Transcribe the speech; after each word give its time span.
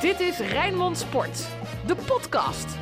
Dit 0.00 0.20
is 0.20 0.38
Rijnmond 0.38 0.98
Sport, 0.98 1.48
de 1.86 1.96
podcast. 2.06 2.76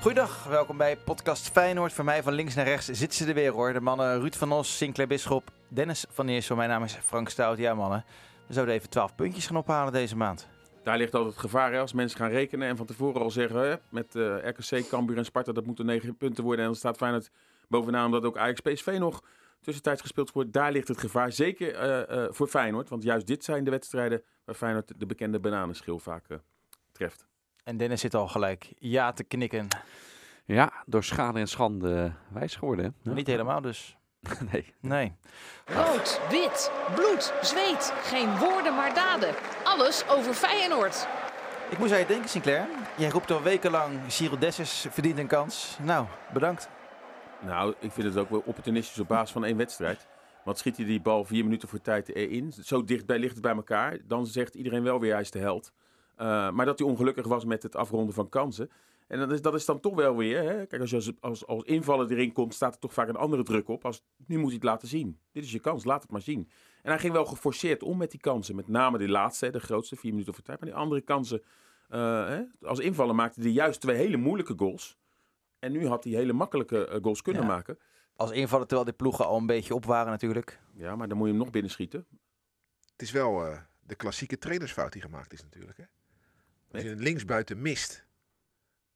Goedendag, 0.00 0.44
welkom 0.44 0.76
bij 0.76 0.96
podcast 0.96 1.50
Feyenoord. 1.50 1.92
Voor 1.92 2.04
mij 2.04 2.22
van 2.22 2.32
links 2.32 2.54
naar 2.54 2.64
rechts 2.64 2.86
zitten 2.86 3.18
ze 3.18 3.26
er 3.26 3.34
weer 3.34 3.52
hoor. 3.52 3.72
De 3.72 3.80
mannen 3.80 4.20
Ruud 4.20 4.34
van 4.34 4.52
Os, 4.52 4.76
Sinclair 4.76 5.08
Bisschop, 5.08 5.50
Dennis 5.68 6.04
van 6.08 6.28
Eersel. 6.28 6.56
Mijn 6.56 6.68
naam 6.68 6.84
is 6.84 6.94
Frank 6.94 7.28
Stout. 7.28 7.58
Ja 7.58 7.74
mannen, 7.74 8.04
we 8.46 8.52
zouden 8.52 8.74
even 8.74 8.90
12 8.90 9.14
puntjes 9.14 9.46
gaan 9.46 9.56
ophalen 9.56 9.92
deze 9.92 10.16
maand. 10.16 10.48
Daar 10.82 10.96
ligt 10.96 11.14
altijd 11.14 11.32
het 11.32 11.42
gevaar 11.42 11.72
hè, 11.72 11.80
als 11.80 11.92
mensen 11.92 12.18
gaan 12.18 12.30
rekenen 12.30 12.68
en 12.68 12.76
van 12.76 12.86
tevoren 12.86 13.22
al 13.22 13.30
zeggen 13.30 13.60
hè, 13.60 13.74
met 13.88 14.14
uh, 14.14 14.36
RKC, 14.36 14.88
Cambuur 14.88 15.16
en 15.16 15.24
Sparta 15.24 15.52
dat 15.52 15.66
moeten 15.66 15.86
9 15.86 16.16
punten 16.16 16.44
worden. 16.44 16.60
En 16.60 16.70
dan 16.70 16.78
staat 16.78 16.96
Feyenoord 16.96 17.30
bovenaan 17.68 18.04
omdat 18.04 18.24
ook 18.24 18.38
Ajax 18.38 18.60
PSV 18.60 18.96
nog 18.98 19.22
tussentijds 19.60 20.00
gespeeld 20.00 20.32
wordt. 20.32 20.52
Daar 20.52 20.72
ligt 20.72 20.88
het 20.88 20.98
gevaar, 20.98 21.32
zeker 21.32 21.82
uh, 22.08 22.18
uh, 22.18 22.26
voor 22.30 22.46
Feyenoord. 22.46 22.88
Want 22.88 23.02
juist 23.02 23.26
dit 23.26 23.44
zijn 23.44 23.64
de 23.64 23.70
wedstrijden 23.70 24.22
waar 24.44 24.54
Feyenoord 24.54 24.92
de 24.96 25.06
bekende 25.06 25.40
bananenschil 25.40 25.98
vaak 25.98 26.24
treft. 26.92 27.26
En 27.64 27.76
Dennis 27.76 28.00
zit 28.00 28.14
al 28.14 28.28
gelijk 28.28 28.72
ja 28.78 29.12
te 29.12 29.24
knikken. 29.24 29.68
Ja, 30.44 30.72
door 30.86 31.04
schade 31.04 31.38
en 31.38 31.48
schande 31.48 32.12
wijs 32.32 32.56
geworden. 32.56 32.94
Ja. 33.02 33.12
Niet 33.12 33.26
helemaal 33.26 33.60
dus. 33.60 33.96
nee. 34.52 34.74
Nee. 34.80 35.12
Rood, 35.64 36.20
wit, 36.30 36.70
bloed, 36.94 37.32
zweet. 37.42 37.92
Geen 38.02 38.38
woorden 38.38 38.74
maar 38.74 38.94
daden. 38.94 39.34
Alles 39.64 40.08
over 40.08 40.34
Feyenoord. 40.34 41.06
Ik 41.70 41.78
moest 41.78 41.92
aan 41.92 41.98
je 41.98 42.06
denken, 42.06 42.28
Sinclair. 42.28 42.66
Jij 42.96 43.10
roept 43.10 43.30
al 43.30 43.42
wekenlang, 43.42 43.98
Cyril 44.06 44.38
Dessers 44.38 44.86
verdient 44.90 45.18
een 45.18 45.26
kans. 45.26 45.76
Nou, 45.82 46.06
bedankt. 46.32 46.68
Nou, 47.44 47.74
ik 47.78 47.92
vind 47.92 48.06
het 48.06 48.16
ook 48.16 48.30
wel 48.30 48.42
opportunistisch 48.44 48.98
op 48.98 49.08
basis 49.08 49.30
van 49.30 49.44
één 49.44 49.56
wedstrijd. 49.56 50.06
Want 50.44 50.58
schiet 50.58 50.76
hij 50.76 50.86
die 50.86 51.00
bal 51.00 51.24
vier 51.24 51.44
minuten 51.44 51.68
voor 51.68 51.80
tijd 51.80 52.14
erin, 52.14 52.52
zo 52.52 52.84
dichtbij 52.84 53.18
ligt 53.18 53.32
het 53.32 53.42
bij 53.42 53.54
elkaar, 53.54 53.98
dan 54.06 54.26
zegt 54.26 54.54
iedereen 54.54 54.82
wel 54.82 55.00
weer 55.00 55.12
hij 55.12 55.20
is 55.20 55.30
de 55.30 55.38
held. 55.38 55.72
Uh, 56.18 56.50
maar 56.50 56.66
dat 56.66 56.78
hij 56.78 56.88
ongelukkig 56.88 57.26
was 57.26 57.44
met 57.44 57.62
het 57.62 57.76
afronden 57.76 58.14
van 58.14 58.28
kansen. 58.28 58.70
En 59.06 59.18
dat 59.18 59.32
is, 59.32 59.42
dat 59.42 59.54
is 59.54 59.64
dan 59.64 59.80
toch 59.80 59.94
wel 59.94 60.16
weer. 60.16 60.42
Hè? 60.42 60.66
Kijk, 60.66 60.80
als 60.80 60.90
je 60.90 60.96
als, 60.96 61.12
als, 61.20 61.46
als 61.46 61.64
invaller 61.64 62.10
erin 62.10 62.32
komt, 62.32 62.54
staat 62.54 62.74
er 62.74 62.80
toch 62.80 62.92
vaak 62.92 63.08
een 63.08 63.16
andere 63.16 63.42
druk 63.42 63.68
op. 63.68 63.84
Als, 63.84 64.02
nu 64.26 64.36
moet 64.36 64.46
hij 64.46 64.54
het 64.54 64.64
laten 64.64 64.88
zien. 64.88 65.18
Dit 65.32 65.44
is 65.44 65.52
je 65.52 65.58
kans, 65.58 65.84
laat 65.84 66.02
het 66.02 66.10
maar 66.10 66.20
zien. 66.20 66.48
En 66.82 66.90
hij 66.90 66.98
ging 66.98 67.12
wel 67.12 67.24
geforceerd 67.24 67.82
om 67.82 67.96
met 67.96 68.10
die 68.10 68.20
kansen. 68.20 68.56
Met 68.56 68.68
name 68.68 68.98
die 68.98 69.08
laatste, 69.08 69.50
de 69.50 69.60
grootste, 69.60 69.96
vier 69.96 70.10
minuten 70.10 70.34
voor 70.34 70.42
tijd. 70.42 70.60
Maar 70.60 70.68
die 70.68 70.78
andere 70.78 71.00
kansen, 71.00 71.42
uh, 71.90 72.26
hè? 72.26 72.42
als 72.62 72.78
invaller 72.78 73.14
maakte 73.14 73.40
hij 73.40 73.50
juist 73.50 73.80
twee 73.80 73.96
hele 73.96 74.16
moeilijke 74.16 74.54
goals. 74.56 74.98
En 75.60 75.72
nu 75.72 75.86
had 75.86 76.04
hij 76.04 76.12
hele 76.12 76.32
makkelijke 76.32 76.88
uh, 76.88 77.02
goals 77.02 77.22
kunnen 77.22 77.42
Ja. 77.42 77.48
maken. 77.48 77.78
Als 78.16 78.30
invaller 78.30 78.66
terwijl 78.66 78.88
die 78.88 78.96
ploegen 78.96 79.26
al 79.26 79.36
een 79.36 79.46
beetje 79.46 79.74
op 79.74 79.84
waren 79.84 80.10
natuurlijk. 80.10 80.60
Ja, 80.74 80.96
maar 80.96 81.08
dan 81.08 81.16
moet 81.16 81.26
je 81.26 81.32
hem 81.32 81.42
nog 81.42 81.50
binnenschieten. 81.50 82.06
Het 82.92 83.02
is 83.02 83.10
wel 83.10 83.46
eh, 83.46 83.60
de 83.80 83.94
klassieke 83.94 84.38
trainersfout 84.38 84.92
die 84.92 85.02
gemaakt 85.02 85.32
is 85.32 85.42
natuurlijk. 85.42 85.76
Hè? 85.76 85.84
Als 86.72 86.82
je 86.82 86.90
een 86.90 87.02
linksbuiten 87.02 87.62
mist, 87.62 88.06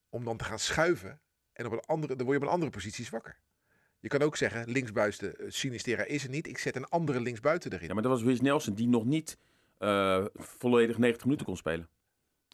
om 0.08 0.24
dan 0.24 0.36
te 0.36 0.44
gaan 0.44 0.58
schuiven, 0.58 1.20
en 1.52 1.66
op 1.66 1.72
een 1.72 1.80
andere, 1.80 2.16
dan 2.16 2.26
word 2.26 2.38
je 2.38 2.42
op 2.42 2.48
een 2.48 2.54
andere 2.54 2.70
positie 2.72 3.04
zwakker. 3.04 3.38
Je 3.98 4.08
kan 4.08 4.22
ook 4.22 4.36
zeggen, 4.36 4.70
linksbuiten 4.70 5.34
uh, 5.42 5.50
Sinistera 5.50 6.04
is 6.04 6.24
er 6.24 6.30
niet, 6.30 6.46
ik 6.46 6.58
zet 6.58 6.76
een 6.76 6.88
andere 6.88 7.20
linksbuiten 7.20 7.72
erin. 7.72 7.86
Ja, 7.88 7.94
maar 7.94 8.02
dat 8.02 8.12
was 8.12 8.22
Wies 8.22 8.40
Nelson 8.40 8.74
die 8.74 8.88
nog 8.88 9.04
niet 9.04 9.38
uh, 9.78 10.24
volledig 10.34 10.98
90 10.98 11.24
minuten 11.24 11.46
kon 11.46 11.56
spelen. 11.56 11.88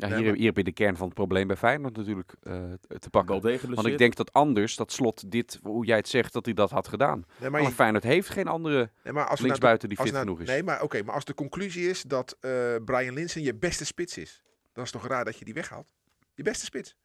Ja, 0.09 0.17
hier, 0.17 0.35
hier 0.35 0.47
heb 0.47 0.57
je 0.57 0.65
de 0.65 0.73
kern 0.73 0.97
van 0.97 1.07
het 1.07 1.15
probleem 1.15 1.47
bij 1.47 1.57
Feyenoord 1.57 1.97
natuurlijk 1.97 2.35
eh, 2.43 2.53
te 2.99 3.11
pakken. 3.11 3.41
Want 3.69 3.87
ik 3.87 3.99
denk 3.99 4.17
dat 4.17 4.33
anders, 4.33 4.77
dat 4.77 4.93
slot 4.93 5.31
dit, 5.31 5.59
hoe 5.63 5.85
jij 5.87 5.97
het 5.97 6.09
zegt, 6.09 6.33
dat 6.33 6.45
hij 6.45 6.55
dat 6.55 6.71
had 6.71 6.89
gedaan. 6.89 7.25
nee, 7.41 7.51
Maar, 7.51 7.71
Feyenoord 7.71 8.05
heeft 8.05 8.29
geen 8.29 8.47
andere 8.47 8.91
nee, 9.05 9.13
maar 9.13 9.27
als 9.27 9.41
nou 9.41 9.55
die 9.55 9.69
als 9.69 9.81
fit 9.89 10.13
nou- 10.13 10.25
genoeg 10.25 10.41
is. 10.41 10.49
Nee, 10.49 10.63
maar 10.63 10.83
oké, 10.83 11.03
maar 11.03 11.15
als 11.15 11.25
de 11.25 11.35
conclusie 11.35 11.89
is 11.89 12.03
dat 12.03 12.37
eh, 12.41 12.51
Brian 12.85 13.15
Linsen 13.15 13.43
je 13.43 13.55
beste 13.55 13.85
spits 13.85 14.19
is, 14.19 14.43
dan 14.73 14.85
is 14.85 14.93
het 14.93 15.01
toch 15.01 15.11
raar 15.11 15.25
dat 15.25 15.39
je 15.39 15.45
die 15.45 15.55
weghaalt? 15.55 15.87
Je 16.35 16.43
beste 16.43 16.65
spits. 16.65 16.97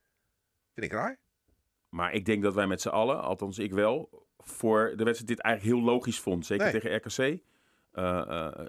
Vind 0.73 0.85
ik 0.85 0.91
raar. 0.91 1.17
Maar 1.89 2.14
ik 2.14 2.25
denk 2.25 2.43
dat 2.43 2.53
wij 2.53 2.67
met 2.67 2.81
z'n 2.81 2.89
allen, 2.89 3.21
althans 3.21 3.59
ik 3.59 3.73
wel, 3.73 4.25
voor 4.37 4.93
de 4.95 5.03
wedstrijd 5.03 5.27
dit 5.27 5.39
eigenlijk 5.39 5.75
heel 5.75 5.86
logisch 5.86 6.20
vond. 6.20 6.45
Zeker 6.45 6.71
Nee. 6.71 6.81
tegen 6.81 6.95
RKC. 6.95 7.41
Uh, 7.98 8.22
uh, 8.28 8.66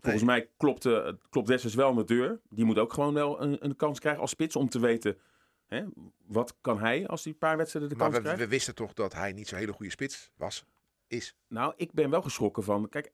volgens 0.00 0.24
mij 0.24 0.48
klopt, 0.56 0.88
klopt 1.30 1.46
Dessers 1.46 1.74
wel 1.74 1.88
aan 1.88 1.96
de 1.96 2.04
deur. 2.04 2.40
Die 2.48 2.64
moet 2.64 2.78
ook 2.78 2.92
gewoon 2.92 3.14
wel 3.14 3.42
een, 3.42 3.64
een 3.64 3.76
kans 3.76 4.00
krijgen 4.00 4.20
als 4.20 4.30
spits 4.30 4.56
om 4.56 4.68
te 4.68 4.80
weten... 4.80 5.18
Hè, 5.66 5.84
wat 6.26 6.56
kan 6.60 6.78
hij 6.78 7.06
als 7.06 7.24
hij 7.24 7.32
een 7.32 7.38
paar 7.38 7.56
wedstrijden 7.56 7.90
de 7.90 7.96
Maar 7.96 8.06
kans 8.06 8.18
we, 8.18 8.24
krijgt? 8.24 8.44
we 8.44 8.48
wisten 8.48 8.74
toch 8.74 8.92
dat 8.92 9.12
hij 9.12 9.32
niet 9.32 9.48
zo'n 9.48 9.58
hele 9.58 9.72
goede 9.72 9.90
spits 9.90 10.30
was, 10.36 10.64
is. 11.06 11.36
Nou, 11.48 11.72
ik 11.76 11.92
ben 11.92 12.10
wel 12.10 12.22
geschrokken 12.22 12.62
van... 12.62 12.88
Kijk, 12.88 13.12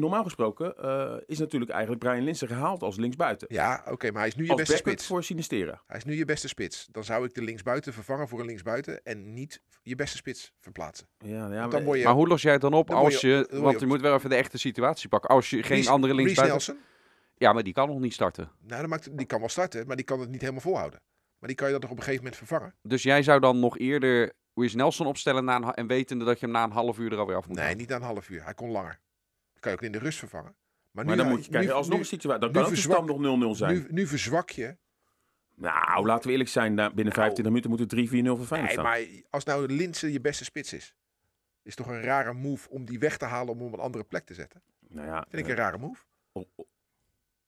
normaal 0.00 0.22
gesproken 0.22 0.74
uh, 0.84 1.14
is 1.26 1.38
natuurlijk 1.38 1.70
eigenlijk 1.70 2.02
Brian 2.04 2.24
Linsen 2.24 2.48
gehaald 2.48 2.82
als 2.82 2.96
linksbuiten. 2.96 3.46
Ja, 3.50 3.84
oké, 3.90 4.10
maar 4.10 4.18
hij 4.20 4.28
is 4.28 4.34
nu 4.36 4.44
je 4.44 4.50
als 4.50 4.58
beste 4.60 4.76
spits. 4.76 5.06
voor 5.06 5.24
Sinistera. 5.24 5.82
Hij 5.86 5.96
is 5.96 6.04
nu 6.04 6.16
je 6.16 6.24
beste 6.24 6.48
spits. 6.48 6.88
Dan 6.90 7.04
zou 7.04 7.24
ik 7.24 7.34
de 7.34 7.42
linksbuiten 7.42 7.92
vervangen 7.92 8.28
voor 8.28 8.40
een 8.40 8.46
linksbuiten 8.46 9.02
en 9.04 9.34
niet 9.34 9.62
je 9.82 9.94
beste 9.94 10.16
spits 10.16 10.52
verplaatsen. 10.60 11.06
Ja, 11.18 11.52
ja, 11.52 11.66
maar- 11.66 11.96
je 11.96 12.04
Maar 12.04 12.14
hoe 12.14 12.28
los 12.28 12.42
jij 12.42 12.52
het 12.52 12.60
dan 12.60 12.74
op 12.74 12.86
Dan 12.88 12.96
als 12.96 13.20
je- 13.20 13.48
want 13.50 13.80
je 13.80 13.86
moet 13.86 14.00
wel 14.00 14.14
even 14.14 14.30
de 14.30 14.36
echte 14.36 14.58
situatie 14.58 15.08
pakken. 15.08 15.30
Als 15.30 15.50
je 15.50 15.62
geen 15.62 15.88
andere 15.88 16.14
linksbuiten... 16.14 16.56
Nelson. 16.56 16.76
Ja, 17.36 17.52
maar 17.52 17.62
die 17.62 17.72
kan 17.72 17.88
nog 17.88 17.98
niet 17.98 18.12
starten. 18.12 18.50
Nou, 18.60 18.80
dan 18.80 18.90
maakt, 18.90 19.16
die 19.18 19.26
kan 19.26 19.38
wel 19.40 19.48
starten, 19.48 19.86
maar 19.86 19.96
die 19.96 20.04
kan 20.04 20.20
het 20.20 20.30
niet 20.30 20.40
helemaal 20.40 20.60
volhouden. 20.60 21.00
Maar 21.38 21.48
die 21.48 21.58
kan 21.58 21.66
je 21.66 21.72
dan 21.72 21.80
toch 21.82 21.90
op 21.90 21.96
een 21.96 22.02
gegeven 22.02 22.24
moment 22.24 22.40
vervangen? 22.46 22.74
Dus 22.82 23.02
jij 23.02 23.22
zou 23.22 23.40
dan 23.40 23.60
nog 23.60 23.78
eerder 23.78 24.32
Reece 24.54 24.76
Nelson 24.76 25.06
opstellen 25.06 25.44
na 25.44 25.56
een, 25.56 25.74
en 25.74 25.86
wetende 25.86 26.24
dat 26.24 26.40
je 26.40 26.44
hem 26.46 26.54
na 26.54 26.64
een 26.64 26.70
half 26.70 26.98
uur 26.98 27.12
er 27.12 27.18
alweer 27.18 27.36
af 27.36 27.46
moet 27.46 27.54
Nee, 27.56 27.64
halen? 27.64 27.78
niet 27.80 27.88
na 27.88 27.96
een 27.96 28.02
half 28.02 28.28
uur. 28.28 28.44
Hij 28.44 28.54
kon 28.54 28.70
langer. 28.70 28.98
Dat 29.60 29.60
kan 29.60 29.70
je 29.72 29.76
ook 29.78 29.84
in 29.84 29.92
de 29.92 29.98
rust 29.98 30.18
vervangen. 30.18 30.54
Maar, 30.90 31.04
Maar 31.04 31.16
nu, 31.16 31.22
dan 31.22 31.30
moet 31.30 31.44
je 31.44 31.50
kijken, 31.50 31.74
alsnog 31.74 31.98
een 31.98 32.04
situatie... 32.04 32.40
Dan 32.40 32.52
kan 32.52 32.62
ook 32.62 32.68
de 32.68 32.74
verzwak- 32.74 32.96
stand 33.08 33.20
nog 33.20 33.54
0-0 33.54 33.56
zijn. 33.56 33.74
nu, 33.74 33.86
nu 33.90 34.06
verzwak 34.06 34.50
je. 34.50 34.76
Nou, 35.54 36.06
laten 36.06 36.24
we 36.26 36.30
eerlijk 36.32 36.50
zijn. 36.50 36.74
Binnen 36.74 37.12
25 37.14 37.44
minuten 37.44 37.70
moet 37.70 37.78
het 37.80 37.90
3-4-0 37.90 38.36
voor 38.36 38.46
Feyenoord 38.46 38.50
Nou. 38.50 38.60
Nee, 38.60 38.70
staan. 38.72 38.84
maar 38.84 39.22
als 39.30 39.44
nou 39.44 39.66
Linse 39.66 40.12
je 40.12 40.20
beste 40.20 40.44
spits 40.44 40.72
is, 40.72 40.94
is 41.62 41.74
toch 41.74 41.86
een 41.86 42.00
rare 42.02 42.32
move 42.32 42.68
om 42.70 42.84
die 42.84 42.98
weg 42.98 43.16
te 43.16 43.24
halen 43.24 43.52
om 43.52 43.58
hem 43.58 43.66
op 43.66 43.72
een 43.72 43.78
andere 43.80 44.04
plek 44.04 44.24
te 44.24 44.34
zetten. 44.34 44.62
Nou 44.88 45.06
ja, 45.06 45.26
Vind 45.28 45.42
ik 45.42 45.44
eh, 45.44 45.50
een 45.50 45.56
rare 45.64 45.78
move. 45.78 46.02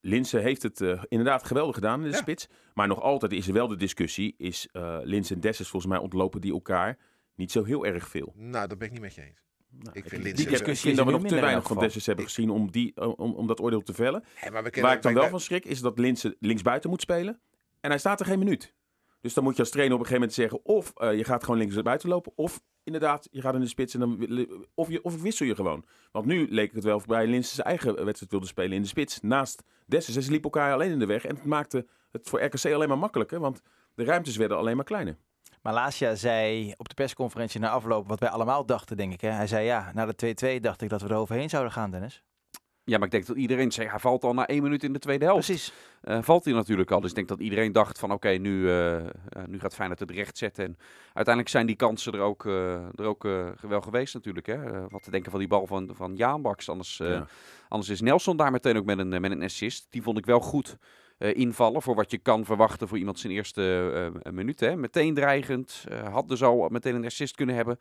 Linse 0.00 0.38
heeft 0.38 0.62
het 0.62 0.80
eh, 0.80 1.02
inderdaad 1.08 1.42
geweldig 1.44 1.74
gedaan 1.74 1.98
in 1.98 2.06
de 2.10 2.14
Ja. 2.16 2.20
spits. 2.22 2.48
Maar 2.74 2.86
nog 2.86 3.00
altijd 3.00 3.32
is 3.32 3.46
er 3.46 3.52
wel 3.52 3.68
de 3.68 3.76
discussie. 3.76 4.34
Is 4.38 4.68
eh 4.72 4.98
Linse 5.02 5.34
en 5.34 5.40
Dessers 5.40 5.68
volgens 5.68 5.92
mij 5.92 6.00
ontlopen 6.00 6.40
die 6.40 6.52
elkaar 6.52 6.98
niet 7.34 7.52
zo 7.52 7.64
heel 7.64 7.86
erg 7.86 8.08
veel. 8.08 8.32
Nou, 8.36 8.68
dat 8.68 8.78
ben 8.78 8.86
ik 8.86 8.92
niet 8.92 9.02
met 9.02 9.14
je 9.14 9.22
eens. 9.22 9.40
Nou, 9.70 9.96
Ik 9.96 10.08
vind 10.08 10.22
die 10.22 10.32
discussie 10.32 10.50
discussie 10.50 10.90
is 10.90 10.90
is 10.90 10.96
dat 10.96 11.06
we 11.06 11.12
nog 11.12 11.26
te 11.26 11.40
weinig 11.40 11.66
van. 11.66 11.78
Dessers 11.78 12.06
hebben 12.06 12.24
Ik- 12.24 12.30
gezien 12.30 12.50
om, 12.50 12.70
die, 12.70 13.16
om, 13.16 13.34
om 13.34 13.46
dat 13.46 13.60
oordeel 13.60 13.82
te 13.82 13.94
vellen. 13.94 14.24
Hey, 14.34 14.50
maar 14.50 14.62
we 14.62 14.80
Waar 14.80 14.96
ik 14.96 15.02
dan 15.02 15.14
wel 15.14 15.28
van 15.28 15.40
schrik 15.40 15.64
is 15.64 15.80
dat 15.80 15.98
Linse 15.98 16.36
linksbuiten 16.40 16.90
moet 16.90 17.00
spelen. 17.00 17.40
En 17.80 17.90
hij 17.90 17.98
staat 17.98 18.20
er 18.20 18.26
geen 18.26 18.38
minuut. 18.38 18.74
Dus 19.20 19.34
dan 19.34 19.44
moet 19.44 19.56
je 19.56 19.60
als 19.62 19.70
trainer 19.70 19.94
op 19.96 20.00
een 20.00 20.06
gegeven 20.06 20.28
moment 20.28 20.50
zeggen... 20.50 20.74
of 20.76 20.92
eh, 20.96 21.16
je 21.16 21.24
gaat 21.24 21.44
gewoon 21.44 21.58
links 21.58 21.82
buiten 21.82 22.08
lopen... 22.08 22.32
of 22.34 22.60
inderdaad, 22.84 23.28
je 23.30 23.40
gaat 23.40 23.54
in 23.54 23.60
de 23.60 23.66
spits 23.66 23.94
en 23.94 24.00
dan... 24.00 24.46
Of, 24.74 24.88
je, 24.90 25.02
of 25.02 25.22
wissel 25.22 25.46
je 25.46 25.54
gewoon. 25.54 25.84
Want 26.12 26.26
nu 26.26 26.46
leek 26.50 26.72
het 26.74 26.84
wel 26.84 26.96
of 26.96 27.06
Brian 27.06 27.30
Linse 27.30 27.54
zijn 27.54 27.66
eigen 27.66 28.04
wedstrijd 28.04 28.30
wilde 28.30 28.46
spelen 28.46 28.72
in 28.72 28.82
de 28.82 28.88
spits. 28.88 29.20
Naast 29.20 29.62
Dessers. 29.86 30.16
En 30.16 30.22
ze 30.22 30.30
liepen 30.30 30.50
elkaar 30.50 30.72
alleen 30.72 30.90
in 30.90 30.98
de 30.98 31.06
weg. 31.06 31.24
En 31.24 31.34
het 31.34 31.44
maakte 31.44 31.86
het 32.10 32.28
voor 32.28 32.42
RKC 32.42 32.64
alleen 32.64 32.88
maar 32.88 32.98
makkelijker. 32.98 33.40
Want 33.40 33.60
de 33.94 34.04
ruimtes 34.04 34.36
werden 34.36 34.56
alleen 34.56 34.76
maar 34.76 34.84
kleiner. 34.84 35.16
Malasia 35.62 36.14
zei 36.14 36.72
op 36.76 36.88
de 36.88 36.94
persconferentie 36.94 37.60
na 37.60 37.70
afloop 37.70 38.08
wat 38.08 38.20
wij 38.20 38.28
allemaal 38.28 38.66
dachten, 38.66 38.96
denk 38.96 39.12
ik. 39.12 39.20
Hè? 39.20 39.30
Hij 39.30 39.46
zei 39.46 39.64
ja, 39.64 39.90
na 39.94 40.06
de 40.06 40.56
2-2 40.58 40.60
dacht 40.60 40.82
ik 40.82 40.88
dat 40.88 41.02
we 41.02 41.08
er 41.08 41.14
overheen 41.16 41.48
zouden 41.50 41.72
gaan, 41.72 41.90
Dennis. 41.90 42.22
Ja, 42.84 42.96
maar 42.96 43.06
ik 43.06 43.12
denk 43.12 43.26
dat 43.26 43.36
iedereen 43.36 43.72
zegt, 43.72 43.90
hij 43.90 43.98
valt 43.98 44.24
al 44.24 44.34
na 44.34 44.46
één 44.46 44.62
minuut 44.62 44.82
in 44.84 44.92
de 44.92 44.98
tweede 44.98 45.24
helft. 45.24 45.46
Precies. 45.46 45.72
Eh, 46.00 46.18
valt 46.22 46.44
hij 46.44 46.54
natuurlijk 46.54 46.90
al. 46.90 47.00
Dus 47.00 47.08
ik 47.10 47.16
denk 47.16 47.28
dat 47.28 47.40
iedereen 47.40 47.72
dacht 47.72 47.98
van 47.98 48.12
oké, 48.12 48.28
nu, 48.28 48.68
eh, 48.68 48.96
eh, 48.96 49.04
nu 49.46 49.60
gaat 49.60 49.74
Feyenoord 49.74 50.00
het 50.00 50.10
recht 50.10 50.38
zetten. 50.38 50.64
En 50.64 50.76
uiteindelijk 51.04 51.48
zijn 51.48 51.66
die 51.66 51.76
kansen 51.76 52.12
er 52.12 52.20
ook, 52.20 52.46
eh, 52.46 52.74
er 52.74 53.04
ook 53.04 53.24
eh, 53.24 53.48
wel 53.60 53.80
geweest 53.80 54.14
natuurlijk. 54.14 54.46
Hè? 54.46 54.88
Wat 54.88 55.02
te 55.02 55.10
denken 55.10 55.30
van 55.30 55.40
die 55.40 55.48
bal 55.48 55.66
van, 55.66 55.90
van 55.92 56.16
Jaan 56.16 56.42
Baks. 56.42 56.68
Anders, 56.68 57.00
eh, 57.00 57.08
Ja. 57.08 57.26
anders 57.68 57.90
is 57.90 58.00
Nelson 58.00 58.36
daar 58.36 58.50
meteen 58.50 58.76
ook 58.76 58.84
met 58.84 58.98
een, 58.98 59.20
met 59.20 59.30
een 59.30 59.42
assist. 59.42 59.86
Die 59.90 60.02
vond 60.02 60.18
ik 60.18 60.26
wel 60.26 60.40
goed 60.40 60.76
invallen 61.28 61.82
voor 61.82 61.94
wat 61.94 62.10
je 62.10 62.18
kan 62.18 62.44
verwachten 62.44 62.88
voor 62.88 62.98
iemand 62.98 63.18
zijn 63.18 63.32
eerste 63.32 63.90
eh 64.24 64.32
minuut. 64.32 64.60
Hè? 64.60 64.76
Meteen 64.76 65.14
dreigend. 65.14 65.84
eh, 65.88 66.12
had 66.12 66.28
dus 66.28 66.42
al 66.42 66.68
meteen 66.68 66.94
een 66.94 67.04
assist 67.04 67.34
kunnen 67.34 67.54
hebben. 67.54 67.78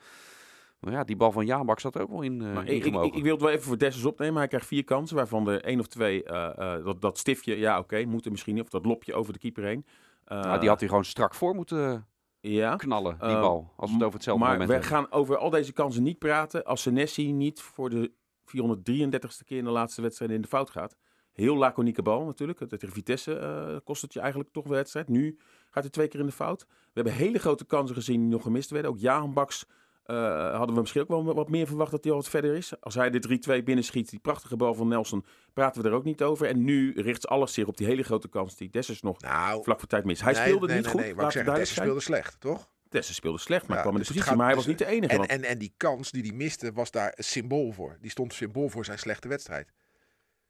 Maar 0.79 0.93
ja, 0.93 1.03
die 1.03 1.15
bal 1.15 1.31
van 1.31 1.45
Jaan 1.45 1.65
Baks 1.65 1.81
zat 1.81 1.95
er 1.95 2.01
ook 2.01 2.09
wel 2.09 2.21
in, 2.21 2.41
eh 2.41 2.53
Maar 2.53 2.63
ik, 2.63 2.69
ik, 2.69 2.75
ingemogen. 2.85 3.07
ik, 3.07 3.15
ik 3.15 3.23
wil 3.23 3.31
het 3.33 3.41
wel 3.41 3.51
even 3.51 3.63
voor 3.63 3.77
Dessers 3.77 4.05
opnemen. 4.05 4.37
Hij 4.37 4.47
krijgt 4.47 4.67
vier 4.67 4.83
kansen, 4.83 5.15
waarvan 5.15 5.49
er 5.49 5.63
één 5.63 5.79
of 5.79 5.87
twee... 5.87 6.23
eh, 6.23 6.75
eh, 6.75 6.85
dat, 6.85 7.01
dat 7.01 7.17
stiftje, 7.17 7.57
ja 7.57 7.79
oké, 7.79 8.05
moet 8.05 8.25
er 8.25 8.31
misschien 8.31 8.53
niet. 8.55 8.63
Of 8.63 8.69
dat 8.69 8.85
lopje 8.85 9.13
over 9.13 9.33
de 9.33 9.39
keeper 9.39 9.63
heen. 9.63 9.85
Eh, 10.25 10.41
Nou, 10.41 10.59
die 10.59 10.69
had 10.69 10.79
hij 10.79 10.89
gewoon 10.89 11.05
strak 11.05 11.35
voor 11.35 11.55
moeten 11.55 12.07
ja. 12.39 12.75
knallen, 12.75 13.17
die 13.19 13.27
Eh, 13.29 13.41
bal. 13.41 13.73
Als 13.75 13.89
we 13.89 13.95
het 13.95 14.03
over 14.05 14.15
hetzelfde 14.15 14.43
maar 14.43 14.51
moment 14.51 14.69
we 14.69 14.75
hebben. 14.75 14.97
gaan 14.97 15.11
over 15.21 15.37
al 15.37 15.49
deze 15.49 15.73
kansen 15.73 16.03
niet 16.03 16.19
praten 16.19 16.63
als 16.65 16.81
Senesi 16.81 17.31
niet 17.31 17.61
voor 17.61 17.89
de 17.89 18.11
433ste 18.45 19.43
keer 19.45 19.57
in 19.57 19.63
de 19.63 19.69
laatste 19.69 20.01
wedstrijd 20.01 20.31
in 20.31 20.41
de 20.41 20.47
fout 20.47 20.69
gaat. 20.69 20.95
Heel 21.39 21.55
laconieke 21.55 22.01
bal 22.01 22.25
natuurlijk. 22.25 22.59
Het- 22.59 22.69
Tegen 22.69 22.91
Vitesse 22.91 23.35
eh, 23.35 23.75
kost 23.83 24.01
het 24.01 24.13
je 24.13 24.19
eigenlijk 24.19 24.51
toch 24.51 24.63
de 24.63 24.69
wedstrijd. 24.73 25.07
Nu 25.07 25.37
gaat 25.69 25.83
hij 25.83 25.91
twee 25.91 26.07
keer 26.07 26.19
in 26.19 26.25
de 26.25 26.31
fout. 26.31 26.65
We 26.69 26.75
hebben 26.93 27.13
hele 27.13 27.39
grote 27.39 27.65
kansen 27.65 27.95
gezien 27.95 28.19
die 28.21 28.29
nog 28.29 28.41
gemist 28.41 28.69
werden. 28.69 28.91
Ook 28.91 28.99
Jahan 28.99 29.33
Baks 29.33 29.65
eh, 30.03 30.15
hadden 30.55 30.75
we 30.75 30.81
misschien 30.81 31.01
ook 31.01 31.07
wel 31.07 31.33
wat 31.33 31.49
meer 31.49 31.67
verwacht 31.67 31.91
dat 31.91 32.03
hij 32.03 32.13
al 32.13 32.19
wat 32.19 32.29
verder 32.29 32.55
is. 32.55 32.81
Als 32.81 32.95
hij 32.95 33.09
de 33.09 33.19
3-2 33.59 33.63
binnenschiet, 33.63 34.09
die 34.09 34.19
prachtige 34.19 34.55
bal 34.55 34.73
van 34.73 34.87
Nelson, 34.87 35.25
praten 35.53 35.81
we 35.81 35.87
er 35.89 35.93
ook 35.95 36.03
niet 36.03 36.23
over. 36.23 36.47
En 36.47 36.63
nu 36.63 36.93
richt 37.01 37.27
alles 37.27 37.53
zich 37.53 37.65
op 37.67 37.77
die 37.77 37.87
hele 37.87 38.03
grote 38.03 38.27
kans 38.29 38.55
die 38.55 38.69
Dessers 38.69 39.01
nog 39.01 39.21
Nou, 39.21 39.63
vlak 39.63 39.79
voor 39.79 39.87
tijd 39.87 40.05
mis. 40.05 40.21
Hij 40.21 40.33
nee, 40.33 40.41
speelde 40.41 40.65
nee, 40.67 40.75
niet 40.75 40.83
nee, 40.85 40.93
goed, 40.93 41.01
Nee, 41.01 41.15
maar 41.15 41.25
ik 41.25 41.31
zeg, 41.31 41.45
Dessers 41.45 41.73
speelde 41.75 41.99
slecht, 41.99 42.39
toch? 42.39 42.69
Dessers 42.89 43.17
speelde 43.17 43.37
slecht, 43.39 43.67
maar 43.67 43.75
Ja, 43.77 43.81
kwam 43.81 43.95
in 43.95 43.99
de 43.99 44.05
dus 44.05 44.15
positie. 44.15 44.29
gaat- 44.29 44.37
Maar 44.37 44.47
hij 44.47 44.55
was 44.55 44.65
dus- 44.65 44.73
niet 44.79 44.87
de 44.87 44.93
enige. 44.93 45.11
En, 45.11 45.17
want- 45.17 45.29
en, 45.29 45.43
en 45.43 45.57
die 45.57 45.73
kans 45.77 46.11
die 46.11 46.21
hij 46.23 46.31
miste, 46.31 46.71
was 46.73 46.91
daar 46.91 47.13
een 47.15 47.23
symbool 47.23 47.71
voor. 47.71 47.97
Die 48.01 48.09
stond 48.11 48.33
symbool 48.33 48.69
voor 48.69 48.85
zijn 48.85 48.99
slechte 48.99 49.27
wedstrijd. 49.27 49.71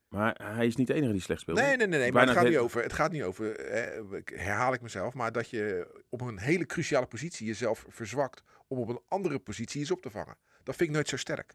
Maar 0.09 0.39
hij 0.43 0.67
is 0.67 0.75
niet 0.75 0.87
de 0.87 0.93
enige 0.93 1.11
die 1.11 1.21
slecht 1.21 1.41
speelde. 1.41 1.61
Nee, 1.61 1.77
nee, 1.77 1.87
nee, 1.87 1.99
nee 1.99 2.11
maar 2.11 2.21
het 2.21 2.31
gaat, 2.31 2.43
het 2.43 2.51
niet 2.51 2.61
over, 2.61 2.83
het 2.83 2.93
gaat 2.93 3.11
niet 3.11 3.23
over, 3.23 3.55
eh, 3.55 4.21
herhaal 4.25 4.73
ik 4.73 4.81
mezelf, 4.81 5.13
maar 5.13 5.31
dat 5.31 5.49
je 5.49 5.87
op 6.09 6.21
een 6.21 6.39
hele 6.39 6.65
cruciale 6.65 7.05
positie 7.05 7.47
jezelf 7.47 7.85
verzwakt 7.87 8.43
om 8.67 8.77
op 8.77 8.89
een 8.89 9.01
andere 9.07 9.39
positie 9.39 9.81
iets 9.81 9.91
op 9.91 10.01
te 10.01 10.09
vangen. 10.09 10.37
Dat 10.63 10.75
vind 10.75 10.89
ik 10.89 10.95
nooit 10.95 11.07
zo 11.07 11.17
sterk. 11.17 11.53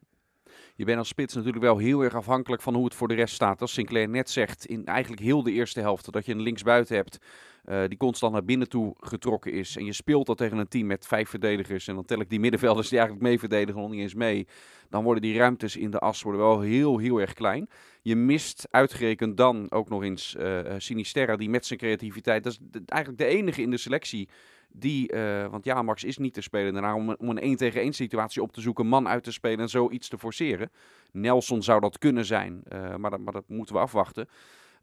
Je 0.75 0.85
bent 0.85 0.99
als 0.99 1.09
spits 1.09 1.35
natuurlijk 1.35 1.65
wel 1.65 1.79
heel 1.79 2.01
erg 2.01 2.15
afhankelijk 2.15 2.63
van 2.63 2.75
hoe 2.75 2.85
het 2.85 2.95
voor 2.95 3.09
de 3.09 3.15
rest 3.15 3.35
staat. 3.35 3.61
Als 3.61 3.73
Sinclair 3.73 4.09
net 4.09 4.31
zegt, 4.31 4.67
in 4.67 4.87
eigenlijk 4.87 5.23
heel 5.23 5.43
de 5.43 5.53
eerste 5.53 5.81
helft, 5.81 6.13
dat 6.13 6.27
je 6.27 6.33
een 6.33 6.41
linksbuiten 6.41 6.97
hebt 6.97 7.19
eh, 7.65 7.83
die 7.89 7.97
constant 7.97 8.33
naar 8.33 8.45
binnen 8.45 8.69
toe 8.69 8.95
getrokken 9.01 9.53
is. 9.53 9.77
En 9.77 9.85
je 9.85 9.93
speelt 9.93 10.27
dat 10.27 10.37
tegen 10.37 10.59
een 10.59 10.69
team 10.69 10.87
met 10.87 11.07
vijf 11.07 11.29
verdedigers. 11.29 11.89
En 11.89 11.95
dan 11.95 12.05
tel 12.05 12.21
ik 12.21 12.31
die 12.31 12.41
middenvelders 12.41 12.89
die 12.89 12.99
eigenlijk 12.99 13.29
mee 13.29 13.39
verdedigen 13.39 13.81
nog 13.81 13.91
niet 13.91 14.01
eens 14.01 14.15
mee. 14.15 14.47
Dan 14.89 15.05
worden 15.05 15.23
die 15.23 15.37
ruimtes 15.39 15.77
in 15.77 15.91
de 15.91 15.99
as 15.99 16.23
worden 16.23 16.41
wel 16.41 16.61
heel, 16.61 16.99
heel 16.99 17.21
erg 17.21 17.33
klein. 17.33 17.69
Je 18.03 18.17
mist 18.17 18.67
uitgerekend 18.71 19.37
dan 19.37 19.71
ook 19.71 19.89
nog 19.89 20.03
eens 20.03 20.37
eh 20.37 20.61
Sinisterra, 20.79 21.37
die 21.37 21.49
met 21.49 21.67
zijn 21.67 21.79
creativiteit, 21.79 22.45
dat 22.45 22.53
is 22.53 22.59
eigenlijk 22.87 23.23
de 23.23 23.37
enige 23.39 23.63
in 23.63 23.71
de 23.71 23.77
selectie 23.77 24.29
die, 24.69 25.11
want 25.51 25.65
ja, 25.65 25.83
Max 25.83 26.05
is 26.05 26.19
niet 26.19 26.35
te 26.35 26.41
spelen 26.41 26.73
daarna 26.73 26.95
om, 26.95 27.15
om 27.19 27.29
een 27.29 27.39
1 27.39 27.57
tegen 27.57 27.81
1 27.81 27.93
situatie 27.93 28.43
op 28.43 28.53
te 28.53 28.61
zoeken, 28.61 28.87
man 28.87 29.09
uit 29.09 29.25
te 29.25 29.33
spelen 29.33 29.59
en 29.59 29.69
zoiets 29.69 30.09
te 30.09 30.19
forceren. 30.19 30.71
Nelson 31.13 31.63
zou 31.63 31.81
dat 31.81 31.99
kunnen 31.99 32.25
zijn, 32.25 32.63
maar, 32.99 33.21
maar 33.21 33.33
dat 33.33 33.49
moeten 33.49 33.75
we 33.75 33.81
afwachten. 33.81 34.29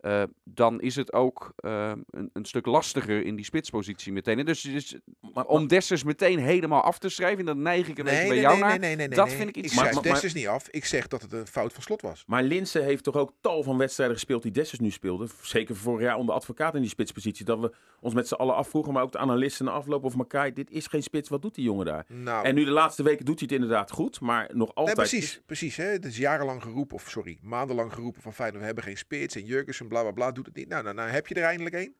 Eh, 0.02 0.24
dan 0.44 0.82
is 0.82 0.96
het 0.96 1.14
ook 1.14 1.54
eh, 1.56 1.92
een, 2.10 2.30
een 2.34 2.46
stuk 2.46 2.66
lastiger 2.66 3.26
in 3.26 3.36
die 3.36 3.46
spitspositie 3.46 4.12
meteen. 4.12 4.40
En 4.40 4.46
Dus, 4.46 4.62
dus 4.62 4.96
Maar- 5.34 5.46
om 5.46 5.68
Dessers 5.68 6.04
meteen 6.04 6.40
helemaal 6.40 6.82
af 6.82 6.98
te 7.00 7.10
schrijven, 7.10 7.46
dan 7.46 7.62
neig 7.62 7.88
ik 7.88 7.98
een 7.98 8.04
beetje 8.04 8.20
bij 8.20 8.28
nee, 8.30 8.40
jou 8.40 8.54
nee, 8.54 8.64
naar. 8.64 8.80
nee, 8.80 8.96
nee, 8.96 9.08
nee, 9.08 9.18
dat 9.18 9.28
nee. 9.28 9.36
vind 9.36 9.50
ik 9.50 9.58
iets- 9.58 9.74
Ik 9.74 9.80
maar- 9.94 10.02
Dessers 10.02 10.34
niet 10.34 10.48
af. 10.48 10.68
Ik 10.70 10.86
zeg 10.86 11.08
dat 11.08 11.22
het 11.22 11.34
een 11.34 11.48
fout 11.48 11.74
van 11.74 11.84
slot 11.84 12.02
was. 12.02 12.24
Maar 12.28 12.44
Linse 12.44 12.80
heeft 12.80 13.04
toch 13.04 13.16
ook 13.16 13.34
tal 13.42 13.64
van 13.64 13.78
wedstrijden 13.78 14.16
gespeeld 14.16 14.44
die 14.44 14.52
Dessers 14.52 14.80
nu 14.80 14.90
speelde. 14.92 15.28
Zeker 15.42 15.76
vorig 15.76 16.02
jaar 16.02 16.16
onder 16.18 16.36
advocaat 16.36 16.76
in 16.76 16.82
die 16.82 16.90
spitspositie. 16.90 17.46
Dat 17.46 17.60
we 17.60 17.72
ons 18.00 18.14
met 18.14 18.28
z'n 18.28 18.34
allen 18.34 18.56
afvroegen, 18.56 18.94
maar 18.94 19.04
ook 19.04 19.12
de 19.12 19.18
analisten 19.18 19.66
na 19.66 19.72
afloop 19.72 20.04
of 20.04 20.18
elkaar. 20.18 20.54
Dit 20.54 20.72
is 20.72 20.88
geen 20.88 21.04
spits, 21.04 21.30
wat 21.30 21.42
doet 21.42 21.56
die 21.56 21.64
jongen 21.64 21.86
daar? 21.86 22.06
Nou, 22.08 22.46
En 22.46 22.56
nu 22.56 22.64
de 22.66 22.72
laatste 22.72 23.04
weken 23.04 23.26
doet 23.26 23.40
hij 23.40 23.48
het 23.52 23.62
inderdaad 23.62 23.92
goed, 23.92 24.20
maar 24.20 24.50
nog 24.54 24.68
nee, 24.68 24.76
altijd... 24.76 24.98
precies, 24.98 25.24
is- 25.24 25.42
precies. 25.46 25.76
Hè? 25.76 25.86
Het 25.86 26.06
is 26.06 26.18
jarenlang 26.18 26.62
geroepen, 26.62 26.96
of 26.96 27.10
sorry, 27.10 27.38
maandenlang 27.42 27.94
geroepen 27.94 28.22
van 28.22 28.34
Feyenoord, 28.34 28.60
we 28.60 28.66
hebben 28.66 28.84
geen 28.84 28.98
spits 28.98 29.36
en 29.36 29.46
Jurgensen, 29.46 29.88
bla 29.92 30.02
bla 30.02 30.12
bla, 30.12 30.32
doet 30.32 30.46
het 30.46 30.56
niet. 30.56 30.68
Nou, 30.68 30.84
nou, 30.84 30.96
nou 30.96 31.10
heb 31.10 31.28
je 31.28 31.36
er 31.36 31.44
eindelijk 31.44 31.76
één. 31.76 31.96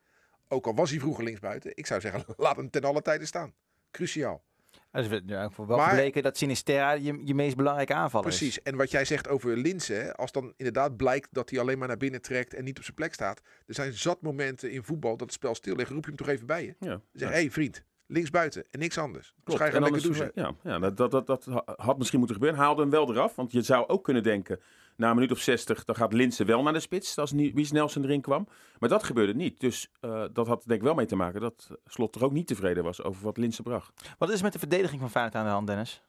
Ook 0.48 0.66
al 0.66 0.76
was 0.76 0.90
hij 0.90 1.00
vroeger 1.00 1.24
linksbuiten. 1.24 1.72
Ik 1.76 1.86
zou 1.86 2.02
zeggen, 2.02 2.24
laat 2.38 2.56
hem 2.56 2.70
ten 2.70 2.84
alle 2.84 3.02
tijde 3.02 3.26
staan. 3.26 3.54
Cruciaal. 3.92 4.44
Dus 4.92 5.08
we 5.08 5.22
ja, 5.26 5.44
ik 5.44 5.52
vond 5.52 5.68
wel 5.68 5.78
Maar- 5.78 5.90
gebleken 5.90 6.24
dat 6.24 6.38
Sinisterra 6.38 6.92
je, 6.92 7.22
je 7.26 7.36
meest 7.36 7.56
belangrijke 7.56 7.94
aanvaller 7.94 8.28
is. 8.28 8.38
Precies. 8.38 8.62
En 8.62 8.76
wat 8.76 8.92
jij 8.92 9.06
zegt 9.06 9.28
over 9.28 9.58
Linse, 9.58 10.16
als 10.16 10.32
dan 10.32 10.54
inderdaad 10.58 10.98
blijkt 10.98 11.28
dat 11.32 11.50
hij 11.50 11.60
alleen 11.60 11.78
maar 11.78 11.88
naar 11.88 11.98
binnen 11.98 12.22
trekt 12.22 12.54
en 12.54 12.64
niet 12.64 12.78
op 12.78 12.84
zijn 12.84 12.96
plek 12.96 13.14
staat. 13.14 13.42
Er 13.68 13.74
zijn 13.74 13.94
zat 13.94 14.22
momenten 14.22 14.72
in 14.72 14.84
voetbal 14.84 15.12
dat 15.18 15.20
het 15.28 15.34
spel 15.34 15.56
stil 15.56 15.76
ligt. 15.76 15.90
Roep 15.90 16.04
je 16.04 16.08
hem 16.10 16.18
toch 16.20 16.28
even 16.28 16.46
bij 16.48 16.64
je. 16.66 16.76
Ja, 16.80 17.02
Zeg, 17.14 17.28
ja. 17.30 17.34
hé 17.36 17.42
hey, 17.42 17.52
vriend, 17.52 17.84
linksbuiten 18.08 18.66
en 18.72 18.80
niks 18.80 18.98
anders. 18.98 19.34
Dus 19.44 19.56
ga 19.56 19.66
je 19.66 19.72
dan 19.72 19.82
lekker 19.82 20.00
is- 20.00 20.06
douchen. 20.06 20.32
Ja, 20.36 20.56
ja 20.64 20.80
dat, 20.80 20.98
dat, 20.98 21.12
dat, 21.12 21.28
dat 21.28 21.46
ha- 21.46 21.74
had 21.76 21.98
misschien 21.98 22.20
moeten 22.20 22.38
gebeuren. 22.38 22.60
Haalde 22.64 22.82
hem 22.82 22.92
wel 22.92 23.12
eraf. 23.12 23.36
Want 23.36 23.52
je 23.52 23.62
zou 23.62 23.88
ook 23.88 24.04
kunnen 24.04 24.24
denken, 24.24 24.60
na 25.02 25.10
een 25.10 25.16
minuut 25.16 25.32
of 25.32 25.40
60, 25.40 25.84
dan 25.84 25.96
gaat 25.96 26.14
Linse 26.14 26.46
wel 26.46 26.64
naar 26.64 26.74
de 26.74 26.80
spits. 26.80 27.18
Als 27.18 27.32
wie 27.32 27.68
Nelson 27.74 28.04
erin 28.04 28.22
kwam. 28.22 28.48
Maar 28.80 28.90
dat 28.90 29.04
gebeurde 29.04 29.34
niet. 29.34 29.60
Dus 29.60 29.92
eh, 30.00 30.26
dat 30.34 30.48
had 30.48 30.64
denk 30.66 30.80
ik 30.80 30.86
wel 30.86 30.96
mee 30.96 31.06
te 31.06 31.16
maken 31.16 31.42
dat 31.42 31.70
Slot 31.86 32.12
toch 32.12 32.24
ook 32.24 32.32
niet 32.32 32.48
tevreden 32.48 32.84
was 32.84 33.04
over 33.04 33.24
wat 33.24 33.38
Linse 33.38 33.62
bracht. 33.62 34.10
Wat 34.18 34.30
is 34.30 34.38
er 34.38 34.44
met 34.44 34.54
de 34.54 34.60
verdediging 34.60 35.00
van 35.02 35.10
Feyenoord 35.10 35.36
aan 35.36 35.46
de 35.46 35.52
hand, 35.52 35.68
Dennis? 35.68 36.02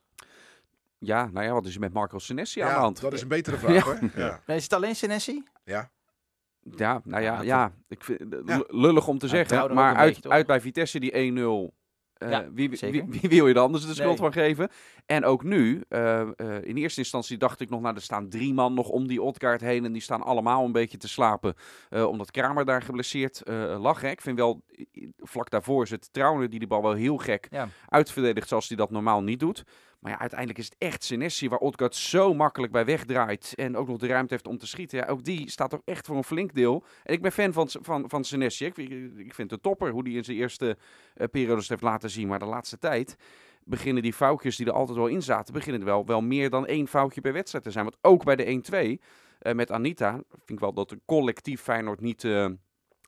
Ja, 0.98 1.28
nou 1.32 1.46
ja, 1.46 1.52
wat 1.52 1.66
is 1.66 1.74
er 1.74 1.80
met 1.80 1.92
Marco 1.92 2.18
Senesi 2.18 2.60
aan 2.60 2.68
de 2.68 2.74
Ja, 2.74 2.80
hand? 2.80 3.00
dat 3.00 3.12
is 3.12 3.22
een 3.22 3.28
betere 3.28 3.56
vraag 3.64 3.84
hoor. 3.84 3.98
Ja. 4.16 4.40
Is 4.46 4.62
het 4.62 4.72
alleen 4.72 4.96
Senesi? 4.96 5.42
Ja. 5.64 5.90
Ja, 6.76 7.00
nou 7.04 7.22
ja, 7.22 7.34
Ja, 7.34 7.42
ja 7.42 7.72
ik 7.88 8.04
vind 8.04 8.20
lullig 8.68 9.08
om 9.08 9.18
te 9.18 9.28
zeggen. 9.28 9.74
Maar 9.74 9.96
uit, 9.96 10.14
beetje, 10.14 10.28
uit 10.28 10.46
bij 10.46 10.60
Vitesse 10.60 11.00
die 11.00 11.70
1-0. 11.70 11.81
Eh, 12.22 12.30
Ja, 12.30 12.48
wie, 12.52 12.70
wie, 12.70 13.04
wie, 13.08 13.28
wil 13.30 13.46
je 13.48 13.54
er 13.54 13.60
anders 13.60 13.86
de 13.86 13.94
schuld 13.94 14.08
Nee. 14.08 14.16
van 14.16 14.32
geven? 14.32 14.69
En 15.06 15.24
ook 15.24 15.44
nu, 15.44 15.82
eh, 15.88 16.20
eh, 16.20 16.28
in 16.62 16.76
eerste 16.76 17.00
instantie 17.00 17.36
dacht 17.36 17.60
ik 17.60 17.70
nog, 17.70 17.80
nou, 17.80 17.94
er 17.94 18.02
staan 18.02 18.28
drie 18.28 18.54
man 18.54 18.74
nog 18.74 18.88
om 18.88 19.06
die 19.06 19.22
Odgaard 19.22 19.60
heen. 19.60 19.84
En 19.84 19.92
die 19.92 20.02
staan 20.02 20.22
allemaal 20.22 20.64
een 20.64 20.72
beetje 20.72 20.98
te 20.98 21.08
slapen. 21.08 21.54
omdat 21.90 22.30
Kramer 22.30 22.64
daar 22.64 22.82
geblesseerd 22.82 23.42
lag. 23.78 24.00
Hè. 24.00 24.08
Ik 24.08 24.20
vind 24.20 24.38
wel, 24.38 24.62
vlak 25.19 25.50
daarvoor 25.50 25.82
is 25.82 25.90
het 25.90 26.12
Trauner 26.12 26.50
die 26.50 26.60
de 26.60 26.66
bal 26.66 26.82
wel 26.82 26.92
heel 26.92 27.16
gek 27.16 27.46
Ja. 27.50 27.69
uitverdedigt 27.88 28.48
zoals 28.48 28.68
hij 28.68 28.76
dat 28.76 28.90
normaal 28.90 29.22
niet 29.22 29.40
doet. 29.40 29.64
Maar 30.02 30.12
ja, 30.12 30.19
uiteindelijk 30.19 30.58
is 30.58 30.64
het 30.64 30.75
echt 30.78 31.04
Senesi 31.04 31.49
waar 31.49 31.58
Odgaard 31.58 31.94
zo 31.94 32.34
makkelijk 32.34 32.72
bij 32.72 32.84
wegdraait. 32.84 33.52
En 33.56 33.76
ook 33.76 33.88
nog 33.88 33.99
de 33.99 34.06
ruimte 34.06 34.32
heeft 34.32 34.46
om 34.46 34.58
te 34.58 34.66
schieten. 34.66 34.99
Ja, 34.99 35.06
ook 35.06 35.25
die 35.25 35.50
staat 35.50 35.70
toch 35.70 35.82
echt 35.84 36.06
voor 36.06 36.16
een 36.16 36.25
flink 36.25 36.54
deel. 36.54 36.84
En 37.02 37.14
ik 37.14 37.22
ben 37.22 37.32
fan 37.32 37.52
van, 37.52 37.69
van, 37.81 38.04
van 38.08 38.25
Senesi. 38.25 38.64
Ik, 38.64 38.76
ik, 39.16 39.34
vind 39.34 39.50
het 39.50 39.62
topper 39.62 39.90
hoe 39.90 40.02
hij 40.02 40.12
in 40.12 40.25
zijn 40.25 40.37
eerste 40.37 40.76
eh, 41.14 41.26
periodes 41.28 41.69
heeft 41.69 41.82
laten 41.82 42.10
zien. 42.10 42.28
Maar 42.28 42.38
de 42.38 42.44
laatste 42.44 42.78
tijd 42.78 43.16
beginnen 43.64 44.02
die 44.02 44.12
foutjes 44.12 44.56
die 44.56 44.66
er 44.66 44.72
altijd 44.72 44.99
wel 44.99 45.06
in 45.06 45.22
zaten... 45.22 45.54
beginnen 45.54 45.81
er 45.81 45.87
wel, 45.87 46.06
wel 46.06 46.20
meer 46.20 46.50
dan 46.50 46.66
één 46.66 46.88
foutje 46.88 47.20
per 47.20 47.32
wedstrijd 47.32 47.64
te 47.64 47.70
zijn. 47.70 47.84
Want 47.84 47.99
ook 48.00 48.25
bij 48.25 48.37
de 48.37 48.99
1-2 48.99 49.04
eh, 49.38 49.54
met 49.54 49.70
Anita... 49.70 50.12
vind 50.12 50.50
ik 50.50 50.60
wel 50.60 50.72
dat 50.72 50.90
een 50.90 51.02
collectief 51.06 51.60
Feyenoord 51.60 52.00
niet... 52.00 52.25
eh, 52.25 52.46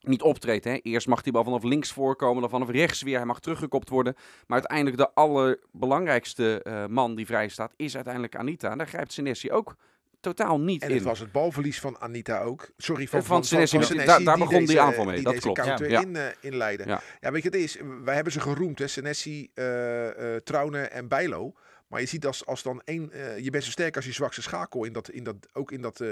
niet 0.06 0.23
optreedt. 0.23 0.65
Hè. 0.65 0.73
Eerst 0.83 1.06
mag 1.06 1.23
die 1.23 1.33
bal 1.33 1.45
vanaf 1.45 1.62
links 1.62 1.93
voorkomen, 1.93 2.41
dan 2.41 2.51
vanaf 2.51 2.71
rechts 2.71 3.03
weer. 3.03 3.17
Hij 3.17 3.27
mag 3.27 3.41
teruggekopt 3.41 3.89
worden. 3.89 4.15
Maar 4.47 4.59
uiteindelijk 4.59 4.97
de 4.97 5.11
allerbelangrijkste 5.15 6.62
eh, 6.62 6.87
man 6.87 7.15
die 7.15 7.27
vrij 7.27 7.49
staat, 7.49 7.73
is 7.77 7.95
uiteindelijk 7.95 8.37
Anita. 8.37 8.71
En 8.71 8.79
daar 8.79 8.87
grijpt 8.89 9.12
Senesi 9.12 9.53
ook 9.53 9.77
totaal 10.21 10.61
niet 10.61 10.83
En 10.83 10.89
in. 10.89 10.95
het 10.95 11.05
was 11.05 11.19
het 11.19 11.33
balverlies 11.33 11.81
van 11.81 11.99
Anita 12.01 12.41
ook. 12.43 12.71
Sorry, 12.77 13.06
van, 13.09 13.19
Eh, 13.21 13.25
van 13.25 13.45
Senesi, 13.45 13.83
van 13.83 13.97
maar 13.97 14.06
daar- 14.06 14.23
daar 14.25 14.39
begon 14.39 14.65
die 14.65 14.81
aanval 14.81 15.05
mee, 15.05 15.15
die 15.15 15.25
dat 15.25 15.39
klopt. 15.39 15.61
counter 15.61 15.91
Ja. 15.91 16.01
In, 16.01 16.17
eh, 16.17 16.27
inleiden. 16.41 16.87
Ja. 16.87 17.01
Ja. 17.21 17.33
weet 17.33 17.43
je, 17.43 17.49
het 17.49 17.59
is, 17.59 17.79
wij 18.05 18.15
hebben 18.15 18.33
ze 18.33 18.41
geroemd, 18.41 18.79
hè, 18.79 18.87
Senesi, 18.87 19.51
eh 19.55 20.37
Trauner 20.45 20.89
en 20.89 21.09
Bijlo. 21.09 21.53
Maar 21.89 22.01
je 22.01 22.06
ziet 22.09 22.27
als, 22.27 22.47
als 22.47 22.62
dan 22.62 22.83
één, 22.85 23.11
je 23.43 23.51
bent 23.51 23.65
zo 23.65 23.71
sterk 23.71 23.97
als 23.97 24.05
je 24.05 24.12
zwakste 24.12 24.43
schakel 24.43 24.85
in 24.85 24.93
dat, 24.93 25.09
in 25.11 25.25
dat, 25.25 25.37
ook 25.53 25.73
in 25.73 25.81
dat 25.81 26.01
eh, 26.01 26.09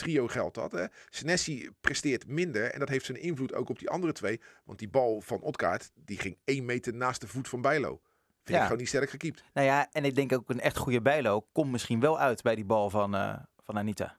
trio 0.00 0.26
geldt 0.28 0.54
dat. 0.54 0.72
Hè. 0.72 0.84
Senesi 1.10 1.70
presteert 1.80 2.26
minder 2.26 2.70
en 2.72 2.78
dat 2.78 2.88
heeft 2.88 3.04
zijn 3.04 3.20
invloed 3.22 3.54
ook 3.54 3.68
op 3.68 3.78
die 3.78 3.90
andere 3.90 4.12
twee. 4.12 4.40
Want 4.64 4.78
die 4.78 4.88
bal 4.88 5.20
van 5.20 5.40
Otkaart, 5.40 5.90
die 5.94 6.18
ging 6.18 6.36
één 6.44 6.64
meter 6.64 6.94
naast 6.94 7.20
de 7.20 7.26
voet 7.28 7.48
van 7.48 7.60
Bijlo. 7.60 8.00
Vind 8.42 8.48
Ja. 8.48 8.56
ik 8.56 8.62
gewoon 8.62 8.78
niet 8.78 8.88
sterk 8.88 9.10
gekiept. 9.10 9.44
Nou 9.54 9.66
ja, 9.66 9.88
en 9.92 10.04
ik 10.04 10.14
denk 10.14 10.32
ook 10.32 10.50
een 10.50 10.60
echt 10.60 10.76
goede 10.76 11.00
bijlo 11.02 11.46
komt 11.52 11.70
misschien 11.70 12.00
wel 12.00 12.18
uit 12.18 12.42
bij 12.42 12.54
die 12.54 12.64
bal 12.64 12.90
van, 12.90 13.14
eh, 13.14 13.36
van 13.64 13.78
Anita. 13.78 14.18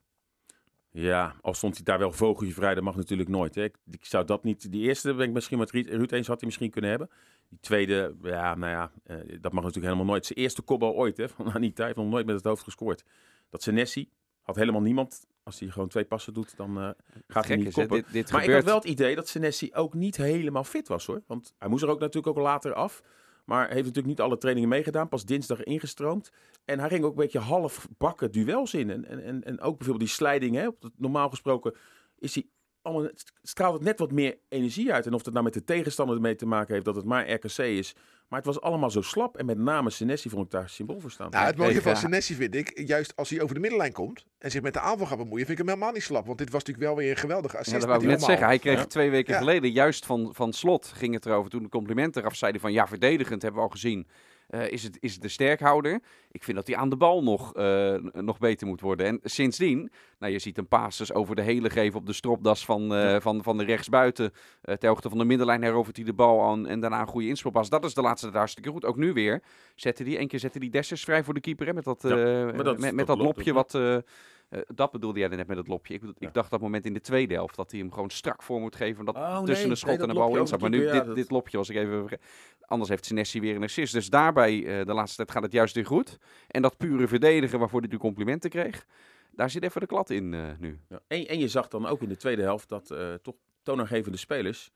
Ja, 0.94 1.36
al 1.41 1.53
stond 1.53 1.75
hij 1.75 1.84
daar 1.84 2.00
wel 2.00 2.12
vogeltje 2.12 2.53
vrij, 2.53 2.74
dat 2.74 2.84
mag 2.84 2.96
natuurlijk 2.96 3.29
nooit. 3.29 3.56
Hè. 3.56 3.63
Ik, 3.63 3.75
ik 3.91 4.06
zou 4.06 4.25
dat 4.25 4.44
niet... 4.44 4.72
Die 4.72 4.82
eerste 4.88 5.13
ben 5.13 5.27
ik 5.27 5.34
misschien 5.34 5.58
met 5.58 5.72
Ruud, 5.72 5.88
Ruud 5.88 6.12
eens 6.12 6.27
had 6.27 6.39
hij 6.39 6.46
misschien 6.48 6.70
kunnen 6.72 6.89
hebben. 6.89 7.10
Die 7.50 7.60
tweede, 7.60 8.15
ja, 8.24 8.56
nou 8.56 8.72
ja, 8.72 8.91
eh, 9.03 9.15
dat 9.41 9.51
mag 9.51 9.63
natuurlijk 9.63 9.94
helemaal 9.94 10.06
nooit. 10.13 10.25
Zijn 10.25 10.39
eerste 10.39 10.62
kopbal 10.62 10.94
ooit, 10.94 11.17
hè, 11.17 11.29
van 11.29 11.51
Anita. 11.53 11.75
Hij 11.75 11.86
heeft 11.86 11.98
nog 11.98 12.10
nooit 12.10 12.25
met 12.25 12.36
het 12.36 12.44
hoofd 12.46 12.63
gescoord. 12.63 13.03
Dat 13.50 13.63
Senesi 13.63 14.10
had 14.41 14.56
helemaal 14.56 14.82
niemand. 14.82 15.25
Als 15.43 15.60
hij 15.60 15.69
gewoon 15.69 15.88
twee 15.88 16.05
passen 16.05 16.33
doet, 16.33 16.57
dan 16.57 16.79
eh, 16.79 16.89
gaat 17.27 17.48
hij 17.48 17.55
niet 17.55 17.74
koppen. 17.74 17.98
dit, 17.98 18.12
dit 18.12 18.31
Maar 18.31 18.43
ik 18.43 18.51
had 18.51 18.63
wel 18.63 18.75
het 18.75 18.83
idee 18.83 19.15
dat 19.15 19.27
Senesi 19.27 19.74
ook 19.74 19.93
niet 19.93 20.17
helemaal 20.17 20.63
fit 20.63 20.88
was 20.88 21.05
hoor. 21.05 21.21
Want 21.27 21.53
hij 21.57 21.69
moest 21.69 21.83
er 21.83 21.89
ook 21.89 22.00
natuurlijk 22.00 22.38
ook 22.38 22.43
later 22.43 22.74
af. 22.74 23.01
Maar 23.45 23.62
heeft 23.62 23.79
natuurlijk 23.79 24.07
niet 24.07 24.21
alle 24.21 24.38
trainingen 24.38 24.69
meegedaan. 24.69 25.10
Pas 25.10 25.25
dinsdag 25.25 25.63
ingestroomd. 25.63 26.31
En 26.65 26.79
hij 26.79 26.89
ging 26.89 27.03
ook 27.03 27.12
een 27.12 27.17
beetje 27.17 27.39
half 27.39 27.88
bakken 27.98 28.31
duels 28.31 28.74
in. 28.74 28.89
En, 28.89 29.05
en, 29.05 29.43
en, 29.43 29.60
ook 29.60 29.77
bijvoorbeeld 29.77 30.07
die 30.07 30.15
slijding. 30.15 30.55
Hè, 30.55 30.67
normaal 30.98 31.29
gesproken 31.29 31.75
is 32.17 32.36
hij 32.36 32.45
allemaal, 32.82 33.10
straalt 33.42 33.74
het 33.74 33.84
net 33.84 34.00
wat 34.00 34.12
meer 34.12 34.38
energie 34.50 34.94
uit. 34.94 35.06
En 35.06 35.14
of 35.14 35.24
het 35.26 35.34
nou 35.34 35.46
met 35.46 35.54
de 35.54 35.64
tegenstander 35.64 36.16
ermee 36.16 36.36
te 36.36 36.46
maken 36.46 36.74
heeft 36.74 36.86
dat 36.86 36.96
het 36.96 37.06
maar 37.06 37.32
RKC 37.32 37.58
is. 37.58 37.96
Maar 38.28 38.40
het 38.40 38.48
was 38.48 38.62
allemaal 38.62 38.92
zo 38.92 39.02
slap. 39.02 39.38
En 39.38 39.46
met 39.46 39.58
name 39.58 39.90
Senesi 39.90 40.30
vond 40.30 40.46
ik 40.46 40.52
daar 40.52 40.70
symbool 40.70 41.00
voor 41.00 41.12
staan. 41.12 41.30
Nou, 41.30 41.46
het 41.46 41.58
mooie 41.58 41.70
even- 41.70 41.82
van 41.82 41.96
Senesi 41.96 42.36
vind 42.36 42.56
ik, 42.56 42.82
juist 42.88 43.16
als 43.16 43.30
hij 43.30 43.42
over 43.42 43.56
de 43.56 43.62
middenlijn 43.62 43.92
komt 43.92 44.26
en 44.38 44.52
zich 44.52 44.62
met 44.62 44.74
de 44.74 44.80
aanval 44.80 45.08
gaat 45.08 45.18
bemoeien, 45.18 45.46
vind 45.46 45.60
ik 45.60 45.66
hem 45.66 45.74
helemaal 45.74 45.94
niet 45.94 46.04
slap. 46.04 46.26
Want 46.26 46.38
dit 46.38 46.50
was 46.50 46.64
natuurlijk 46.64 46.88
wel 46.88 46.96
weer 46.98 47.10
een 47.12 47.18
geweldige 47.18 47.58
assist. 47.58 47.72
Ja, 47.76 47.80
dat 47.80 47.90
met 47.90 47.98
wou 47.98 48.02
ik 48.02 48.08
die 48.10 48.18
net 48.18 48.28
zeggen. 48.28 48.48
Hij 48.48 48.60
kreeg 48.60 48.78
Ja. 48.78 48.86
twee 48.86 49.10
weken 49.10 49.34
Ja. 49.34 49.40
geleden, 49.40 49.72
juist 49.72 50.06
van, 50.06 50.30
van 50.34 50.54
slot, 50.54 50.86
ging 50.96 51.14
het 51.14 51.26
erover. 51.26 51.50
Toen 51.52 51.64
de 51.64 51.70
complimenten 51.70 52.22
eraf 52.22 52.36
zei 52.36 52.52
hij 52.52 52.60
van 52.60 52.72
ja, 52.74 52.88
verdedigend 52.88 53.42
hebben 53.42 53.60
we 53.62 53.66
al 53.68 53.72
gezien. 53.74 54.08
Eh, 54.51 54.72
is, 54.72 54.84
het, 54.84 54.98
is 55.00 55.13
het 55.13 55.22
de 55.22 55.27
sterkhouder. 55.27 56.00
Ik 56.31 56.43
vind 56.43 56.58
dat 56.58 56.67
hij 56.67 56.75
aan 56.75 56.89
de 56.89 56.98
bal 56.98 57.24
nog, 57.24 57.53
eh, 57.55 57.96
nog 58.13 58.38
beter 58.39 58.67
moet 58.67 58.81
worden. 58.81 59.05
En 59.05 59.20
sindsdien, 59.24 59.91
nou, 60.20 60.31
je 60.34 60.39
ziet 60.39 60.58
een 60.58 60.67
passes 60.67 61.13
over 61.13 61.36
de 61.36 61.41
hele 61.41 61.70
geven 61.70 62.00
op 62.00 62.05
de 62.05 62.13
stropdas 62.13 62.65
van, 62.65 62.93
eh, 62.96 63.20
van, 63.20 63.43
van 63.43 63.58
de 63.58 63.63
rechtsbuiten. 63.63 64.31
Ter 64.62 64.88
hoogte 64.89 65.10
van 65.10 65.17
de 65.17 65.25
middenlijn 65.25 65.63
herovert 65.63 65.96
hij 65.96 66.05
de 66.05 66.13
bal 66.13 66.41
aan 66.41 66.67
en 66.67 66.79
daarna 66.79 67.01
een 67.01 67.08
goede 67.08 67.27
inspelpas. 67.27 67.70
Dat 67.70 67.86
is 67.86 67.93
de 67.93 68.01
laatste 68.01 68.25
tijd 68.25 68.38
hartstikke 68.38 68.70
goed. 68.70 68.86
Ook 68.86 68.98
nu 68.98 69.13
weer. 69.13 69.41
Zette 69.75 70.03
die, 70.03 70.17
één 70.17 70.27
keer 70.27 70.39
zette 70.39 70.60
die 70.60 70.70
Dessers 70.70 71.03
vrij 71.03 71.24
voor 71.24 71.34
de 71.34 71.39
keeper 71.39 71.67
hè, 71.67 71.74
met 71.74 71.84
dat, 71.84 72.01
Ja, 72.01 72.15
maar 72.15 72.63
dat- 72.63 72.79
met, 72.79 72.93
met 72.93 73.08
dat 73.08 73.17
dat 73.17 73.25
lopje 73.25 73.53
wat... 73.53 74.03
eh, 74.51 74.62
dat 74.75 74.91
bedoelde 74.91 75.20
jij 75.20 75.27
net 75.27 75.48
met 75.48 75.58
het 75.58 75.67
lopje. 75.67 75.93
Ik, 75.93 76.00
bedoel- 76.00 76.15
Ja. 76.20 76.27
ik 76.27 76.34
dacht 76.34 76.51
dat 76.51 76.62
moment 76.62 76.86
in 76.86 76.93
de 76.93 77.01
tweede 77.01 77.34
helft 77.34 77.55
dat 77.55 77.72
hij 77.72 77.79
hem 77.79 77.91
gewoon 77.91 78.10
strak 78.10 78.43
voor 78.43 78.60
moet 78.60 78.75
geven. 78.75 79.05
Dat 79.05 79.15
Oh, 79.15 79.36
nee, 79.38 79.46
tussen 79.46 79.70
de 79.70 79.75
schot 79.75 80.00
en 80.01 80.08
de 80.08 80.13
bal 80.13 80.38
in 80.38 80.48
zat. 80.48 80.60
Maar 80.62 80.70
nu, 80.70 80.86
ja, 80.86 80.91
dit, 80.91 81.05
dat- 81.05 81.15
dit 81.15 81.31
lopje 81.31 81.58
was 81.58 81.70
ik 81.70 81.75
even 81.75 82.20
Anders 82.62 82.89
heeft 82.89 83.05
Senesi 83.05 83.39
weer 83.39 83.55
een 83.55 83.63
assist. 83.63 83.93
Dus 83.93 84.10
daarbij, 84.10 84.79
eh, 84.79 84.86
de 84.86 84.93
laatste 84.93 85.15
tijd 85.17 85.31
gaat 85.31 85.43
het 85.43 85.51
juist 85.51 85.75
weer 85.75 85.86
goed. 85.86 86.17
En 86.48 86.62
dat 86.62 86.77
pure 86.77 87.08
verdedigen 87.08 87.60
waarvoor 87.60 87.79
hij 87.79 87.89
de 87.89 87.98
complimenten 87.98 88.50
kreeg. 88.50 88.86
Daar 89.31 89.50
zit 89.50 89.63
even 89.63 89.81
de 89.81 89.88
klad 89.88 90.10
in 90.10 90.34
eh, 90.34 90.41
nu. 90.60 90.79
Ja. 90.89 91.00
En, 91.08 91.27
en 91.27 91.39
je 91.39 91.48
zag 91.48 91.67
dan 91.67 91.86
ook 91.86 92.01
in 92.01 92.10
de 92.10 92.17
tweede 92.17 92.41
helft 92.41 92.70
dat 92.70 92.93
toch 93.22 93.36
toonaangevende 93.63 94.17
spelers 94.17 94.72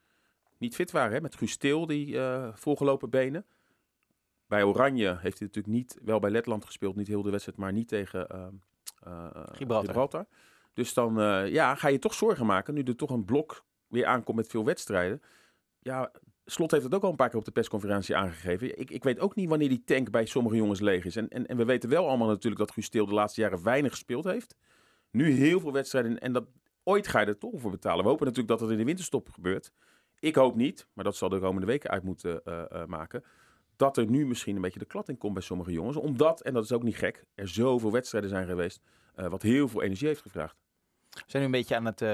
niet 0.57 0.75
fit 0.75 0.91
waren. 0.91 1.13
Hè? 1.13 1.21
Met 1.21 1.35
Guus 1.35 1.57
Til, 1.57 1.85
die 1.85 2.17
volgelopen 2.53 3.09
benen. 3.09 3.45
Bij 4.47 4.63
Oranje 4.63 5.07
heeft 5.21 5.39
hij 5.39 5.47
natuurlijk 5.47 5.75
niet, 5.75 5.97
wel 6.03 6.19
bij 6.19 6.29
Letland 6.29 6.65
gespeeld, 6.65 6.95
niet 6.95 7.07
heel 7.07 7.21
de 7.21 7.29
wedstrijd, 7.29 7.57
maar 7.57 7.73
niet 7.73 7.87
tegen 7.87 8.29
eh, 8.29 8.47
eh, 9.05 9.43
Gibraltar. 9.51 10.25
Dus 10.73 10.93
dan 10.93 11.19
eh, 11.19 11.51
ja, 11.51 11.75
ga 11.75 11.87
je 11.87 11.99
toch 11.99 12.13
zorgen 12.13 12.45
maken, 12.45 12.73
nu 12.73 12.83
er 12.83 12.95
toch 12.95 13.09
een 13.09 13.25
blok 13.25 13.65
weer 13.87 14.05
aankomt 14.05 14.37
met 14.37 14.47
veel 14.47 14.65
wedstrijden. 14.65 15.21
Ja, 15.79 16.11
Slot 16.45 16.71
heeft 16.71 16.83
het 16.83 16.93
ook 16.93 17.03
al 17.03 17.09
een 17.09 17.15
paar 17.15 17.29
keer 17.29 17.39
op 17.39 17.45
de 17.45 17.51
persconferentie 17.51 18.15
aangegeven. 18.15 18.79
Ik, 18.79 18.91
ik 18.91 19.03
weet 19.03 19.19
ook 19.19 19.35
niet 19.35 19.49
wanneer 19.49 19.69
die 19.69 19.83
tank 19.83 20.11
bij 20.11 20.25
sommige 20.25 20.55
jongens 20.55 20.79
leeg 20.79 21.05
is. 21.05 21.15
En, 21.15 21.29
en, 21.29 21.47
en 21.47 21.57
we 21.57 21.65
weten 21.65 21.89
wel 21.89 22.07
allemaal 22.07 22.27
natuurlijk 22.27 22.57
dat 22.57 22.71
Guus 22.71 22.89
Til 22.89 23.05
de 23.05 23.13
laatste 23.13 23.41
jaren 23.41 23.63
weinig 23.63 23.91
gespeeld 23.91 24.23
heeft. 24.23 24.55
Nu 25.11 25.31
heel 25.31 25.59
veel 25.59 25.71
wedstrijden 25.71 26.19
en 26.19 26.33
dat, 26.33 26.45
ooit 26.83 27.07
ga 27.07 27.19
je 27.19 27.25
er 27.25 27.37
toch 27.37 27.51
voor 27.55 27.71
betalen. 27.71 28.03
We 28.03 28.09
hopen 28.09 28.25
natuurlijk 28.25 28.59
dat 28.59 28.59
het 28.59 28.71
in 28.71 28.77
de 28.77 28.85
winterstop 28.85 29.29
gebeurt. 29.29 29.71
Ik 30.19 30.35
hoop 30.35 30.55
niet, 30.55 30.87
maar 30.93 31.03
dat 31.03 31.15
zal 31.15 31.29
de 31.29 31.39
komende 31.39 31.67
weken 31.67 31.89
uit 31.89 32.03
moeten 32.03 32.43
eh, 32.43 32.85
maken. 32.85 33.23
Dat 33.75 33.97
er 33.97 34.05
nu 34.05 34.25
misschien 34.27 34.55
een 34.55 34.61
beetje 34.61 34.79
de 34.79 34.85
klad 34.85 35.09
in 35.09 35.17
komt 35.17 35.33
bij 35.33 35.41
sommige 35.43 35.71
jongens. 35.71 35.97
Omdat, 35.97 36.41
en 36.41 36.53
dat 36.53 36.63
is 36.63 36.71
ook 36.71 36.83
niet 36.83 36.95
gek, 36.97 37.23
er 37.35 37.47
zoveel 37.47 37.91
wedstrijden 37.91 38.29
zijn 38.29 38.47
geweest. 38.47 38.81
eh, 39.15 39.27
wat 39.27 39.41
heel 39.41 39.67
veel 39.67 39.81
energie 39.81 40.07
heeft 40.07 40.21
gevraagd. 40.21 40.55
We 41.09 41.21
zijn 41.25 41.41
nu 41.43 41.45
een 41.49 41.51
beetje 41.51 41.75
aan 41.75 41.85
het... 41.85 42.01
eh 42.01 42.09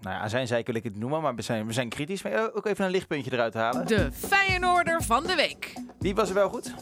nou 0.00 0.16
ja, 0.16 0.22
aan 0.22 0.30
zijn 0.30 0.46
zijkant 0.46 0.66
wil 0.76 0.84
ik 0.84 0.92
het 0.92 1.00
noemen, 1.00 1.22
maar 1.22 1.34
we 1.34 1.42
zijn, 1.42 1.66
we 1.66 1.72
zijn 1.72 1.88
kritisch. 1.88 2.22
Maar 2.22 2.54
ook 2.54 2.66
even 2.66 2.84
een 2.84 2.90
lichtpuntje 2.90 3.32
eruit 3.32 3.54
halen. 3.54 3.86
De 3.86 4.12
Feyenoorder 4.12 5.02
van 5.02 5.22
de 5.26 5.34
week. 5.34 5.72
Wie 5.98 6.14
was 6.14 6.28
er 6.28 6.34
wel 6.34 6.48
goed? 6.48 6.74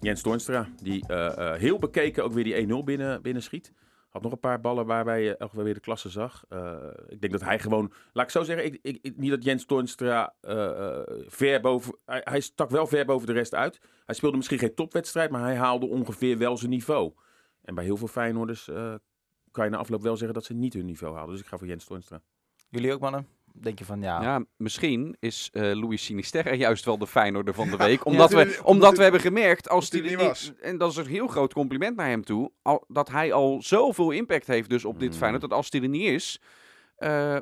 Jens 0.00 0.22
Toornstra, 0.22 0.68
die 0.82 1.04
eh, 1.06 1.26
eh, 1.54 1.60
heel 1.60 1.78
bekeken 1.78 2.24
ook 2.24 2.32
weer 2.32 2.44
die 2.44 2.66
1-0 2.82 2.84
binnen, 2.84 3.22
binnen 3.22 3.42
schiet. 3.42 3.72
Had 4.12 4.22
nog 4.22 4.32
een 4.32 4.40
paar 4.40 4.60
ballen 4.60 4.86
waarbij 4.86 5.22
je 5.22 5.36
elke 5.36 5.62
weer 5.62 5.74
de 5.74 5.80
klasse 5.80 6.08
zag. 6.08 6.44
Eh, 6.48 6.74
ik 7.08 7.20
denk 7.20 7.32
dat 7.32 7.42
hij 7.42 7.58
gewoon, 7.58 7.92
laat 8.12 8.24
ik 8.24 8.30
zo 8.30 8.42
zeggen, 8.42 8.78
ik, 8.82 9.12
niet 9.16 9.30
dat 9.30 9.44
Jens 9.44 9.64
Toornstra 9.64 10.34
eh, 10.40 10.88
eh, 10.88 11.02
ver 11.26 11.60
boven, 11.60 11.96
hij, 12.04 12.20
hij 12.24 12.40
stak 12.40 12.70
wel 12.70 12.86
ver 12.86 13.04
boven 13.04 13.26
de 13.26 13.32
rest 13.32 13.54
uit. 13.54 13.80
Hij 14.06 14.14
speelde 14.14 14.36
misschien 14.36 14.58
geen 14.58 14.74
topwedstrijd, 14.74 15.30
maar 15.30 15.42
hij 15.42 15.56
haalde 15.56 15.86
ongeveer 15.86 16.38
wel 16.38 16.56
zijn 16.56 16.70
niveau. 16.70 17.12
En 17.62 17.74
bij 17.74 17.84
heel 17.84 17.96
veel 17.96 18.08
Feyenoorders 18.08 18.68
eh, 18.68 18.94
kan 19.50 19.64
je 19.64 19.70
na 19.70 19.76
afloop 19.76 20.02
wel 20.02 20.16
zeggen 20.16 20.34
dat 20.34 20.44
ze 20.44 20.54
niet 20.54 20.74
hun 20.74 20.84
niveau 20.84 21.14
haalden. 21.14 21.32
Dus 21.32 21.42
ik 21.42 21.48
ga 21.48 21.58
voor 21.58 21.66
Jens 21.66 21.84
Toornstra. 21.84 22.20
Jullie 22.68 22.92
ook, 22.92 23.00
mannen? 23.00 23.26
Denk 23.54 23.78
je 23.78 23.84
van, 23.84 24.00
ja... 24.00 24.22
Ja, 24.22 24.44
misschien 24.56 25.16
is 25.20 25.48
eh 25.52 25.62
Louis 25.62 26.04
Sinisterra 26.04 26.54
juist 26.54 26.84
wel 26.84 26.98
de 26.98 27.06
Feyenoorder 27.06 27.54
van 27.54 27.70
de 27.70 27.76
week. 27.76 28.04
Omdat, 28.12 28.30
we, 28.32 28.60
omdat 28.64 28.96
we 28.96 29.02
hebben 29.02 29.20
gemerkt, 29.20 29.68
als 29.68 29.90
hij 29.90 30.00
die 30.00 30.16
niet 30.16 30.26
niet- 30.26 30.54
en 30.60 30.78
dat 30.78 30.90
is 30.90 30.96
een 30.96 31.06
heel 31.06 31.26
groot 31.26 31.52
compliment 31.52 31.96
naar 31.96 32.08
hem 32.08 32.24
toe, 32.24 32.50
al, 32.62 32.84
dat 32.88 33.08
hij 33.10 33.32
al 33.32 33.62
zoveel 33.62 34.10
impact 34.10 34.46
heeft 34.46 34.70
dus 34.70 34.84
op 34.84 34.98
dit 35.00 35.10
Mm. 35.10 35.16
Feyenoord, 35.16 35.42
dat 35.42 35.52
als 35.52 35.66
hij 35.70 35.80
er 35.82 35.88
niet 35.88 36.08
is, 36.10 36.40
eh, 36.96 37.36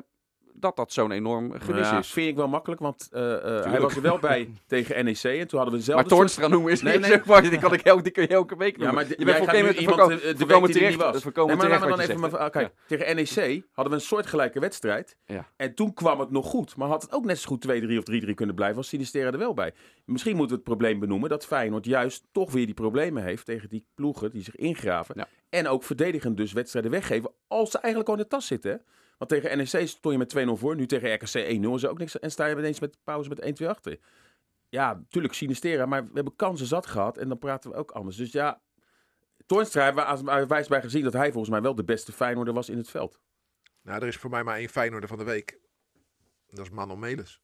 dat 0.61 0.75
dat 0.75 0.93
zo'n 0.93 1.11
enorm 1.11 1.51
gemis 1.59 1.89
ja, 1.89 1.97
is. 1.97 2.11
vind 2.11 2.27
ik 2.27 2.35
wel 2.35 2.47
makkelijk, 2.47 2.81
want 2.81 3.09
eh, 3.11 3.57
eh, 3.57 3.71
hij 3.71 3.79
was 3.81 3.95
er 3.95 4.01
wel 4.01 4.19
bij 4.19 4.49
tegen 4.67 5.05
NEC. 5.05 5.23
En 5.23 5.47
toen 5.47 5.59
hadden 5.59 5.77
we 5.77 5.83
zelf 5.83 5.99
Maar 5.99 6.09
Toornstra 6.09 6.47
noemen 6.47 6.71
is 6.71 6.81
Nee, 6.81 6.97
niet 6.97 7.07
nee. 7.07 7.21
maar, 7.25 7.41
die, 7.41 7.59
kan 7.59 7.73
ik 7.73 7.81
elke, 7.81 8.01
die 8.01 8.11
kun 8.11 8.23
je 8.23 8.29
elke 8.29 8.57
week 8.57 8.77
Ja, 8.77 8.91
maar 8.91 9.05
je 9.17 9.25
bent 9.25 9.51
nu 9.51 9.71
iemand 9.71 10.11
eh, 10.11 10.17
de 10.17 10.27
er 10.27 10.35
terecht, 10.37 10.73
niet 10.73 10.95
was. 10.95 11.23
Nee, 11.23 11.33
maar 11.33 11.57
terecht 11.57 11.61
laten 11.61 11.69
we 11.69 11.69
wat 11.69 11.79
dan 11.79 11.97
je 11.97 12.11
even, 12.13 12.19
zegt. 12.19 12.39
maar, 12.39 12.49
kijk, 12.49 12.73
tegen 12.87 13.15
NEC 13.15 13.63
hadden 13.71 13.93
we 13.93 13.99
een 13.99 14.05
soortgelijke 14.05 14.59
wedstrijd. 14.59 15.17
Ja. 15.25 15.47
En 15.55 15.75
toen 15.75 15.93
kwam 15.93 16.19
het 16.19 16.31
nog 16.31 16.45
goed. 16.45 16.75
Maar 16.75 16.87
had 16.87 17.01
het 17.01 17.11
ook 17.11 17.25
net 17.25 17.39
zo 17.39 17.47
goed 17.47 17.67
2-3 17.67 17.69
of 17.97 18.29
3-3 18.29 18.33
kunnen 18.33 18.55
blijven 18.55 18.77
als 18.77 18.87
Sinistera 18.87 19.31
er 19.31 19.37
wel 19.37 19.53
bij. 19.53 19.73
Misschien 20.05 20.35
moeten 20.35 20.55
we 20.55 20.61
het 20.61 20.71
probleem 20.71 20.99
benoemen 20.99 21.29
dat 21.29 21.45
Feyenoord 21.45 21.85
juist 21.85 22.27
toch 22.31 22.51
weer 22.51 22.65
die 22.65 22.75
problemen 22.75 23.23
heeft 23.23 23.45
tegen 23.45 23.69
die 23.69 23.85
ploegen 23.95 24.31
die 24.31 24.43
zich 24.43 24.55
ingraven. 24.55 25.15
Ja. 25.17 25.27
En 25.49 25.67
ook 25.67 25.83
verdedigend 25.83 26.37
dus 26.37 26.53
wedstrijden 26.53 26.91
weggeven 26.91 27.31
als 27.47 27.71
ze 27.71 27.77
eigenlijk 27.77 28.13
al 28.13 28.17
in 28.17 28.21
de 28.21 28.29
tas 28.29 28.47
zitten. 28.47 28.81
Want 29.21 29.33
tegen 29.33 29.57
NEC 29.57 29.87
stond 29.87 30.13
je 30.13 30.17
met 30.17 30.47
2-0 30.57 30.59
voor. 30.59 30.75
Nu 30.75 30.85
tegen 30.85 31.13
RKC 31.13 31.63
1-0 31.65 31.73
is 31.75 31.85
ook 31.85 31.97
niks. 31.97 32.19
En 32.19 32.31
sta 32.31 32.45
je 32.45 32.55
ineens 32.55 32.79
met 32.79 32.97
pauze 33.03 33.29
met 33.29 33.61
1-2 33.61 33.67
achter. 33.67 33.99
Ja, 34.69 34.93
natuurlijk 34.93 35.33
Sinistera, 35.33 35.85
maar 35.85 36.03
we 36.03 36.11
hebben 36.13 36.35
kansen 36.35 36.67
zat 36.67 36.85
gehad. 36.85 37.17
En 37.17 37.27
dan 37.27 37.37
praten 37.37 37.71
we 37.71 37.77
ook 37.77 37.91
anders. 37.91 38.15
Dus 38.17 38.31
ja, 38.31 38.61
Toornstra 39.45 39.83
hebben 39.83 40.03
we 40.03 40.09
als- 40.09 40.25
als 40.25 40.45
wijs 40.47 40.67
bij 40.67 40.81
gezien 40.81 41.03
dat 41.03 41.13
hij 41.13 41.29
volgens 41.31 41.49
mij 41.51 41.61
wel 41.61 41.75
de 41.75 41.83
beste 41.83 42.11
Feyenoorder 42.11 42.53
was 42.53 42.69
in 42.69 42.77
het 42.77 42.89
veld. 42.89 43.19
Nou, 43.81 44.01
er 44.01 44.07
is 44.07 44.17
voor 44.17 44.29
mij 44.29 44.43
maar 44.43 44.57
één 44.57 44.69
Feyenoorder 44.69 45.09
van 45.09 45.17
de 45.17 45.23
week. 45.23 45.59
Dat 46.47 46.65
is 46.65 46.71
Manon 46.71 46.99
Melis. 46.99 47.41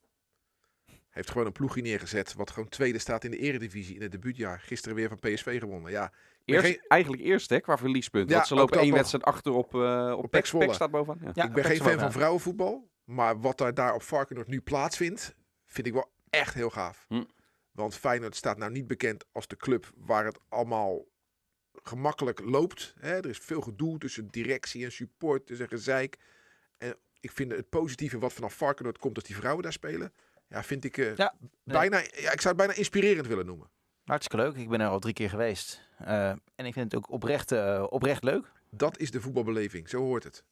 Heeft 1.08 1.30
gewoon 1.30 1.46
een 1.46 1.52
ploegje 1.52 1.82
neergezet 1.82 2.34
wat 2.34 2.50
gewoon 2.50 2.68
tweede 2.68 2.98
staat 2.98 3.24
in 3.24 3.30
de 3.30 3.38
eredivisie 3.38 3.94
in 3.94 4.02
het 4.02 4.12
debuutjaar. 4.12 4.60
Gisteren 4.60 4.96
weer 4.96 5.08
van 5.08 5.18
PSV 5.18 5.58
gewonnen. 5.58 5.90
Ja, 5.90 6.12
Eerst, 6.54 6.66
geen- 6.66 6.80
Eigenlijk 6.88 7.22
eerst 7.22 7.50
hè, 7.50 7.60
qua 7.60 7.78
verliespunt. 7.78 8.28
Ja, 8.28 8.34
want 8.34 8.46
ze 8.46 8.54
lopen 8.54 8.72
dat 8.74 8.82
één 8.82 8.92
wedstrijd 8.92 9.24
achter 9.24 9.52
op, 9.52 9.74
eh 9.74 10.14
op, 10.16 10.30
Pek 10.30 10.50
Pek. 10.58 10.74
Staat 10.74 10.90
bovenaan. 10.90 11.18
Ja. 11.22 11.30
Ja, 11.34 11.44
ik 11.44 11.52
ben 11.52 11.62
Pek 11.62 11.72
geen 11.72 11.86
fan 11.86 11.98
van 11.98 12.12
vrouwenvoetbal. 12.12 12.90
Maar 13.04 13.40
wat 13.40 13.58
daar, 13.58 13.74
daar 13.74 13.94
op 13.94 14.02
Varkenoord 14.02 14.48
nu 14.48 14.60
plaatsvindt, 14.60 15.34
vind 15.66 15.86
ik 15.86 15.92
wel 15.92 16.10
echt 16.30 16.54
heel 16.54 16.70
gaaf. 16.70 17.04
Hm. 17.08 17.24
Want 17.72 17.94
Feyenoord 17.96 18.36
staat 18.36 18.58
nou 18.58 18.70
niet 18.70 18.86
bekend 18.86 19.24
als 19.32 19.46
de 19.46 19.56
club 19.56 19.90
waar 19.96 20.24
het 20.24 20.38
allemaal 20.48 21.04
gemakkelijk 21.82 22.40
loopt. 22.44 22.94
Hè? 23.00 23.16
Er 23.16 23.26
is 23.28 23.38
veel 23.38 23.60
gedoe 23.60 23.98
tussen 23.98 24.26
directie 24.30 24.84
en 24.84 24.92
supporters 24.92 25.58
en 25.60 25.68
gezeik. 25.68 26.16
En 26.78 26.96
ik 27.20 27.30
vind 27.30 27.52
het 27.52 27.68
positieve 27.68 28.18
wat 28.18 28.32
vanaf 28.32 28.54
Varkenoord 28.54 28.98
komt 28.98 29.14
als 29.16 29.24
die 29.24 29.36
vrouwen 29.36 29.62
daar 29.62 29.72
spelen. 29.72 30.12
Ja, 30.48 30.62
vind 30.62 30.84
ik 30.84 30.96
eh, 30.98 31.16
Ja, 31.16 31.34
bijna, 31.64 31.98
ja, 31.98 32.32
ik 32.32 32.40
zou 32.40 32.48
het 32.48 32.56
bijna 32.56 32.72
inspirerend 32.74 33.26
willen 33.26 33.46
noemen. 33.46 33.70
Hartstikke 34.04 34.44
leuk. 34.44 34.56
Ik 34.56 34.68
ben 34.68 34.80
er 34.80 34.88
al 34.88 34.98
drie 34.98 35.14
keer 35.14 35.30
geweest. 35.30 35.87
Eh, 36.04 36.28
en 36.28 36.66
ik 36.66 36.72
vind 36.72 36.92
het 36.92 36.94
ook 36.96 37.10
oprecht, 37.10 37.52
eh, 37.52 37.84
oprecht 37.88 38.24
leuk. 38.24 38.52
Dat 38.70 38.98
is 38.98 39.10
de 39.10 39.20
voetbalbeleving, 39.20 39.88
zo 39.88 39.98
hoort 40.02 40.24
het. 40.24 40.44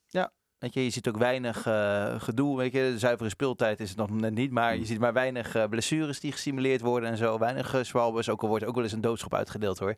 Weet 0.59 0.73
je, 0.73 0.83
je 0.83 0.89
ziet 0.89 1.07
ook 1.07 1.17
weinig 1.17 1.65
eh, 1.65 2.19
gedoe. 2.21 2.57
Weet 2.57 2.71
je, 2.73 2.79
de 2.91 2.99
zuivere 2.99 3.29
speeltijd 3.29 3.79
is 3.79 3.89
het 3.89 3.97
nog 3.97 4.09
net 4.09 4.33
niet. 4.33 4.51
Maar 4.51 4.77
je 4.77 4.85
ziet 4.85 4.99
maar 4.99 5.13
weinig 5.13 5.55
eh, 5.55 5.63
blessures 5.69 6.19
die 6.19 6.31
gesimuleerd 6.31 6.81
worden 6.81 7.09
en 7.09 7.17
zo. 7.17 7.37
Weinig 7.39 7.75
uh, 7.75 7.83
zwalbes. 7.83 8.29
Ook 8.29 8.41
al 8.41 8.47
wordt 8.47 8.65
ook 8.65 8.75
wel 8.75 8.83
eens 8.83 8.93
een 8.93 9.01
doodschop 9.01 9.33
uitgedeeld 9.33 9.79
hoor. 9.79 9.95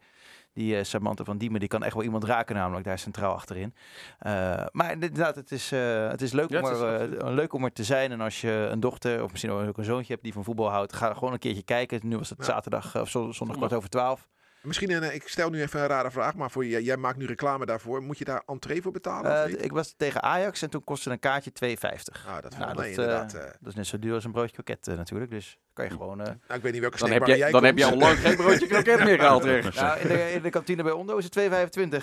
Die 0.53 0.77
eh 0.77 0.83
Samantha 0.83 1.23
van 1.23 1.37
Diemen, 1.37 1.59
die 1.59 1.69
kan 1.69 1.83
echt 1.83 1.93
wel 1.93 2.03
iemand 2.03 2.23
raken 2.23 2.55
namelijk 2.55 2.85
daar 2.85 2.99
centraal 2.99 3.33
achterin. 3.33 3.73
Eh, 4.19 4.65
maar 4.71 4.91
inderdaad, 4.91 5.35
het 5.35 5.51
is, 5.51 5.71
eh, 5.71 6.09
het 6.09 6.21
is, 6.21 6.31
leuk, 6.31 6.49
Ja, 6.49 6.59
om 6.59 6.65
het 6.65 6.75
is 6.75 6.81
er, 6.81 7.31
leuk 7.33 7.53
om 7.53 7.63
er 7.63 7.73
te 7.73 7.83
zijn. 7.83 8.11
En 8.11 8.21
als 8.21 8.41
je 8.41 8.67
een 8.71 8.79
dochter 8.79 9.23
of 9.23 9.29
misschien 9.31 9.51
ook 9.51 9.77
een 9.77 9.83
zoontje 9.83 10.11
hebt 10.11 10.23
die 10.23 10.33
van 10.33 10.43
voetbal 10.43 10.69
houdt, 10.69 10.93
ga 10.93 11.13
gewoon 11.13 11.33
een 11.33 11.39
keertje 11.39 11.63
kijken. 11.63 11.99
Nu 12.03 12.17
was 12.17 12.29
het 12.29 12.37
Ja. 12.37 12.43
zaterdag 12.43 12.97
of 13.01 13.09
zon- 13.09 13.33
zondag 13.33 13.57
kwart 13.57 13.73
over 13.73 13.89
twaalf. 13.89 14.27
Misschien, 14.61 14.91
een, 14.91 15.03
eh, 15.03 15.13
ik 15.15 15.27
stel 15.27 15.49
nu 15.49 15.61
even 15.61 15.79
een 15.81 15.87
rare 15.87 16.11
vraag, 16.11 16.35
maar 16.35 16.51
voor, 16.51 16.65
jij, 16.65 16.81
jij 16.81 16.97
maakt 16.97 17.17
nu 17.17 17.25
reclame 17.25 17.65
daarvoor. 17.65 18.01
Moet 18.03 18.17
je 18.17 18.25
daar 18.25 18.43
entree 18.45 18.81
voor 18.81 18.91
betalen? 18.91 19.43
Eh, 19.45 19.63
ik 19.63 19.71
was 19.71 19.93
tegen 19.97 20.21
Ajax 20.23 20.61
en 20.61 20.69
toen 20.69 20.83
kostte 20.83 21.09
een 21.09 21.19
kaartje 21.19 21.51
2,50. 21.51 22.25
ah, 22.27 22.41
dat 22.41 22.57
nou, 22.57 22.73
dat, 22.73 22.83
eh, 22.83 22.89
inderdaad. 22.89 23.33
eh. 23.33 23.41
Dat 23.41 23.67
is 23.69 23.75
net 23.75 23.87
zo 23.87 23.99
duur 23.99 24.13
als 24.13 24.23
een 24.23 24.31
broodje 24.31 24.53
kroket 24.53 24.85
natuurlijk. 24.85 25.31
Dus 25.31 25.57
kan 25.73 25.85
je 25.85 25.91
gewoon... 25.91 26.19
eh, 26.19 26.25
nou, 26.25 26.37
ik 26.47 26.61
weet 26.61 26.71
niet 26.71 26.81
welke 26.81 26.97
Dan, 26.97 27.11
heb 27.11 27.25
je, 27.25 27.37
jij 27.37 27.51
dan 27.51 27.63
heb 27.63 27.77
je 27.77 27.85
al 27.85 27.97
lang 27.97 28.17
geen 28.17 28.35
broodje 28.35 28.67
kroket 28.73 29.03
meer 29.03 29.19
gehaald. 29.19 29.45
Ergens. 29.45 29.75
Nou, 29.75 29.99
in 29.99 30.07
de, 30.07 30.31
in 30.31 30.41
de 30.41 30.49
kantine 30.49 30.83
bij 30.83 30.91
Ondo 30.91 31.17
is 31.17 31.23
het 31.23 31.39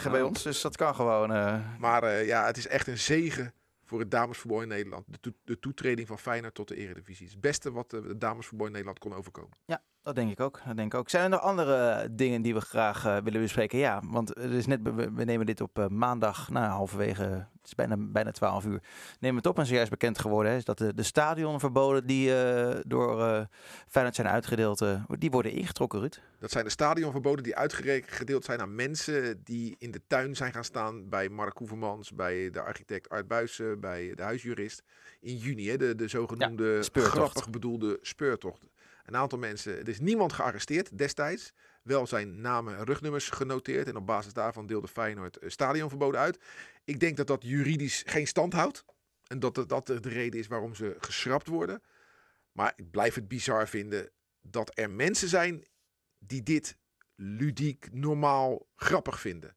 2,25 0.06 0.10
bij 0.10 0.22
ons. 0.22 0.42
Dus 0.42 0.60
dat 0.60 0.76
kan 0.76 0.94
gewoon. 0.94 1.32
eh. 1.32 1.58
Maar 1.78 2.02
eh, 2.02 2.26
ja, 2.26 2.46
het 2.46 2.56
is 2.56 2.66
echt 2.66 2.86
een 2.86 2.98
zegen 2.98 3.52
voor 3.84 3.98
het 4.00 4.10
damesvoetbal 4.10 4.62
in 4.62 4.68
Nederland. 4.68 5.04
De, 5.08 5.20
toe- 5.20 5.34
de 5.44 5.58
toetreding 5.58 6.06
van 6.08 6.18
Feyenoord 6.18 6.54
tot 6.54 6.68
de 6.68 6.76
eredivisie. 6.76 7.12
Het 7.26 7.26
is 7.26 7.32
het 7.32 7.40
beste 7.40 7.72
wat 7.72 7.90
de, 7.90 8.00
de 8.00 8.18
damesvoetbal 8.18 8.66
in 8.66 8.72
Nederland 8.72 8.98
kon 8.98 9.14
overkomen. 9.14 9.56
Dat 10.06 10.14
denk 10.14 10.30
ik 10.30 10.40
ook. 10.40 10.60
Dat 10.66 10.76
denk 10.76 10.92
ik 10.92 10.98
ook. 10.98 11.08
Zijn 11.08 11.24
er 11.24 11.30
nog 11.30 11.40
andere 11.40 12.08
dingen 12.10 12.42
die 12.42 12.54
we 12.54 12.60
graag 12.60 13.04
eh, 13.04 13.16
willen 13.24 13.40
bespreken? 13.40 13.78
Ja, 13.78 14.02
want 14.04 14.28
het 14.28 14.50
is 14.50 14.66
net, 14.66 14.80
we, 14.82 15.12
we 15.12 15.24
nemen 15.24 15.46
dit 15.46 15.60
op 15.60 15.78
eh, 15.78 15.86
maandag, 15.86 16.50
nou, 16.50 16.66
halverwege, 16.66 17.46
het 17.66 17.78
is 17.78 17.86
bijna, 17.86 17.96
bijna 18.12 18.30
12 18.30 18.64
uur. 18.64 18.82
Nemen 19.20 19.36
het 19.36 19.46
op 19.46 19.58
en 19.58 19.66
zojuist 19.66 19.90
bekend 19.90 20.18
geworden 20.18 20.52
hè, 20.52 20.58
is 20.58 20.64
dat 20.64 20.78
de, 20.78 20.94
de 20.94 21.02
stadionverboden 21.02 22.06
die 22.06 22.42
eh, 22.42 22.80
door 22.86 23.22
eh 23.22 23.44
Feyenoord 23.88 24.16
zijn 24.16 24.28
uitgedeeld, 24.28 24.80
eh, 24.80 25.04
die 25.08 25.30
worden 25.30 25.52
ingetrokken, 25.52 26.00
Ruud. 26.00 26.20
Dat 26.38 26.50
zijn 26.50 26.64
de 26.64 26.70
stadionverboden 26.70 27.44
die 27.44 27.56
uitgedeeld 27.56 28.44
zijn 28.44 28.60
aan 28.60 28.74
mensen 28.74 29.40
die 29.44 29.74
in 29.78 29.90
de 29.90 30.00
tuin 30.06 30.36
zijn 30.36 30.52
gaan 30.52 30.64
staan 30.64 31.08
bij 31.08 31.28
Mark 31.28 31.58
Hoevermans, 31.58 32.12
bij 32.12 32.50
de 32.50 32.60
architect 32.60 33.08
Art 33.08 33.28
Buijsen, 33.28 33.80
bij 33.80 34.14
de 34.14 34.22
huisjurist. 34.22 34.82
In 35.20 35.36
juni, 35.36 35.68
hè, 35.68 35.76
de, 35.76 35.94
de 35.94 36.08
zogenoemde 36.08 36.82
speurtocht. 36.82 37.16
grappig 37.16 37.50
bedoelde 37.50 37.98
speurtocht. 38.02 38.68
Een 39.06 39.16
aantal 39.16 39.38
mensen, 39.38 39.78
er 39.78 39.88
is 39.88 40.00
niemand 40.00 40.32
gearresteerd 40.32 40.98
destijds. 40.98 41.52
Wel 41.82 42.06
zijn 42.06 42.40
namen 42.40 42.76
en 42.76 42.84
rugnummers 42.84 43.30
genoteerd. 43.30 43.88
En 43.88 43.96
op 43.96 44.06
basis 44.06 44.32
daarvan 44.32 44.66
deelde 44.66 44.88
Feyenoord 44.88 45.36
eh, 45.36 45.48
stadionverboden 45.48 46.20
uit. 46.20 46.38
Ik 46.84 47.00
denk 47.00 47.16
dat 47.16 47.26
dat 47.26 47.42
juridisch 47.44 48.02
geen 48.06 48.26
stand 48.26 48.52
houdt. 48.52 48.84
En 49.26 49.38
dat 49.38 49.68
dat 49.68 49.86
de 49.86 50.00
reden 50.00 50.40
is 50.40 50.46
waarom 50.46 50.74
ze 50.74 50.96
geschrapt 50.98 51.46
worden. 51.46 51.82
Maar 52.52 52.72
ik 52.76 52.90
blijf 52.90 53.14
het 53.14 53.28
bizar 53.28 53.68
vinden 53.68 54.10
dat 54.40 54.70
er 54.74 54.90
mensen 54.90 55.28
zijn 55.28 55.64
die 56.18 56.42
dit 56.42 56.76
ludiek, 57.14 57.88
normaal, 57.92 58.66
grappig 58.74 59.20
vinden. 59.20 59.56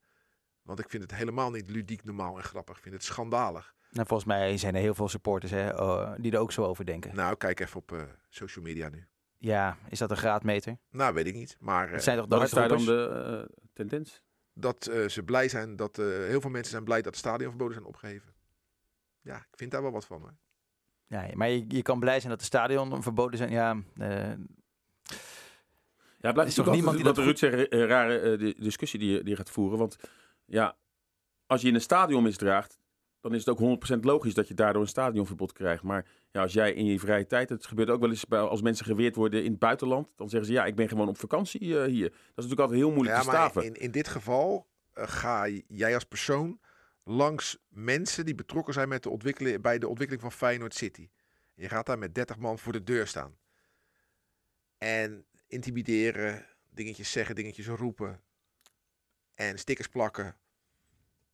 Want 0.61 0.79
ik 0.79 0.89
vind 0.89 1.03
het 1.03 1.15
helemaal 1.15 1.51
niet 1.51 1.69
ludiek, 1.69 2.03
normaal 2.03 2.37
en 2.37 2.43
grappig. 2.43 2.75
Ik 2.75 2.81
vind 2.81 2.95
het 2.95 3.03
schandalig. 3.03 3.73
Nou, 3.91 4.07
volgens 4.07 4.29
mij 4.29 4.57
zijn 4.57 4.75
er 4.75 4.81
heel 4.81 4.93
veel 4.93 5.09
supporters 5.09 5.51
hè, 5.51 5.69
oh, 5.69 6.13
die 6.17 6.31
er 6.31 6.39
ook 6.39 6.51
zo 6.51 6.63
over 6.63 6.85
denken. 6.85 7.15
Nou, 7.15 7.35
kijk 7.35 7.59
even 7.59 7.77
op 7.77 7.91
eh, 7.91 8.01
social 8.29 8.65
media 8.65 8.89
nu. 8.89 9.07
Ja, 9.41 9.77
is 9.89 9.99
dat 9.99 10.11
een 10.11 10.17
graadmeter? 10.17 10.77
Nou, 10.91 11.13
weet 11.13 11.25
ik 11.27 11.33
niet. 11.35 11.57
Maar 11.59 11.85
eh, 11.87 11.91
Het 11.93 12.03
zijn 12.03 12.17
toch 12.17 12.27
de 12.27 12.35
Wat 12.35 12.43
is 12.45 12.51
daar 12.51 12.67
dan 12.67 12.85
de 12.85 13.45
eh, 13.49 13.55
tendens? 13.73 14.21
dat 14.53 14.85
eh, 14.87 15.07
ze 15.07 15.23
blij 15.23 15.47
zijn, 15.49 15.75
dat 15.75 15.97
eh, 15.97 16.05
heel 16.05 16.41
veel 16.41 16.49
mensen 16.49 16.71
zijn 16.71 16.83
blij 16.83 17.01
dat 17.01 17.13
de 17.13 17.19
stadionverboden 17.19 17.73
zijn 17.73 17.87
opgeheven. 17.87 18.33
Ja, 19.21 19.35
ik 19.37 19.47
vind 19.57 19.71
daar 19.71 19.81
wel 19.81 19.91
wat 19.91 20.05
van. 20.05 20.21
Hoor. 20.21 20.33
Ja, 21.07 21.27
maar 21.33 21.49
je, 21.49 21.65
je 21.67 21.81
kan 21.81 21.99
blij 21.99 22.17
zijn 22.17 22.29
dat 22.29 22.39
de 22.39 22.45
stadion 22.45 23.03
verboden 23.03 23.37
zijn. 23.37 23.51
Ja, 23.51 23.81
eh, 23.97 24.31
Ja, 26.21 26.31
blijft 26.31 26.49
is 26.49 26.55
toch 26.55 26.73
niemand 26.73 26.95
die 26.95 27.05
wat 27.05 27.15
dat 27.15 27.23
Ruud 27.25 27.37
zegt, 27.37 27.73
een 27.73 27.85
rare 27.87 28.19
eh, 28.19 28.39
di- 28.39 28.55
discussie 28.57 28.99
die 28.99 29.11
je, 29.11 29.19
die 29.19 29.29
je 29.29 29.35
gaat 29.35 29.49
voeren. 29.49 29.77
Want 29.79 29.97
ja, 30.45 30.77
als 31.45 31.61
je 31.61 31.67
in 31.67 31.75
een 31.75 31.81
stadion 31.81 32.23
misdraagt, 32.23 32.79
dan 33.21 33.33
is 33.33 33.45
het 33.45 33.59
ook 33.59 33.79
100% 33.95 33.99
logisch 33.99 34.33
dat 34.33 34.47
je 34.47 34.53
daardoor 34.53 34.81
een 34.81 34.87
stadionverbod 34.87 35.51
krijgt. 35.53 35.83
Maar 35.83 36.05
ja, 36.31 36.41
als 36.41 36.53
jij 36.53 36.73
in 36.73 36.85
je 36.85 36.99
vrije 36.99 37.25
tijd, 37.25 37.49
het 37.49 37.65
gebeurt 37.65 37.89
ook 37.89 37.99
wel 37.99 38.09
eens 38.09 38.25
bij, 38.25 38.39
als 38.39 38.61
mensen 38.61 38.85
geweerd 38.85 39.15
worden 39.15 39.43
in 39.43 39.51
het 39.51 39.59
buitenland, 39.59 40.07
dan 40.15 40.29
zeggen 40.29 40.47
ze 40.47 40.53
ja, 40.53 40.65
ik 40.65 40.75
ben 40.75 40.89
gewoon 40.89 41.07
op 41.07 41.17
vakantie 41.17 41.79
eh, 41.79 41.85
hier. 41.85 42.09
Dat 42.09 42.19
is 42.19 42.25
natuurlijk 42.35 42.59
altijd 42.59 42.79
heel 42.79 42.91
moeilijk 42.91 43.15
Ja, 43.15 43.21
te 43.21 43.27
maar 43.27 43.35
staven. 43.35 43.63
in, 43.63 43.73
in 43.73 43.91
dit 43.91 44.07
geval 44.07 44.67
eh, 44.93 45.07
ga 45.07 45.47
jij 45.67 45.93
als 45.93 46.03
persoon 46.03 46.59
langs 47.03 47.57
mensen 47.67 48.25
die 48.25 48.35
betrokken 48.35 48.73
zijn 48.73 48.89
met 48.89 49.03
de 49.03 49.09
ontwikkeling, 49.09 49.61
bij 49.61 49.79
de 49.79 49.87
ontwikkeling 49.87 50.23
van 50.23 50.37
Feyenoord 50.37 50.73
City. 50.73 51.09
Je 51.53 51.69
gaat 51.69 51.85
daar 51.85 51.97
met 51.97 52.15
30 52.15 52.37
man 52.37 52.59
voor 52.59 52.73
de 52.73 52.83
deur 52.83 53.07
staan. 53.07 53.37
En 54.77 55.25
intimideren, 55.47 56.45
dingetjes 56.69 57.11
zeggen, 57.11 57.35
dingetjes 57.35 57.67
roepen. 57.67 58.21
En 59.33 59.57
stickers 59.59 59.87
plakken. 59.87 60.37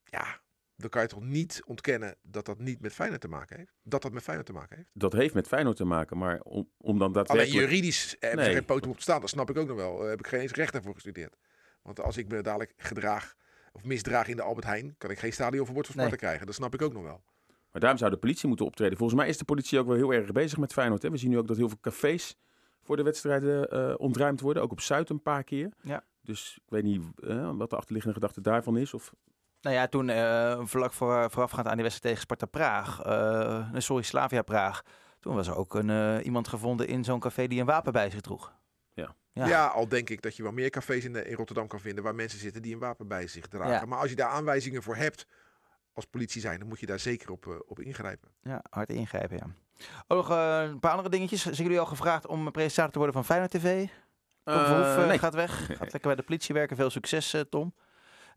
Ja, 0.03 0.41
dan 0.75 0.89
kan 0.89 1.01
je 1.01 1.07
toch 1.07 1.21
niet 1.23 1.61
ontkennen 1.65 2.15
dat 2.21 2.45
dat 2.45 2.59
niet 2.59 2.81
met 2.81 2.93
Feyenoord 2.93 3.21
te 3.21 3.27
maken 3.27 3.57
heeft? 3.57 3.73
Dat 3.83 4.01
dat 4.01 4.11
met 4.11 4.23
Feyenoord 4.23 4.47
te 4.47 4.53
maken 4.53 4.75
heeft? 4.77 4.89
Dat 4.93 5.13
heeft 5.13 5.33
met 5.33 5.47
Feyenoord 5.47 5.75
te 5.77 5.85
maken, 5.85 6.17
maar 6.17 6.39
om, 6.41 6.69
om 6.77 6.97
dan 6.97 7.01
Alleen 7.01 7.13
daadwerkelijk... 7.13 7.69
juridisch 7.69 8.15
hebben 8.19 8.39
ze 8.39 8.45
Nee. 8.45 8.55
geen 8.55 8.65
poten 8.65 8.89
op 8.89 8.95
te 8.95 9.01
staan. 9.01 9.19
Dat 9.21 9.29
snap 9.29 9.49
ik 9.49 9.57
ook 9.57 9.67
nog 9.67 9.77
wel. 9.77 9.97
Daar 9.97 10.09
heb 10.09 10.19
ik 10.19 10.27
geen 10.27 10.39
eens 10.39 10.51
recht 10.53 10.77
voor 10.83 10.93
gestudeerd. 10.93 11.35
Want 11.81 11.99
als 11.99 12.17
ik 12.17 12.27
me 12.27 12.41
dadelijk 12.41 12.73
gedraag 12.77 13.35
of 13.71 13.83
misdraag 13.83 14.27
in 14.27 14.35
de 14.35 14.41
Albert 14.41 14.65
Heijn, 14.65 14.95
kan 14.97 15.09
ik 15.11 15.19
geen 15.19 15.33
stadionverbod 15.33 15.85
voor 15.85 15.95
Nee. 15.95 16.05
Sparta 16.05 16.25
krijgen. 16.25 16.45
Dat 16.45 16.55
snap 16.55 16.73
ik 16.73 16.81
ook 16.81 16.93
nog 16.93 17.03
wel. 17.03 17.23
Maar 17.71 17.81
daarom 17.81 17.99
zou 17.99 18.11
de 18.11 18.17
politie 18.17 18.47
moeten 18.47 18.65
optreden. 18.65 18.97
Volgens 18.97 19.19
mij 19.19 19.29
is 19.29 19.37
de 19.37 19.45
politie 19.45 19.79
ook 19.79 19.87
wel 19.87 19.95
heel 19.95 20.13
erg 20.13 20.31
bezig 20.31 20.57
met 20.57 20.73
Feyenoord. 20.73 21.01
Hè? 21.01 21.09
We 21.09 21.17
zien 21.17 21.29
nu 21.29 21.37
ook 21.37 21.47
dat 21.47 21.57
heel 21.57 21.69
veel 21.69 21.79
cafés 21.81 22.35
voor 22.81 22.95
de 22.95 23.03
wedstrijden 23.03 23.69
eh, 23.69 23.93
ontruimd 23.97 24.41
worden. 24.41 24.63
Ook 24.63 24.71
op 24.71 24.81
Zuid 24.81 25.09
een 25.09 25.21
paar 25.21 25.43
keer. 25.43 25.69
Ja. 25.81 26.03
Dus 26.21 26.55
ik 26.63 26.69
weet 26.69 26.83
niet 26.83 27.01
eh, 27.23 27.51
wat 27.57 27.69
de 27.69 27.75
achterliggende 27.75 28.15
gedachte 28.15 28.41
daarvan 28.41 28.77
is. 28.77 28.93
Of 28.93 29.13
nou 29.65 29.77
ja, 29.77 29.87
toen 29.87 30.09
eh, 30.09 30.59
vlak 30.63 30.93
voor, 30.93 31.31
voorafgaand 31.31 31.67
aan 31.67 31.73
die 31.73 31.83
wedstrijd 31.83 32.01
tegen 32.01 32.21
Sparta 32.21 32.45
Praag, 32.45 33.01
eh, 33.01 33.71
nee, 33.71 33.81
sorry, 33.81 34.03
Slavia 34.03 34.41
Praag, 34.41 34.81
toen 35.19 35.35
was 35.35 35.47
er 35.47 35.55
ook 35.55 35.75
een, 35.75 35.89
eh, 35.89 36.25
iemand 36.25 36.47
gevonden 36.47 36.87
in 36.87 37.03
zo'n 37.03 37.19
café 37.19 37.47
die 37.47 37.59
een 37.59 37.65
wapen 37.65 37.93
bij 37.93 38.09
zich 38.09 38.21
droeg. 38.21 38.53
Ja. 38.93 39.15
Ja. 39.31 39.47
Ja. 39.47 39.67
al 39.67 39.87
denk 39.87 40.09
ik 40.09 40.21
dat 40.21 40.35
je 40.35 40.43
wel 40.43 40.51
meer 40.51 40.69
cafés 40.69 41.05
in, 41.05 41.13
de, 41.13 41.25
in 41.25 41.35
Rotterdam 41.35 41.67
kan 41.67 41.79
vinden 41.79 42.03
waar 42.03 42.15
mensen 42.15 42.39
zitten 42.39 42.61
die 42.61 42.73
een 42.73 42.79
wapen 42.79 43.07
bij 43.07 43.27
zich 43.27 43.47
dragen. 43.47 43.71
Ja. 43.71 43.85
Maar 43.85 43.99
als 43.99 44.09
je 44.09 44.15
daar 44.15 44.29
aanwijzingen 44.29 44.83
voor 44.83 44.95
hebt 44.95 45.27
als 45.93 46.05
politie 46.05 46.41
zijn, 46.41 46.59
dan 46.59 46.67
moet 46.67 46.79
je 46.79 46.85
daar 46.85 46.99
zeker 46.99 47.31
op, 47.31 47.63
op 47.67 47.79
ingrijpen. 47.79 48.29
Ja, 48.41 48.61
hard 48.69 48.89
ingrijpen, 48.89 49.37
ja. 49.37 49.47
Ook 50.07 50.17
nog 50.17 50.29
een 50.29 50.79
paar 50.79 50.91
andere 50.91 51.09
dingetjes. 51.09 51.41
Zijn 51.41 51.55
jullie 51.55 51.79
al 51.79 51.85
gevraagd 51.85 52.27
om 52.27 52.51
presentator 52.51 52.91
te 52.91 52.97
worden 52.97 53.15
van 53.15 53.25
Feyenoord 53.25 53.51
TV? 53.51 53.87
Tom 54.43 54.65
Verhoef 54.65 55.07
nee. 55.07 55.19
gaat 55.19 55.33
weg. 55.33 55.65
Gaat 55.77 55.79
lekker 55.79 56.01
bij 56.01 56.15
de 56.15 56.23
politie 56.23 56.55
werken. 56.55 56.75
Veel 56.75 56.89
succes, 56.89 57.35
Tom. 57.49 57.73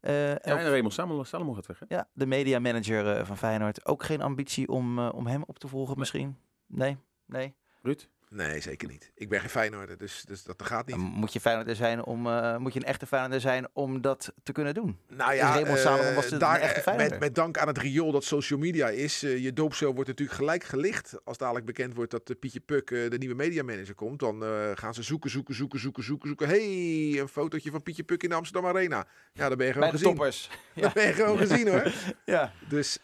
En 0.01 0.13
Ja, 0.13 0.39
en 0.45 0.69
Raymond 0.69 0.93
Salomon, 0.93 1.25
Salomon 1.25 1.55
gaat 1.55 1.67
weg. 1.67 1.79
Hè? 1.79 1.85
ja, 1.89 2.09
de 2.13 2.27
media 2.27 2.59
manager 2.59 3.17
eh, 3.17 3.25
van 3.25 3.37
Feyenoord. 3.37 3.87
Ook 3.87 4.03
geen 4.03 4.21
ambitie 4.21 4.69
om, 4.69 4.99
eh, 4.99 5.09
om 5.15 5.27
hem 5.27 5.43
op 5.47 5.59
te 5.59 5.69
volgen 5.69 5.99
misschien? 5.99 6.37
Nee? 6.67 6.97
Nee? 7.27 7.55
Ruud? 7.83 8.09
Nee, 8.31 8.61
zeker 8.61 8.89
niet. 8.89 9.11
Ik 9.15 9.29
ben 9.29 9.41
geen 9.41 9.51
Feyenoorder, 9.51 9.99
dus, 9.99 10.25
dus 10.27 10.43
dat 10.45 10.63
gaat 10.63 10.87
niet. 10.87 10.97
Dan 10.97 11.05
moet 11.05 11.33
je 11.33 11.41
Feyenoorder 11.41 11.77
zijn 11.77 12.05
om, 12.05 12.27
eh, 12.27 12.57
moet 12.57 12.73
je 12.73 12.81
een 12.81 12.87
echte 12.87 13.07
Feyenoorder 13.07 13.41
zijn 13.41 13.67
om 13.73 14.01
dat 14.01 14.33
te 14.43 14.53
kunnen 14.53 14.75
doen. 14.75 14.99
Nou 15.09 15.31
Dus 15.31 15.39
ja, 15.41 15.53
Raymond 15.53 15.77
eh, 15.77 15.83
Salomon 15.83 16.15
was 16.15 16.29
daar, 16.29 16.55
een 16.55 16.61
echte 16.61 16.77
eh, 16.77 16.83
Feyenoorder. 16.83 17.11
met, 17.19 17.21
met 17.21 17.35
dank 17.35 17.59
aan 17.59 17.67
het 17.67 17.79
riool 17.79 18.13
dat 18.13 18.25
social 18.25 18.59
media 18.59 18.89
is. 18.89 19.21
je 19.21 19.53
doopcel 19.53 19.95
wordt 19.95 20.09
natuurlijk 20.09 20.39
gelijk 20.39 20.65
gelicht. 20.65 21.15
Als 21.25 21.39
dadelijk 21.39 21.67
bekend 21.67 21.95
wordt 21.95 22.11
dat 22.11 22.39
Pietje 22.39 22.61
Puk 22.61 22.87
de 22.89 23.17
nieuwe 23.19 23.35
mediamanager 23.35 23.95
komt. 23.95 24.21
Dan 24.21 24.43
gaan 24.75 24.95
ze 24.95 25.03
zoeken, 25.03 25.31
zoeken, 25.31 25.55
zoeken, 25.55 25.81
zoeken, 25.81 26.05
zoeken, 26.05 26.29
zoeken. 26.29 26.49
hey, 26.49 27.21
een 27.21 27.29
fotootje 27.29 27.71
van 27.71 27.83
Pietje 27.83 28.03
Puk 28.05 28.23
in 28.23 28.29
de 28.29 28.35
Amsterdam 28.35 28.71
Arena. 28.71 29.07
Ja, 29.33 29.49
dan 29.49 29.59
ben 29.59 29.67
je 29.67 29.73
gewoon 29.73 29.91
Bij 29.91 29.99
gezien. 29.99 30.15
toppers. 30.15 30.51
Dat 30.75 30.93
ben 30.93 31.07
je 31.07 31.13
gewoon 31.13 31.39
gezien 31.39 31.69
hoor. 31.69 31.93
Ja. 32.25 32.53
Dus 32.69 32.99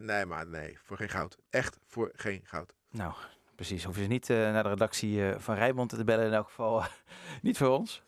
nee, 0.00 0.24
maar 0.24 0.46
nee, 0.46 0.78
voor 0.82 0.96
geen 0.96 1.08
goud. 1.08 1.36
Echt 1.50 1.78
voor 1.86 2.10
geen 2.14 2.40
goud. 2.44 2.74
Nou, 2.90 3.12
precies. 3.60 3.84
Hoef 3.84 3.96
je 3.98 4.06
niet 4.06 4.30
eh, 4.30 4.36
naar 4.36 4.62
de 4.62 4.68
redactie 4.68 5.28
eh, 5.28 5.34
van 5.38 5.54
Rijnmond 5.54 5.88
te 5.88 6.04
bellen 6.04 6.26
in 6.26 6.32
elk 6.32 6.46
geval. 6.48 6.82
niet 7.42 7.56
voor 7.56 7.68
ons. 7.68 8.02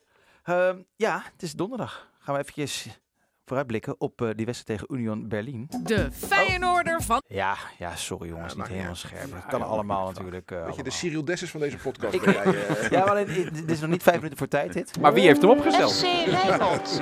Ehm, 0.45 0.77
ja, 0.97 1.23
het 1.33 1.43
is 1.43 1.53
donderdag. 1.53 2.11
Gaan 2.19 2.35
we 2.35 2.41
eventjes 2.41 3.01
vooruitblikken 3.45 4.01
op 4.01 4.23
eh, 4.23 4.29
die 4.37 4.47
wedstrijd 4.47 4.81
tegen 4.81 4.97
Union 5.01 5.29
Berlin. 5.29 5.67
De 5.83 6.09
Feyenoorder 6.13 7.03
van 7.03 7.23
Ja, 7.27 7.57
ja, 7.79 7.97
sorry 7.97 8.29
jongens, 8.29 8.53
Ja, 8.53 8.59
niet 8.59 8.69
helemaal 8.69 8.95
scherp. 8.95 9.29
Ja, 9.29 9.35
Dat 9.35 9.47
kan 9.47 9.59
ja, 9.61 9.65
allemaal 9.67 10.07
natuurlijk. 10.07 10.51
eh, 10.51 10.65
Weet 10.65 10.77
je, 10.77 10.83
de. 10.83 10.91
Cyril 10.91 11.25
Dessers 11.25 11.51
van 11.51 11.61
deze 11.61 11.77
podcast. 11.77 12.15
Ik- 12.15 12.23
ben 12.25 12.33
jij, 12.33 12.67
eh. 12.67 12.91
Ja, 12.91 12.99
maar 13.01 13.11
alleen, 13.11 13.49
dit 13.53 13.71
is 13.71 13.81
nog 13.81 13.91
niet 13.91 14.03
vijf 14.03 14.17
minuten 14.17 14.39
voor 14.39 14.49
tijd 14.49 14.73
dit. 14.73 15.01
Maar 15.01 15.13
wie 15.13 15.27
heeft 15.27 15.41
hem 15.43 15.51
opgesteld? 15.51 15.91
SC 15.97 16.03
Rijnmond. 16.27 17.01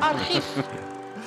Archief. 0.00 0.56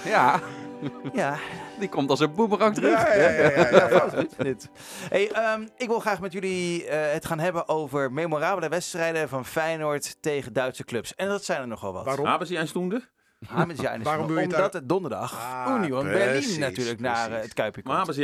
Ja, 0.06 0.40
Ja, 1.14 1.38
die 1.80 1.90
komt 1.90 2.10
als 2.10 2.20
een 2.20 2.34
boemerang 2.34 2.74
terug. 2.76 2.92
ja, 2.92 3.14
ja, 3.14 3.30
ja, 3.30 3.50
ja, 3.50 3.70
ja, 3.70 3.90
ja. 3.90 4.24
dit. 4.44 4.70
Hey, 5.10 5.32
ehm, 5.32 5.68
ik 5.78 5.88
wil 5.88 6.00
graag 6.00 6.20
met 6.22 6.32
jullie 6.32 6.86
eh, 6.86 7.14
het 7.14 7.26
gaan 7.26 7.40
hebben 7.40 7.68
over 7.68 8.12
memorabele 8.12 8.70
wedstrijden 8.70 9.30
van 9.30 9.46
Feyenoord 9.46 10.18
tegen 10.22 10.54
Duitse 10.54 10.84
clubs. 10.84 11.16
En 11.16 11.28
dat 11.28 11.44
zijn 11.44 11.62
er 11.62 11.68
nogal 11.68 11.94
wat. 11.94 12.06
Waarom? 12.06 12.26
Hebben 12.26 12.48
ze 12.48 12.58
een 12.58 12.68
stoende? 12.68 13.02
Ah, 13.50 13.66
met 13.68 13.80
zijn- 13.80 14.04
Waarom 14.04 14.28
wil 14.28 14.38
je 14.38 14.44
Omdat 14.44 14.60
daar- 14.60 14.70
het 14.82 14.90
donderdag 14.90 15.40
Ah, 15.40 15.76
Union 15.78 16.04
precies, 16.08 16.46
Berlin 16.46 16.60
natuurlijk 16.60 17.00
naar 17.00 17.32
eh, 17.32 17.42
het 17.42 17.54
Kuipje 17.54 17.82
Maar 17.84 18.06
komt. 18.06 18.18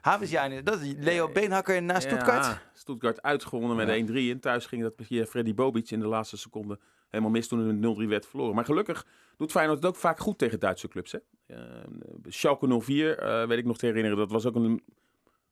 Havensjaar, 0.00 0.64
dat 0.64 0.80
is 0.80 0.92
Leo 0.98 1.28
Beenhakker 1.28 1.82
naar 1.82 2.00
Stuttgart. 2.02 2.44
Ja, 2.44 2.60
Stuttgart 2.72 3.22
uitgewonnen 3.22 3.76
met 3.76 3.88
Ja. 3.88 3.94
1-3. 3.94 4.30
En 4.30 4.40
thuis 4.40 4.66
ging 4.66 4.82
dat 4.82 4.92
via 4.96 5.24
Freddy 5.24 5.54
Bobic 5.54 5.90
in 5.90 6.00
de 6.00 6.06
laatste 6.06 6.36
seconde 6.36 6.78
helemaal 7.10 7.32
mis 7.32 7.48
toen 7.48 7.58
het 7.58 7.80
met 7.80 8.06
0-3 8.06 8.08
werd 8.08 8.26
verloren. 8.26 8.54
Maar 8.54 8.64
gelukkig 8.64 9.06
doet 9.36 9.50
Feyenoord 9.50 9.78
het 9.78 9.86
ook 9.86 9.96
vaak 9.96 10.18
goed 10.18 10.38
tegen 10.38 10.60
Duitse 10.60 10.88
clubs. 10.88 11.12
Hè? 11.12 11.18
Uh, 11.46 11.56
Schalke 12.28 12.80
04, 12.80 13.18
eh, 13.18 13.46
weet 13.46 13.58
ik 13.58 13.64
nog 13.64 13.78
te 13.78 13.86
herinneren, 13.86 14.18
dat 14.18 14.30
was 14.30 14.46
ook 14.46 14.54
een 14.54 14.82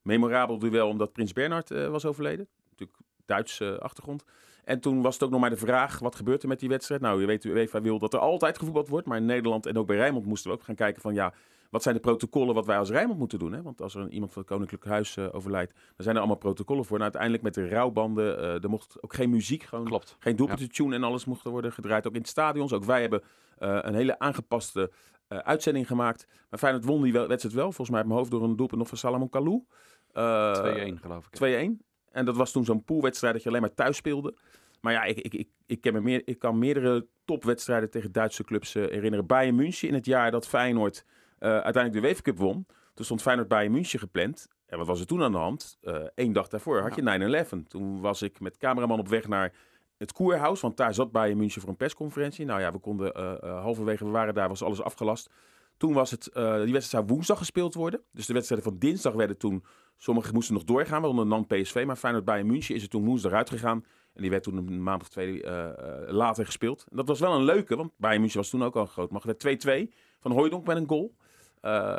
memorabel 0.03 0.59
duel 0.59 0.89
omdat 0.89 1.13
Prins 1.13 1.33
Bernhard 1.33 1.71
eh, 1.71 1.89
was 1.89 2.05
overleden. 2.05 2.49
Natuurlijk 2.71 2.99
Duitse 3.27 3.79
achtergrond. 3.81 4.25
En 4.65 4.81
toen 4.81 5.03
was 5.03 5.15
het 5.15 5.23
ook 5.23 5.31
nog 5.31 5.41
maar 5.41 5.51
de 5.51 5.57
vraag, 5.57 5.99
wat 5.99 6.17
gebeurt 6.17 6.43
er 6.43 6.49
met 6.49 6.61
die 6.61 6.69
wedstrijd? 6.69 7.01
Nou, 7.01 7.21
je 7.21 7.27
weet, 7.27 7.45
UEFA 7.45 7.81
wil 7.81 7.99
dat 7.99 8.15
er 8.15 8.21
altijd 8.21 8.59
gevoetbald 8.59 8.89
wordt. 8.89 9.07
Maar 9.07 9.19
in 9.19 9.27
Nederland 9.27 9.67
en 9.67 9.79
ook 9.79 9.87
bij 9.87 9.97
Rijnmond 9.97 10.27
moesten 10.27 10.51
we 10.51 10.57
ook 10.57 10.63
gaan 10.63 10.75
kijken 10.75 11.03
van... 11.03 11.15
ja, 11.15 11.33
wat 11.71 11.83
zijn 11.83 11.95
de 11.95 12.01
protocollen 12.01 12.55
wat 12.55 12.67
wij 12.67 12.79
als 12.79 12.91
Rijnmond 12.91 13.19
moeten 13.19 13.39
doen? 13.39 13.53
Hè? 13.53 13.63
Want 13.63 13.81
als 13.83 13.95
er 13.95 14.01
een- 14.01 14.13
iemand 14.13 14.33
van 14.33 14.43
het 14.43 14.51
Koninklijk 14.51 14.85
Huis 14.85 15.17
eh, 15.17 15.27
overlijdt... 15.33 15.73
dan 15.73 15.83
zijn 15.97 16.15
er 16.15 16.21
allemaal 16.21 16.39
protocollen 16.39 16.85
voor. 16.85 16.97
En 16.97 17.03
uiteindelijk 17.03 17.43
met 17.43 17.55
de 17.55 17.69
rouwbanden, 17.69 18.39
eh, 18.39 18.63
er 18.63 18.71
mocht 18.71 19.03
ook 19.03 19.15
geen 19.15 19.31
muziek, 19.31 19.63
gewoon 19.63 19.85
Klopt. 19.85 20.17
geen 20.19 20.37
doelpunten 20.37 20.71
tune 20.71 20.95
en 20.95 21.03
alles 21.05 21.25
mocht 21.25 21.45
er 21.45 21.51
worden 21.51 21.73
gedraaid. 21.73 22.07
Ook 22.07 22.15
in 22.15 22.21
het 22.21 22.29
stadions. 22.29 22.73
Ook 22.73 22.85
wij 22.85 23.01
hebben 23.01 23.23
eh, 23.59 23.79
een 23.83 23.95
hele 23.95 24.19
aangepaste 24.19 24.91
uitzending 25.29 25.87
gemaakt. 25.87 26.27
Maar 26.51 26.59
Feyenoord 26.59 26.85
won 26.85 27.03
die 27.03 27.13
wedstrijd 27.13 27.55
wel. 27.55 27.65
Volgens 27.65 27.89
mij 27.89 27.99
uit 27.99 28.07
mijn 28.07 28.19
hoofd 28.19 28.31
door 28.31 28.43
een 28.43 28.57
doelpunt 28.57 28.79
nog 28.81 28.89
van 28.89 28.99
Salomon 28.99 29.29
Kalou. 29.29 29.65
Eh, 30.13 30.53
2-1 30.55 30.99
geloof 31.01 31.27
ik. 31.27 31.33
2-1. 31.35 31.83
En 32.11 32.25
dat 32.25 32.37
was 32.37 32.53
toen 32.53 32.65
zo'n 32.65 32.85
poolwedstrijd 32.85 33.33
dat 33.35 33.43
je 33.43 33.49
alleen 33.49 33.61
maar 33.61 33.75
thuis 33.75 33.97
speelde. 33.97 34.35
Maar 34.81 34.93
ja, 34.93 35.03
ik, 35.03 35.19
ik, 35.19 35.35
ik, 35.35 35.49
ik, 35.67 35.81
ken 35.81 35.93
me 35.93 36.01
meer, 36.01 36.23
ik 36.25 36.39
kan 36.39 36.59
meerdere 36.59 37.07
topwedstrijden 37.25 37.91
tegen 37.91 38.13
Duitse 38.13 38.45
clubs 38.45 38.73
herinneren. 38.75 39.27
Bayern 39.27 39.55
München 39.55 39.89
in 39.89 39.95
het 39.95 40.07
jaar 40.07 40.31
dat 40.31 40.49
Feyenoord 40.49 41.05
uiteindelijk 41.39 41.93
de 41.93 42.09
UEFA 42.09 42.23
Cup 42.23 42.39
won. 42.39 42.67
Toen 42.95 43.05
stond 43.05 43.23
Feyenoord 43.23 43.49
Bayern 43.49 43.73
München 43.73 43.99
gepland. 43.99 44.49
En 44.67 44.79
wat 44.79 44.87
was 44.87 45.01
er 45.01 45.07
toen 45.07 45.23
aan 45.23 45.33
de 45.33 45.39
hand? 45.39 45.79
Eén 46.15 46.33
dag 46.33 46.49
daarvoor 46.49 46.81
had 46.81 46.95
je 46.95 47.45
9-11. 47.65 47.69
Toen 47.69 48.01
was 48.01 48.23
ik 48.23 48.41
met 48.41 48.57
cameraman 48.57 48.99
op 48.99 49.09
weg 49.09 49.29
naar 49.29 49.53
het 49.97 50.13
Koerhuis. 50.13 50.61
Want 50.61 50.77
daar 50.77 50.95
zat 50.95 51.13
Bayern 51.13 51.39
München 51.39 51.61
voor 51.61 51.71
een 51.71 51.77
persconferentie. 51.77 52.45
Nou 52.45 52.61
ja, 52.61 52.73
we 52.73 52.79
konden 52.79 53.13
eh, 53.13 53.43
eh, 53.43 53.61
halverwege, 53.63 54.05
we 54.05 54.11
waren 54.11 54.35
daar, 54.35 54.49
was 54.49 54.63
alles 54.63 54.83
afgelast. 54.83 55.31
Toen 55.79 55.93
was 55.93 56.11
het, 56.11 56.27
eh, 56.27 56.63
die 56.63 56.73
wedstrijd 56.73 56.85
zou 56.85 57.05
woensdag 57.07 57.39
gespeeld 57.39 57.75
worden. 57.75 58.01
Dus 58.13 58.27
de 58.27 58.33
wedstrijden 58.33 58.71
van 58.71 58.79
dinsdag 58.79 59.13
werden 59.13 59.39
toen, 59.39 59.65
sommigen 59.97 60.35
moesten 60.35 60.55
nog 60.55 60.65
doorgaan, 60.65 61.01
waaronder 61.01 61.27
NAN 61.27 61.47
PSV. 61.47 61.83
Maar 61.87 61.97
Feyenoord 61.97 62.25
Bayern 62.25 62.47
München 62.47 62.75
is 62.75 62.83
er 62.83 62.89
toen 62.89 63.05
woensdag 63.05 63.33
uitgegaan. 63.33 63.85
En 64.15 64.23
die 64.23 64.31
werd 64.31 64.43
toen 64.43 64.57
een 64.57 64.83
maand 64.83 65.03
of 65.03 65.09
twee 65.09 65.43
eh, 65.43 65.69
eh, 65.69 66.13
later 66.13 66.47
gespeeld. 66.47 66.87
En 66.91 66.97
dat 66.97 67.09
was 67.09 67.21
wel 67.21 67.35
een 67.35 67.45
leuke, 67.45 67.77
want 67.77 67.93
Bayern 67.97 68.21
München 68.21 68.41
was 68.41 68.51
toen 68.51 68.65
ook 68.65 68.77
al 68.77 68.87
groot. 68.87 69.11
Maar 69.11 69.23
het 69.23 69.43
werd 69.43 69.91
2-2 69.91 69.95
van 70.21 70.33
Hooijdonk 70.33 70.67
met 70.67 70.77
een 70.77 70.89
goal. 70.89 71.15
Eh, 71.61 71.95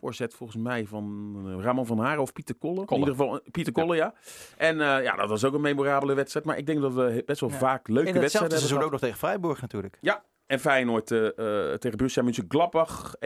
voorzet 0.00 0.34
volgens 0.34 0.62
mij 0.62 0.86
van 0.86 1.34
eh, 1.46 1.64
Ramon 1.64 1.86
van 1.86 1.98
Haren 1.98 2.22
of 2.22 2.32
Pieter 2.32 2.54
Kolle. 2.54 2.84
In 2.88 2.96
ieder 2.96 3.14
geval 3.14 3.34
eh, 3.40 3.50
Pieter 3.50 3.72
Kolle, 3.72 3.96
ja. 3.96 4.14
En 4.56 4.80
eh, 4.80 5.02
ja, 5.02 5.16
dat 5.16 5.28
was 5.28 5.44
ook 5.44 5.54
een 5.54 5.60
memorabele 5.60 6.14
wedstrijd. 6.14 6.46
Maar 6.46 6.58
ik 6.58 6.66
denk 6.66 6.80
dat 6.80 6.92
we 6.94 7.22
best 7.26 7.40
wel 7.40 7.50
Ja. 7.50 7.56
vaak 7.56 7.88
leuke 7.88 8.08
In 8.08 8.14
hetzelfde 8.14 8.20
wedstrijden 8.20 8.40
hebben 8.40 8.58
seizoen 8.58 8.68
gehad. 8.68 8.84
ook 8.84 8.90
nog 8.90 9.00
tegen 9.00 9.18
Freiburg 9.18 9.60
natuurlijk. 9.60 9.98
En 10.46 10.60
Feyenoord 10.60 11.10
eh, 11.10 11.26
eh, 11.26 11.78
tegen 11.78 11.96
Borussia 11.96 12.22
Mönchengladbach 12.22 13.14
1-0, 13.14 13.18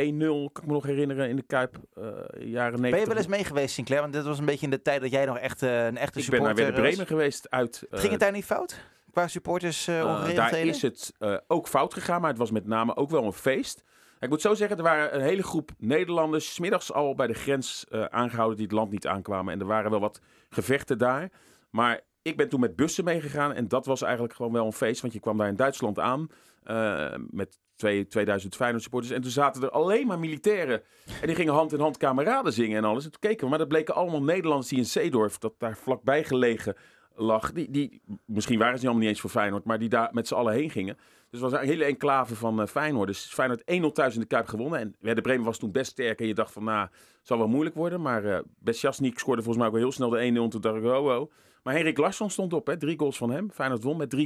kan 0.53 0.63
ik 0.63 0.67
me 0.67 0.73
nog 0.73 0.85
herinneren, 0.85 1.29
in 1.29 1.37
de 1.37 1.43
Kuip, 1.43 1.77
eh, 1.95 2.03
jaren 2.39 2.81
90. 2.81 2.91
Ben 2.91 3.01
je 3.01 3.07
wel 3.07 3.17
eens 3.17 3.27
mee 3.27 3.45
geweest, 3.45 3.75
Sinclair? 3.75 4.01
Want 4.01 4.13
dit 4.13 4.25
was 4.25 4.39
een 4.39 4.45
beetje 4.45 4.65
in 4.65 4.71
de 4.71 4.83
tijd 4.83 5.01
dat 5.01 5.11
jij 5.11 5.25
nog 5.25 5.39
echt 5.39 5.63
een 5.63 5.97
echte 5.97 6.19
Ik 6.21 6.31
ben 6.31 6.43
naar 6.43 6.55
supporter 6.55 6.55
Werder 6.57 6.81
Bremen 6.81 6.99
was. 6.99 7.07
geweest 7.07 7.51
uit... 7.51 7.87
Ging 7.91 8.11
het 8.11 8.21
daar 8.21 8.33
niet 8.33 8.45
fout? 8.45 8.81
Qua 9.13 9.29
supporters 9.29 9.89
eh 9.89 10.01
eh, 10.01 10.37
daar 10.37 10.59
is 10.59 10.83
het 10.83 11.13
eh, 11.19 11.37
ook 11.47 11.69
fout 11.69 11.95
gegaan, 11.95 12.21
maar 12.21 12.31
het 12.31 12.39
was 12.39 12.51
met 12.51 12.67
name 12.67 12.97
ook 12.97 13.11
wel 13.11 13.25
een 13.25 13.33
feest. 13.33 13.85
Ik 14.21 14.29
moet 14.29 14.41
zo 14.41 14.55
zeggen, 14.55 14.77
er 14.77 14.83
waren 14.83 15.15
een 15.15 15.21
hele 15.21 15.43
groep 15.43 15.71
Nederlanders 15.79 16.55
's 16.55 16.59
middags 16.59 16.93
al 16.93 17.15
bij 17.15 17.27
de 17.27 17.35
grens 17.35 17.87
eh, 17.89 18.05
aangehouden 18.05 18.57
die 18.57 18.67
het 18.67 18.75
land 18.75 18.91
niet 18.91 19.07
aankwamen. 19.07 19.53
En 19.53 19.61
er 19.61 19.67
waren 19.67 19.91
wel 19.91 20.01
wat 20.01 20.21
gevechten 20.49 20.99
daar. 20.99 21.31
Maar 21.71 22.01
ik 22.23 22.37
ben 22.37 22.49
toen 22.49 22.61
met 22.61 22.77
bussen 22.77 23.05
meegegaan 23.05 23.53
en 23.53 23.69
dat 23.69 23.87
was 23.87 24.03
eigenlijk 24.03 24.35
gewoon 24.35 24.53
wel 24.53 24.67
een 24.67 24.73
feest. 24.73 25.01
Want 25.01 25.13
je 25.13 25.21
kwam 25.21 25.37
daar 25.37 25.49
in 25.49 25.57
Duitsland 25.57 25.99
aan 25.99 26.29
eh, 26.63 27.15
met 27.31 27.59
twee, 27.77 28.07
2000 28.07 28.57
Feyenoord 28.57 28.83
supporters. 28.83 29.13
En 29.13 29.23
toen 29.23 29.31
zaten 29.31 29.63
er 29.63 29.71
alleen 29.71 30.07
maar 30.07 30.19
militairen. 30.19 30.83
En 31.21 31.27
die 31.27 31.37
gingen 31.37 31.55
hand 31.55 31.73
in 31.73 31.81
hand 31.81 31.97
kameraden 31.97 32.53
zingen 32.53 32.77
en 32.77 32.85
alles. 32.85 33.05
En 33.05 33.11
toen 33.11 33.21
keken 33.21 33.45
we, 33.45 33.49
maar 33.49 33.59
dat 33.59 33.69
bleken 33.69 33.95
allemaal 33.95 34.23
Nederlanders 34.23 34.69
die 34.69 34.79
in 34.79 34.87
Zeedorf, 34.87 35.39
dat 35.39 35.55
daar 35.59 35.77
vlakbij 35.77 36.25
gelegen 36.25 36.77
lag. 37.23 37.53
Die, 37.53 37.71
die, 37.71 38.03
misschien 38.25 38.59
waren 38.59 38.79
ze 38.79 38.85
allemaal 38.85 39.03
niet 39.03 39.11
eens 39.11 39.21
voor 39.21 39.31
Feyenoord, 39.31 39.65
maar 39.65 39.79
die 39.79 39.89
daar 39.89 40.09
met 40.13 40.29
z'n 40.29 40.35
allen 40.35 40.53
heen 40.53 40.71
gingen. 40.71 40.97
Dus 41.31 41.41
het 41.41 41.51
was 41.51 41.53
een 41.53 41.67
hele 41.67 41.85
enclave 41.85 42.37
van 42.37 42.61
eh, 42.61 42.67
Feyenoord. 42.67 43.07
Dus 43.07 43.25
Feyenoord 43.25 43.61
1-0 43.61 43.65
thuis 43.93 44.15
in 44.15 44.21
de 44.21 44.27
Kuip 44.27 44.47
gewonnen. 44.47 44.81
En 44.81 44.95
Werder 45.01 45.23
Bremen 45.23 45.45
was 45.45 45.59
toen 45.59 45.73
best 45.73 45.91
sterk. 45.91 46.21
En 46.21 46.27
je 46.27 46.35
dacht 46.35 46.53
van, 46.53 46.65
nou, 46.65 46.89
zal 47.23 47.39
wel 47.39 47.49
moeilijk 47.49 47.77
worden. 47.77 48.01
Maar 48.01 48.25
eh 48.25 48.41
Besjasnik 48.59 49.19
scoorde 49.19 49.43
volgens 49.43 49.57
mij 49.57 49.67
ook 49.67 49.73
wel 49.73 49.83
heel 49.83 49.93
snel 49.93 50.09
de 50.11 50.17
1-0. 50.17 50.21
En 50.21 50.49
toen 50.49 50.61
dacht 50.61 50.77
ik, 50.77 50.85
oh, 50.85 51.05
oh. 51.05 51.31
Maar 51.63 51.75
Henrik 51.75 51.99
Larsson 51.99 52.31
stond 52.31 52.53
op, 52.53 52.67
hè. 52.67 52.77
Drie 52.77 52.99
goals 52.99 53.17
van 53.17 53.31
hem. 53.31 53.51
Feyenoord 53.51 53.83
won 53.83 53.97
met 53.97 54.17
3-4. 54.17 54.19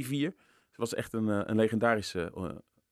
Het 0.67 0.77
was 0.77 0.93
echt 0.93 1.13
een, 1.13 1.29
eh, 1.29 1.41
een 1.43 1.55
legendarische 1.55 2.31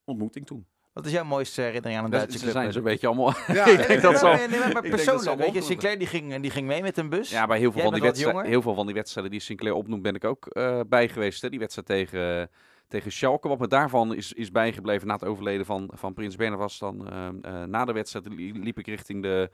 ontmoeting 0.05 0.45
toen. 0.45 0.65
Wat 0.93 1.05
is 1.05 1.11
jouw 1.11 1.23
mooiste 1.23 1.61
herinnering 1.61 1.97
aan 1.99 2.05
een 2.05 2.11
Duitse 2.11 2.37
Ze 2.37 2.43
club? 2.43 2.53
zijn 2.55 2.71
zo'n 2.73 2.83
beetje 2.83 3.07
allemaal... 3.07 3.33
Ja, 3.47 3.65
Ik 3.79 3.87
denk 3.87 4.01
dat 4.01 4.21
Nee, 4.21 4.47
nee, 4.47 4.47
maar 4.47 4.67
ik 4.67 4.73
denk 4.73 4.73
dat 4.73 4.89
persoonlijk, 4.89 5.37
weet 5.37 5.53
je, 5.53 5.61
Sinclair 5.61 5.97
die 5.97 6.07
ging, 6.07 6.35
die 6.41 6.51
ging 6.51 6.67
mee 6.67 6.81
met 6.81 6.97
een 6.97 7.09
bus. 7.09 7.29
Ja, 7.29 7.47
bij 7.47 7.57
heel 7.59 7.71
veel, 7.71 7.81
van 7.81 7.93
die, 7.93 8.01
wedstrijden, 8.01 8.45
heel 8.45 8.61
veel 8.61 8.73
van 8.73 8.85
die 8.85 8.95
wedstrijden 8.95 9.31
die 9.31 9.41
Sinclair 9.41 9.75
opnoemt, 9.75 10.01
ben 10.01 10.15
ik 10.15 10.23
ook 10.23 10.45
eh, 10.47 10.79
bij 10.87 11.07
geweest. 11.09 11.41
Hè. 11.41 11.49
Die 11.49 11.59
wedstrijd 11.59 11.87
tegen, 11.87 12.49
tegen 12.87 13.11
Schalke. 13.11 13.47
Wat 13.47 13.59
me 13.59 13.67
daarvan 13.67 14.15
is, 14.15 14.33
is 14.33 14.51
bijgebleven 14.51 15.07
na 15.07 15.13
het 15.13 15.25
overleden 15.25 15.65
van, 15.65 15.89
van 15.93 16.13
Prins 16.13 16.35
Bernhard 16.35 16.61
was 16.61 16.79
dan... 16.79 17.09
eh, 17.09 17.27
eh, 17.61 17.67
na 17.67 17.85
de 17.85 17.93
wedstrijd 17.93 18.27
li- 18.27 18.59
liep 18.63 18.79
ik 18.79 18.87
richting 18.87 19.21
de, 19.21 19.49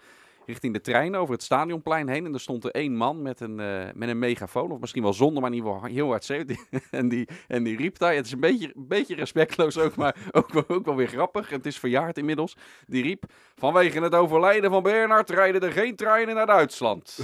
richting 0.50 0.74
de 0.74 0.82
trein 0.82 1.16
over 1.16 1.34
het 1.34 1.44
stadionplein 1.44 2.08
heen. 2.10 2.26
En 2.26 2.34
er 2.34 2.40
stond 2.40 2.64
er 2.64 2.72
één 2.72 2.96
man 2.96 3.22
met 3.22 3.40
een, 3.40 3.60
eh, 3.60 3.84
met 3.94 4.10
een 4.10 4.20
megafoon. 4.20 4.72
Of 4.72 4.80
misschien 4.80 5.04
wel 5.04 5.14
zonder, 5.14 5.42
maar 5.42 5.52
in 5.52 5.56
ieder 5.58 5.72
geval 5.74 5.88
heel 5.90 6.08
hard 6.10 6.24
schreeuwt. 6.24 6.52
en, 6.92 7.10
die, 7.10 7.28
en 7.48 7.64
die 7.64 7.78
riep 7.78 7.98
daar. 7.98 8.14
Het 8.16 8.26
is 8.26 8.32
een 8.32 8.40
beetje, 8.40 8.72
een 8.76 8.88
beetje 8.88 9.16
respectloos 9.16 9.78
ook, 9.78 9.96
maar 9.96 10.16
ook, 10.32 10.52
wel- 10.54 10.64
ook 10.68 10.86
wel 10.86 10.96
weer 10.96 11.08
grappig. 11.08 11.50
En 11.52 11.58
het 11.58 11.66
is 11.66 11.80
verjaard 11.80 12.18
inmiddels. 12.18 12.58
Die 12.88 13.04
riep... 13.04 13.24
Vanwege 13.56 14.02
het 14.02 14.16
overlijden 14.16 14.70
van 14.70 14.84
Bernhard 14.84 15.30
rijden 15.30 15.62
er 15.62 15.72
geen 15.72 15.96
treinen 15.96 16.36
naar 16.36 16.46
Duitsland. 16.46 17.20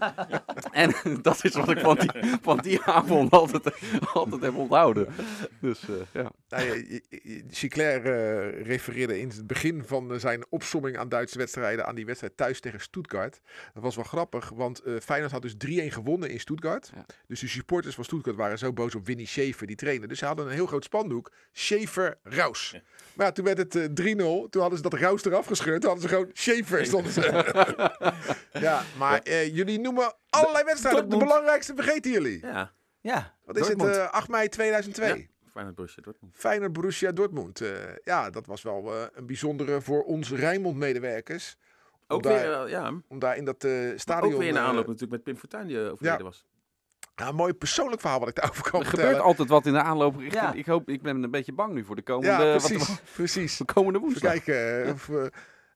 en 0.72 0.92
dat 1.22 1.44
is 1.44 1.54
wat 1.54 1.70
ik 1.70 1.78
van 1.78 1.96
die, 1.98 2.10
van 2.42 2.58
die 2.58 2.82
avond 2.82 3.30
altijd, 3.30 3.74
altijd 4.12 4.42
heb 4.42 4.54
onthouden. 4.56 5.06
Dus 5.60 5.82
eh, 5.88 5.94
ja. 6.22 6.30
Nou, 6.48 6.64
je- 6.64 7.02
je- 7.08 7.78
eh, 8.04 8.62
refereerde 8.66 9.20
in 9.20 9.28
het 9.28 9.46
begin 9.46 9.82
van 9.86 10.20
zijn 10.20 10.44
opsomming 10.48 10.98
aan 10.98 11.08
Duitse 11.08 11.38
wedstrijden 11.38 11.86
aan 11.86 11.94
die 11.94 12.06
wedstrijd 12.06 12.36
thuis 12.36 12.49
tegen 12.58 12.80
Stuttgart. 12.80 13.40
Dat 13.74 13.82
was 13.82 13.94
wel 13.94 14.04
grappig, 14.04 14.48
want 14.48 14.78
eh 14.82 14.94
Feyenoord 15.02 15.32
had 15.32 15.42
dus 15.42 15.54
3-1 15.54 15.56
gewonnen 15.92 16.30
in 16.30 16.40
Stuttgart. 16.40 16.90
Ja. 16.94 17.06
Dus 17.26 17.40
de 17.40 17.48
supporters 17.48 17.94
van 17.94 18.04
Stuttgart 18.04 18.36
waren 18.36 18.58
zo 18.58 18.72
boos 18.72 18.94
op 18.94 19.06
Winnie 19.06 19.26
Schaefer, 19.26 19.66
die 19.66 19.76
trainer. 19.76 20.08
Dus 20.08 20.18
ze 20.18 20.24
hadden 20.26 20.46
een 20.46 20.52
heel 20.52 20.66
groot 20.66 20.84
spandoek, 20.84 21.32
Schaefer 21.52 22.18
Raus. 22.22 22.72
Maar 23.14 23.26
ja, 23.26 23.32
toen 23.32 23.44
werd 23.44 23.58
het 23.58 23.76
eh, 23.76 23.84
3-0, 23.84 24.16
toen 24.50 24.60
hadden 24.60 24.76
ze 24.76 24.82
dat 24.82 24.94
Raus 24.94 25.24
eraf 25.24 25.46
gescheurd. 25.46 25.80
Toen 25.80 25.90
hadden 25.90 26.08
ze 26.08 26.14
gewoon 26.14 26.30
Schaefer. 26.32 26.86
Stonden 26.86 27.12
ze. 27.12 27.20
ja, 28.66 28.82
maar 28.98 29.18
eh, 29.22 29.54
jullie 29.54 29.80
noemen 29.80 30.14
allerlei 30.30 30.64
wedstrijden. 30.64 31.08
De 31.08 31.16
belangrijkste 31.16 31.72
vergeten 31.74 32.10
jullie. 32.10 32.46
Ja, 32.46 32.72
Ja, 33.00 33.34
Wat 33.44 33.56
is 33.56 33.66
Dortmund. 33.66 33.94
het? 33.94 33.98
eh, 34.04 34.12
8 34.12 34.28
mei 34.28 34.48
2002. 34.48 35.08
Ja. 35.18 35.24
Feyenoord 35.52 35.74
Borussia 35.76 36.02
Dortmund. 36.02 36.34
Feyenoord 36.36 36.72
Borussia 36.72 37.12
Dortmund. 37.12 37.60
Eh, 37.60 37.70
ja, 38.04 38.30
dat 38.30 38.46
was 38.46 38.62
wel 38.62 38.94
eh, 38.94 39.02
een 39.12 39.26
bijzondere 39.26 39.80
voor 39.80 40.02
onze 40.02 40.36
Rijnmond-medewerkers. 40.36 41.52
Om, 41.52 41.60
Ook 42.10 42.22
daar, 42.22 42.32
weer, 42.42 42.52
eh, 42.64 42.70
ja, 42.70 42.92
om 43.08 43.18
daar 43.18 43.36
in 43.36 43.44
dat 43.44 43.64
eh, 43.64 43.90
stadion... 43.96 44.32
ook 44.32 44.38
weer 44.38 44.48
in 44.48 44.54
de 44.54 44.60
eh, 44.60 44.66
aanloop 44.66 44.86
natuurlijk 44.86 45.12
met 45.12 45.22
Pim 45.22 45.36
Fortuyn 45.36 45.66
die 45.66 45.76
eh, 45.84 45.90
overleden 45.92 46.18
Ja. 46.18 46.24
was. 46.24 46.44
ja, 47.14 47.28
een 47.28 47.34
mooi 47.34 47.54
persoonlijk 47.54 48.00
verhaal 48.00 48.18
wat 48.20 48.28
ik 48.28 48.34
daarover 48.34 48.62
kan 48.70 48.80
Er 48.80 48.86
vertellen. 48.86 49.08
gebeurt 49.10 49.28
altijd 49.28 49.48
wat 49.48 49.66
in 49.66 49.72
de 49.72 49.82
aanloop. 49.82 50.16
richting- 50.16 50.42
Ja. 50.42 50.52
Ik, 50.52 50.66
hoop, 50.66 50.88
ik 50.88 51.02
ben 51.02 51.22
een 51.22 51.30
beetje 51.30 51.52
bang 51.52 51.72
nu 51.72 51.84
voor 51.84 51.96
de 51.96 52.02
komende, 52.02 52.30
ja, 52.30 52.38
wat- 52.52 52.66
precies. 52.66 52.88
wat- 52.88 53.02
precies. 53.14 53.56
de 53.56 53.64
komende 53.64 53.98
woensdag. 53.98 54.32
kijken. 54.32 54.84
eh, 54.84 54.92
of, 54.92 55.08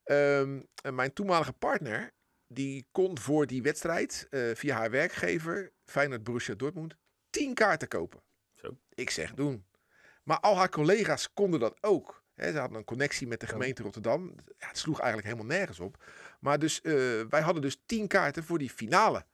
eh, 0.04 0.40
ehm, 0.40 0.60
mijn 0.94 1.12
toenmalige 1.12 1.52
partner, 1.52 2.10
die 2.48 2.88
kon 2.92 3.18
voor 3.18 3.46
die 3.46 3.62
wedstrijd 3.62 4.26
eh, 4.30 4.40
via 4.54 4.76
haar 4.76 4.90
werkgever, 4.90 5.72
Feyenoord 5.84 6.24
Borussia 6.24 6.54
Dortmund, 6.54 6.94
10 7.30 7.54
kaarten 7.54 7.88
kopen. 7.88 8.20
Zo. 8.54 8.76
Ik 8.94 9.10
zeg 9.10 9.34
doen. 9.34 9.64
Maar 10.24 10.40
al 10.40 10.56
haar 10.56 10.68
collega's 10.68 11.32
konden 11.32 11.60
dat 11.60 11.76
ook. 11.80 12.22
Hè, 12.34 12.52
ze 12.52 12.58
hadden 12.58 12.78
een 12.78 12.84
connectie 12.84 13.26
met 13.26 13.40
de 13.40 13.46
gemeente 13.46 13.82
Rotterdam. 13.82 14.34
Ja, 14.58 14.68
het 14.68 14.78
sloeg 14.78 14.98
eigenlijk 15.00 15.28
helemaal 15.34 15.56
nergens 15.56 15.80
op. 15.80 16.04
Maar 16.44 16.58
dus, 16.58 16.80
eh, 16.80 16.92
wij 17.28 17.40
hadden 17.40 17.62
dus 17.62 17.82
10 17.86 18.06
kaarten 18.06 18.44
voor 18.44 18.58
die 18.58 18.70
finale. 18.70 19.24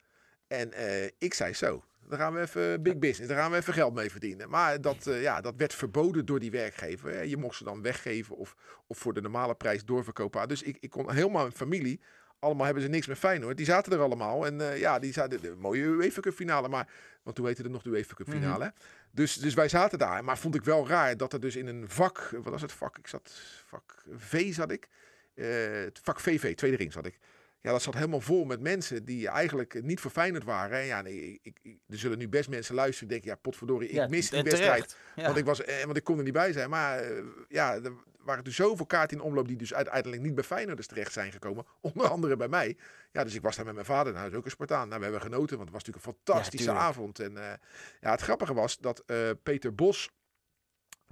En 0.46 0.73
eh, 0.73 1.11
ik 1.18 1.35
zei 1.35 1.55
zo. 1.55 1.85
Dan 2.09 2.18
gaan 2.18 2.35
we 2.35 2.40
even 2.40 2.83
big 2.83 2.99
business. 2.99 3.29
Daar 3.29 3.38
gaan 3.38 3.51
we 3.51 3.57
even 3.57 3.73
geld 3.73 3.94
mee 3.94 4.11
verdienen. 4.11 4.51
Maar 4.51 4.81
dat, 4.81 5.07
eh, 5.07 5.23
ja, 5.23 5.40
dat 5.40 5.55
werd 5.57 5.75
verboden 5.75 6.27
door 6.27 6.40
die 6.40 6.51
werkgever. 6.51 7.25
Je 7.25 7.37
mocht 7.37 7.57
ze 7.57 7.64
dan 7.64 7.83
weggeven 7.83 8.37
of, 8.37 8.57
of 8.87 8.99
voor 8.99 9.14
de 9.14 9.20
normale 9.20 9.55
prijs 9.55 9.85
doorverkopen. 9.85 10.49
Dus 10.49 10.62
ik, 10.62 10.77
ik 10.81 10.90
kon 10.90 11.12
helemaal 11.12 11.42
mijn 11.42 11.53
familie. 11.53 12.01
Allemaal 12.38 12.64
hebben 12.64 12.83
ze 12.83 12.88
niks 12.88 13.07
met 13.07 13.18
Feyenoord. 13.18 13.57
Die 13.57 13.66
zaten 13.66 13.92
er 13.92 14.01
allemaal. 14.01 14.46
En 14.46 14.79
ja, 14.79 14.99
die 14.99 15.12
zaten 15.12 15.40
de 15.40 15.55
mooie 15.59 15.83
UEFA 15.83 16.20
Cup 16.20 16.35
finale. 16.35 16.68
Maar, 16.68 16.88
want 17.23 17.37
toen 17.37 17.46
heette 17.46 17.62
het 17.62 17.70
nog 17.70 17.83
de 17.83 17.90
UEFA 17.90 18.14
Cup 18.14 18.29
finale. 18.29 18.64
hè. 18.64 18.70
Dus, 19.11 19.35
dus 19.35 19.55
wij 19.55 19.68
zaten 19.68 19.99
daar. 19.99 20.25
Maar 20.25 20.38
vond 20.38 20.55
ik 20.55 20.64
wel 20.64 20.88
raar 20.88 21.16
dat 21.16 21.33
er 21.33 21.40
dus 21.40 21.57
in 21.57 21.66
een 21.66 21.88
vak. 21.88 22.31
Wat 22.31 22.53
was 22.53 22.62
het 22.62 22.73
vak? 22.73 22.99
Ik 22.99 23.07
zat. 23.07 23.33
Vak 23.66 24.05
V 24.16 24.55
zat 24.55 24.70
ik. 24.70 24.88
Eh, 25.34 25.46
het 25.72 26.00
vak 26.02 26.20
VV, 26.20 26.54
tweede 26.54 26.76
ring 26.76 26.92
zat 26.92 27.06
ik. 27.06 27.18
Ja, 27.62 27.70
dat 27.70 27.82
zat 27.82 27.94
helemaal 27.94 28.20
vol 28.20 28.44
met 28.44 28.60
mensen 28.60 29.04
die 29.04 29.28
eigenlijk 29.28 29.82
niet 29.82 30.00
Feyenoord 30.00 30.44
waren. 30.44 30.78
En 30.78 30.84
ja, 30.86 31.02
nee, 31.02 31.38
ik, 31.42 31.58
ik- 31.62 31.78
er 31.88 31.98
zullen 31.98 32.18
nu 32.18 32.28
best 32.28 32.48
mensen 32.48 32.74
luisteren 32.74 33.08
die 33.08 33.16
denken, 33.18 33.34
ja, 33.36 33.42
potverdorie, 33.42 33.88
ik 33.88 33.94
Ja, 33.94 34.06
mis 34.08 34.30
die 34.30 34.38
en 34.38 34.44
wedstrijd. 34.44 34.96
Ja. 35.16 35.24
Want, 35.24 35.36
ik 35.36 35.44
was, 35.44 35.64
eh, 35.64 35.84
want 35.84 35.96
ik 35.96 36.04
kon 36.04 36.18
er 36.18 36.24
niet 36.24 36.32
bij 36.32 36.52
zijn. 36.52 36.70
Maar 36.70 36.98
eh, 36.98 37.22
ja, 37.48 37.74
er 37.74 37.92
waren 38.18 38.44
dus 38.44 38.54
zoveel 38.56 38.86
kaarten 38.86 39.16
in 39.16 39.22
omloop 39.22 39.48
die 39.48 39.56
dus 39.56 39.74
uiteindelijk 39.74 40.22
niet 40.22 40.34
bij 40.34 40.44
Feyenoorders 40.44 40.86
terecht 40.86 41.12
zijn 41.12 41.32
gekomen. 41.32 41.66
Onder 41.80 42.08
andere 42.08 42.36
bij 42.36 42.48
mij. 42.48 42.76
Ja, 43.12 43.24
dus 43.24 43.34
ik 43.34 43.42
was 43.42 43.56
daar 43.56 43.64
met 43.64 43.74
mijn 43.74 43.86
vader. 43.86 44.12
Nou, 44.12 44.28
is 44.30 44.34
ook 44.36 44.44
een 44.44 44.50
Spartaan. 44.50 44.86
Nou, 44.88 44.98
we 44.98 45.04
hebben 45.06 45.22
genoten, 45.22 45.56
want 45.56 45.68
het 45.68 45.72
was 45.72 45.84
natuurlijk 45.84 46.06
een 46.06 46.12
fantastische 46.24 46.70
avond. 46.72 47.18
En 47.18 47.36
eh, 47.36 47.52
ja, 48.00 48.10
het 48.10 48.20
grappige 48.20 48.54
was 48.54 48.78
dat 48.78 49.02
eh, 49.06 49.16
Peter 49.42 49.74
Bos 49.74 50.10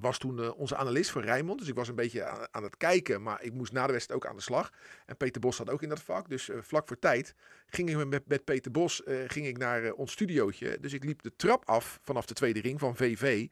was 0.01 0.19
toen 0.19 0.43
eh, 0.43 0.59
onze 0.59 0.77
analist 0.77 1.11
voor 1.11 1.23
Rijnmond. 1.23 1.59
Dus 1.59 1.69
ik 1.69 1.75
was 1.75 1.89
een 1.89 1.95
beetje 1.95 2.25
aan, 2.25 2.49
aan 2.51 2.63
het 2.63 2.77
kijken, 2.77 3.23
maar 3.23 3.43
ik 3.43 3.53
moest 3.53 3.73
na 3.73 3.87
de 3.87 3.93
wedstrijd 3.93 4.23
ook 4.23 4.31
aan 4.31 4.37
de 4.37 4.43
slag. 4.43 4.73
En 5.07 5.17
Peter 5.17 5.41
Bos 5.41 5.57
zat 5.57 5.71
ook 5.71 5.83
in 5.83 5.89
dat 5.89 6.03
vak. 6.03 6.29
Dus 6.29 6.49
eh, 6.49 6.59
vlak 6.61 6.89
voor 6.89 6.99
tijd 6.99 7.35
ging 7.67 7.91
ik 7.91 8.07
met, 8.07 8.29
met 8.29 8.45
Peter 8.45 8.71
Bos 8.71 9.05
eh, 9.05 9.17
ging 9.27 9.47
ik 9.47 9.59
naar 9.59 9.93
ons 9.93 10.13
studiootje. 10.13 10.79
Dus 10.81 10.93
ik 10.93 11.05
liep 11.05 11.23
de 11.23 11.37
trap 11.37 11.69
af 11.69 11.99
vanaf 12.03 12.27
de 12.27 12.35
tweede 12.35 12.61
ring 12.61 12.79
van 12.79 12.97
VV. 12.97 13.49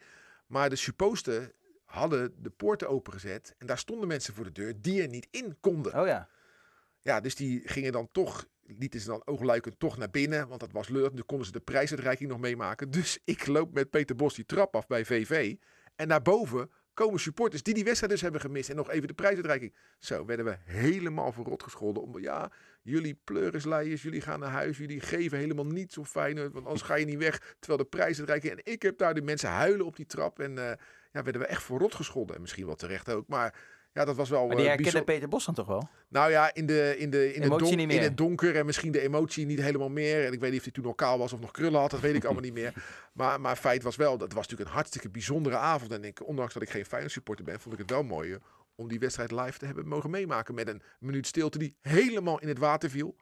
Maar 0.47 0.71
de 0.71 0.77
supposten 0.77 1.53
hadden 1.85 2.35
de 2.43 2.51
poorten 2.51 2.89
opengezet. 2.89 3.55
En 3.59 3.67
daar 3.67 3.79
stonden 3.79 4.09
mensen 4.09 4.35
voor 4.35 4.45
de 4.45 4.53
deur 4.53 4.81
die 4.81 5.03
er 5.03 5.09
niet 5.09 5.29
in 5.31 5.57
konden. 5.61 6.01
Oh 6.01 6.07
ja. 6.07 6.29
Ja, 7.01 7.21
dus 7.21 7.35
die 7.35 7.63
gingen 7.65 7.93
dan 7.93 8.09
toch, 8.13 8.47
lieten 8.63 9.01
ze 9.01 9.07
dan 9.07 9.23
oogluikend 9.25 9.79
toch 9.79 9.97
naar 9.97 10.11
binnen. 10.11 10.49
Want 10.49 10.61
dat 10.61 10.73
was 10.73 10.89
leuk. 10.89 11.15
Dan 11.15 11.27
konden 11.27 11.47
ze 11.47 11.53
de 11.53 11.61
prijsuitreiking 11.61 12.31
nog 12.31 12.39
meemaken. 12.39 12.91
Dus 12.91 13.19
ik 13.25 13.47
loop 13.47 13.75
met 13.75 13.91
Peter 13.91 14.17
Bos 14.17 14.35
die 14.35 14.47
trap 14.47 14.77
af 14.77 14.87
bij 14.87 15.05
VV. 15.05 15.55
En 15.97 16.09
daarboven 16.09 16.71
komen 16.95 17.21
supporters 17.21 17.63
die 17.63 17.75
die 17.75 17.85
wedstrijd 17.85 18.13
dus 18.13 18.21
hebben 18.23 18.41
gemist. 18.41 18.71
En 18.71 18.77
nog 18.77 18.91
even 18.91 19.09
de 19.09 19.15
prijsuitreiking. 19.15 19.75
Zo 19.99 20.25
werden 20.25 20.45
we 20.45 20.57
helemaal 20.65 21.33
verrot 21.33 21.63
gescholden. 21.63 22.03
Om, 22.03 22.19
ja, 22.19 22.51
jullie 22.83 23.21
pleurisleiers, 23.25 24.03
jullie 24.03 24.21
gaan 24.21 24.41
naar 24.41 24.51
huis. 24.51 24.79
Jullie 24.79 25.01
geven 25.01 25.39
helemaal 25.39 25.67
niets 25.67 25.99
om 25.99 26.05
Feyenoord. 26.05 26.53
Want 26.53 26.65
anders 26.65 26.85
ga 26.85 26.95
je 26.95 27.05
niet 27.05 27.19
weg. 27.19 27.57
Terwijl 27.59 27.83
de 27.83 27.89
prijsuitreiking... 27.89 28.53
En 28.53 28.73
ik 28.73 28.83
heb 28.83 28.99
daar 28.99 29.15
de 29.15 29.23
mensen 29.23 29.49
huilen 29.49 29.87
op 29.87 29.97
die 29.97 30.07
trap. 30.07 30.41
En 30.41 30.59
eh, 30.59 30.77
ja, 31.13 31.23
werden 31.23 31.41
we 31.41 31.47
echt 31.47 31.63
verrot 31.63 31.95
gescholden. 31.95 32.35
En 32.35 32.41
misschien 32.41 32.67
wel 32.67 32.75
terecht 32.75 33.09
ook. 33.11 33.29
Maar 33.29 33.55
Ja, 33.97 34.05
dat 34.05 34.17
was 34.17 34.29
wel 34.29 34.47
Maar 34.47 34.57
die 34.57 34.65
eh, 34.65 34.71
herkende 34.71 34.83
bijzonder. 34.93 35.15
Peter 35.15 35.29
Bos 35.29 35.45
dan 35.45 35.55
toch 35.55 35.67
wel? 35.67 35.89
Nou 36.09 36.31
ja, 36.31 36.55
in, 36.55 36.67
de, 36.67 36.95
in, 36.99 37.11
de, 37.11 37.35
in, 37.35 37.41
don- 37.49 37.79
in 37.79 38.03
het 38.03 38.17
donker 38.17 38.57
en 38.57 38.67
misschien 38.67 38.93
de 38.93 39.01
emotie 39.01 39.47
niet 39.47 39.61
helemaal 39.61 39.89
meer. 39.89 40.25
En 40.27 40.33
ik 40.33 40.41
weet 40.41 40.51
niet 40.51 40.59
of 40.59 40.65
hij 40.65 40.73
toen 40.73 40.85
nog 40.85 40.95
kaal 40.95 41.19
was 41.19 41.33
of 41.33 41.41
nog 41.41 41.51
krullen 41.51 41.81
had, 41.81 41.91
dat 41.91 42.01
weet 42.01 42.15
ik 42.15 42.25
allemaal 42.25 42.43
niet 42.43 42.53
meer. 42.53 42.73
Maar, 43.13 43.41
maar 43.41 43.57
feit 43.57 43.83
was 43.83 43.97
wel, 43.97 44.19
dat 44.19 44.33
was 44.33 44.43
natuurlijk 44.43 44.69
een 44.69 44.75
hartstikke 44.75 45.09
bijzondere 45.11 45.57
avond. 45.57 45.93
En 45.93 46.05
ik, 46.05 46.27
ondanks 46.27 46.53
dat 46.55 46.63
ik 46.63 46.71
geen 46.71 46.87
Feyenoord 46.87 47.13
supporter 47.13 47.45
ben, 47.45 47.61
vond 47.61 47.75
ik 47.75 47.81
het 47.81 47.91
wel 47.91 48.03
mooi 48.03 48.39
om 48.75 48.89
die 48.89 48.99
wedstrijd 48.99 49.31
live 49.31 49.59
te 49.59 49.67
hebben 49.67 49.89
mogen 49.89 50.11
meemaken. 50.11 50.55
Met 50.55 50.69
een 50.69 50.83
minuut 51.01 51.27
stilte 51.27 51.59
die 51.59 51.75
helemaal 51.81 52.41
in 52.41 52.49
het 52.49 52.59
water 52.59 52.91
viel. 52.91 53.17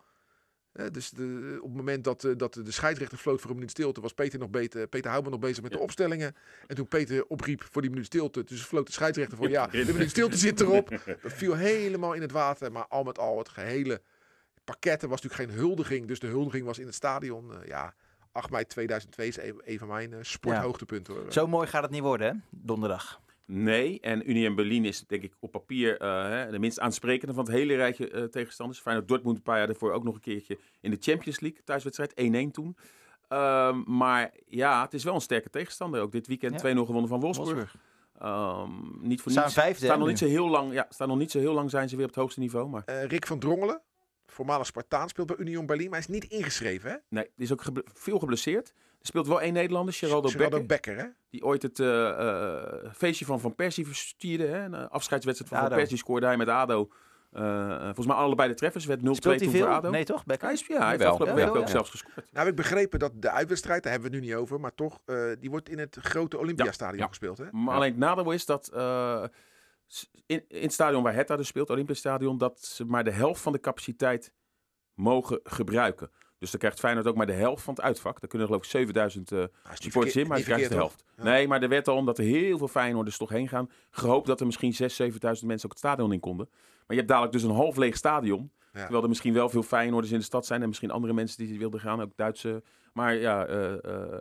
Dus 0.93 1.11
de, 1.11 1.59
op 1.61 1.69
het 1.69 1.77
moment 1.77 2.05
dat, 2.05 2.25
eh, 2.25 2.33
dat 2.37 2.55
de 2.55 2.71
scheidsrechter 2.71 3.19
floot 3.19 3.41
voor 3.41 3.51
een 3.51 3.57
minuut 3.57 3.71
stilte, 3.71 4.01
was 4.01 4.13
Peter, 4.13 4.39
nog 4.39 4.51
beter, 4.51 4.87
Peter 4.87 5.11
Houtman 5.11 5.33
nog 5.33 5.41
bezig 5.41 5.63
met 5.63 5.73
de 5.73 5.79
opstellingen. 5.79 6.35
En 6.67 6.77
toen 6.77 6.89
Peter 6.89 7.27
opriep 7.27 7.67
voor 7.71 7.83
die 7.83 7.91
minuut 7.91 8.07
stilte, 8.07 8.45
dus 8.45 8.63
floot 8.63 8.87
de 8.87 8.93
scheidsrechter 8.93 9.37
voor, 9.37 9.51
ja, 9.59 9.67
de 9.67 9.93
minuut 9.93 10.11
stilte 10.11 10.37
zit 10.37 10.61
erop. 10.61 10.89
Dat 10.89 11.33
viel 11.33 11.55
helemaal 11.55 12.13
in 12.13 12.21
het 12.21 12.33
water. 12.33 12.73
Maar 12.73 12.87
al 12.87 13.03
met 13.03 13.19
al, 13.19 13.39
het 13.39 13.49
gehele 13.49 14.01
pakketten 14.65 15.09
was 15.09 15.23
natuurlijk 15.23 15.51
geen 15.51 15.61
huldiging. 15.61 16.07
Dus 16.07 16.19
de 16.19 16.27
huldiging 16.27 16.65
was 16.65 16.79
in 16.79 16.87
het 16.87 16.95
stadion. 16.95 17.53
Eh, 17.53 17.67
ja, 17.67 17.95
8 18.33 18.51
mei 18.51 18.67
2002 18.67 19.29
is 19.29 19.37
een, 19.37 19.61
een 19.65 19.79
van 19.79 19.89
mijn 19.89 20.13
eh, 20.13 20.19
sporthoogtepunten. 20.23 21.33
Zo 21.33 21.47
mooi 21.47 21.67
gaat 21.67 21.83
het 21.83 21.91
niet 21.91 22.03
worden, 22.03 22.27
hè? 22.27 22.35
Donderdag. 22.51 23.21
Nee, 23.47 24.01
en 24.01 24.31
Unie 24.31 24.47
en 24.47 24.55
Berlin 24.55 24.85
is 24.85 25.01
denk 25.07 25.23
ik 25.23 25.33
op 25.41 25.51
papier 25.51 25.99
eh, 26.01 26.29
hè, 26.29 26.51
de 26.51 26.59
minst 26.59 26.81
aansprekende 26.81 27.35
van 27.35 27.45
het 27.45 27.53
hele 27.53 27.75
rijtje 27.75 28.11
eh, 28.11 28.23
tegenstanders. 28.25 28.81
Feyenoord 28.81 29.09
Dortmund 29.09 29.37
een 29.37 29.43
paar 29.43 29.57
jaar 29.59 29.67
daarvoor 29.67 29.93
ook 29.93 30.05
nog 30.05 30.15
een 30.15 30.21
keertje 30.21 30.59
in 30.81 30.91
de 30.91 30.97
Champions 31.01 31.41
League 31.41 31.61
thuiswedstrijd 31.65 32.13
1-1 32.49 32.51
toen. 32.51 32.77
Ehm, 33.29 33.83
maar 33.97 34.33
ja, 34.47 34.83
het 34.83 34.95
is 34.95 35.05
wel 35.05 35.15
een 35.15 35.21
sterke 35.21 35.51
tegenstander. 35.51 36.01
Ook 36.01 36.13
dit 36.13 36.27
weekend 36.27 36.53
Ja. 36.53 36.59
2-0 36.59 36.85
gewonnen 36.87 37.09
van 37.09 37.21
Wolfsburg. 37.21 37.49
Wolfsburg. 37.55 37.77
Ehm, 38.19 38.71
niet 39.09 39.21
voor 39.21 39.31
Staan 39.33 39.45
niets. 39.45 39.55
vijfde, 39.57 39.85
staan 39.85 39.99
nog 39.99 40.09
niet 40.09 40.19
zo 40.19 40.27
heel 40.27 40.49
lang. 40.49 40.73
Ja, 40.73 40.87
staan 40.89 41.09
nog 41.09 41.19
niet 41.19 41.31
zo 41.31 41.39
heel 41.39 41.55
lang 41.55 41.71
zijn 41.71 41.89
ze 41.89 41.97
weer 41.97 42.05
op 42.05 42.11
het 42.11 42.21
hoogste 42.21 42.41
niveau. 42.41 42.69
Maar 42.69 42.83
Eh, 42.85 43.05
Rick 43.05 43.27
van 43.27 43.39
Drongelen, 43.39 43.83
voormalig 44.27 44.67
Spartaan, 44.67 45.09
speelt 45.09 45.27
bij 45.27 45.37
Union 45.37 45.67
Berlin. 45.67 45.91
Maar 45.91 46.01
hij 46.01 46.09
is 46.15 46.21
niet 46.21 46.31
ingeschreven, 46.33 46.91
hè? 46.91 46.97
nee, 47.09 47.25
die 47.25 47.45
is 47.45 47.53
ook 47.53 47.63
geble- 47.63 47.85
veel 47.95 48.19
geblesseerd. 48.19 48.73
Er 49.05 49.11
speelt 49.11 49.27
wel 49.27 49.41
één 49.41 49.53
Nederlander, 49.53 49.95
Geraldo, 49.95 50.29
Geraldo 50.29 50.57
Becker. 50.57 50.95
Becker, 50.95 51.05
hè? 51.05 51.11
Die 51.31 51.45
ooit 51.45 51.63
het 51.63 51.81
eh, 51.81 52.09
eh, 52.09 52.93
feestje 52.93 53.25
van 53.25 53.41
Van 53.41 53.55
Persie 53.55 53.87
verstierde. 53.87 54.47
Hè? 54.47 54.65
Een 54.65 54.89
afscheidswedstrijd 54.89 55.53
van 55.53 55.61
ADO. 55.61 55.69
Van 55.69 55.79
Persie 55.79 55.99
scoorde 55.99 56.27
hij 56.27 56.37
met 56.37 56.49
ADO. 56.49 56.89
Eh, 57.35 57.85
volgens 57.85 58.07
mij 58.07 58.17
allebei 58.17 58.49
de 58.49 58.55
treffers. 58.55 58.85
werd 58.85 59.01
0-2 59.01 59.03
Speelt 59.03 59.25
hij 59.25 59.37
toen 59.39 59.57
voor 59.57 59.67
veel? 59.67 59.77
ADO. 59.77 59.91
Nee, 59.91 60.05
toch? 60.05 60.25
Becker? 60.25 60.45
Hij, 60.45 60.55
is, 60.55 60.67
ja, 60.67 60.79
hij 60.79 60.91
heeft 60.91 61.05
afgelopen 61.05 61.35
week 61.35 61.55
ook 61.55 61.57
ja. 61.57 61.67
zelfs 61.67 61.91
gescoord. 61.91 62.17
Nou 62.17 62.29
heb 62.33 62.47
ik 62.47 62.55
begrepen 62.55 62.99
dat 62.99 63.13
de 63.15 63.31
uitwedstrijd, 63.31 63.83
daar 63.83 63.93
hebben 63.93 64.11
we 64.11 64.17
het 64.17 64.25
nu 64.25 64.31
niet 64.33 64.41
over, 64.41 64.61
maar 64.61 64.75
toch, 64.75 65.01
eh, 65.05 65.17
die 65.39 65.51
wordt 65.51 65.69
in 65.69 65.79
het 65.79 65.97
grote 66.01 66.39
Olympiastadion 66.39 66.99
Ja. 66.99 67.07
gespeeld, 67.07 67.39
hè? 67.39 67.45
Maar 67.51 67.75
alleen 67.75 67.91
het 67.91 67.99
nadeel 67.99 68.33
is 68.33 68.47
dat 68.47 68.69
eh, 68.69 69.25
in, 70.27 70.45
in 70.49 70.63
het 70.63 70.73
stadion 70.73 71.03
waar 71.03 71.15
Hertha 71.15 71.37
dus 71.37 71.47
speelt, 71.47 71.71
Olympisch 71.71 71.99
Stadion, 71.99 72.39
dat 72.39 72.61
ze 72.61 72.85
maar 72.85 73.05
de 73.05 73.11
helft 73.11 73.41
van 73.41 73.53
de 73.53 73.61
capaciteit 73.61 74.33
mogen 74.95 75.41
gebruiken. 75.43 76.11
Dus 76.45 76.53
dan 76.53 76.61
krijgt 76.61 76.81
Feyenoord 76.81 77.07
ook 77.07 77.17
maar 77.17 77.27
de 77.27 77.33
helft 77.33 77.63
van 77.63 77.75
het 77.75 77.83
uitvak. 77.83 78.21
Daar 78.21 78.29
kunnen 78.31 78.41
er 78.41 78.47
geloof 78.47 78.65
ik 78.65 78.71
7000 78.71 79.33
eh 79.33 79.39
Nou, 79.39 79.51
is 79.51 79.69
niet 79.69 79.83
supporters 79.83 80.17
in, 80.17 80.27
maar 80.27 80.39
je 80.39 80.45
krijgt 80.45 80.69
de 80.69 80.75
helft. 80.75 81.05
Ja. 81.17 81.23
Nee, 81.23 81.49
maar 81.49 81.63
er 81.63 81.69
werd 81.69 81.89
al, 81.89 81.97
omdat 81.97 82.19
er 82.19 82.25
heel 82.25 82.59
veel 82.59 82.69
Feyenoorders 82.69 83.17
toch 83.17 83.29
heen 83.29 83.49
gaan, 83.49 83.71
gehoopt 83.91 84.27
dat 84.27 84.41
er 84.41 84.47
misschien 84.47 84.73
6.000, 84.73 84.79
7.000 84.79 85.21
mensen 85.21 85.45
ook 85.45 85.71
het 85.71 85.79
stadion 85.79 86.13
in 86.13 86.21
konden. 86.21 86.49
Maar 86.51 86.83
je 86.87 86.95
hebt 86.95 87.09
dadelijk 87.09 87.33
dus 87.33 87.43
een 87.43 87.51
half 87.51 87.77
leeg 87.77 87.97
stadion. 87.97 88.51
Ja. 88.73 88.81
Terwijl 88.81 89.03
er 89.03 89.09
misschien 89.09 89.33
wel 89.33 89.49
veel 89.49 89.63
Feyenoorders 89.63 90.13
in 90.13 90.19
de 90.19 90.25
stad 90.25 90.47
zijn 90.47 90.63
en 90.63 90.69
misschien 90.69 90.91
andere 90.91 91.13
mensen 91.13 91.47
die 91.47 91.59
wilden 91.59 91.81
gaan, 91.81 92.03
ook 92.03 92.13
Duitse. 92.17 92.63
Maar 92.93 93.15
ja, 93.15 93.47
eh, 93.47 93.73
eh, 93.73 94.21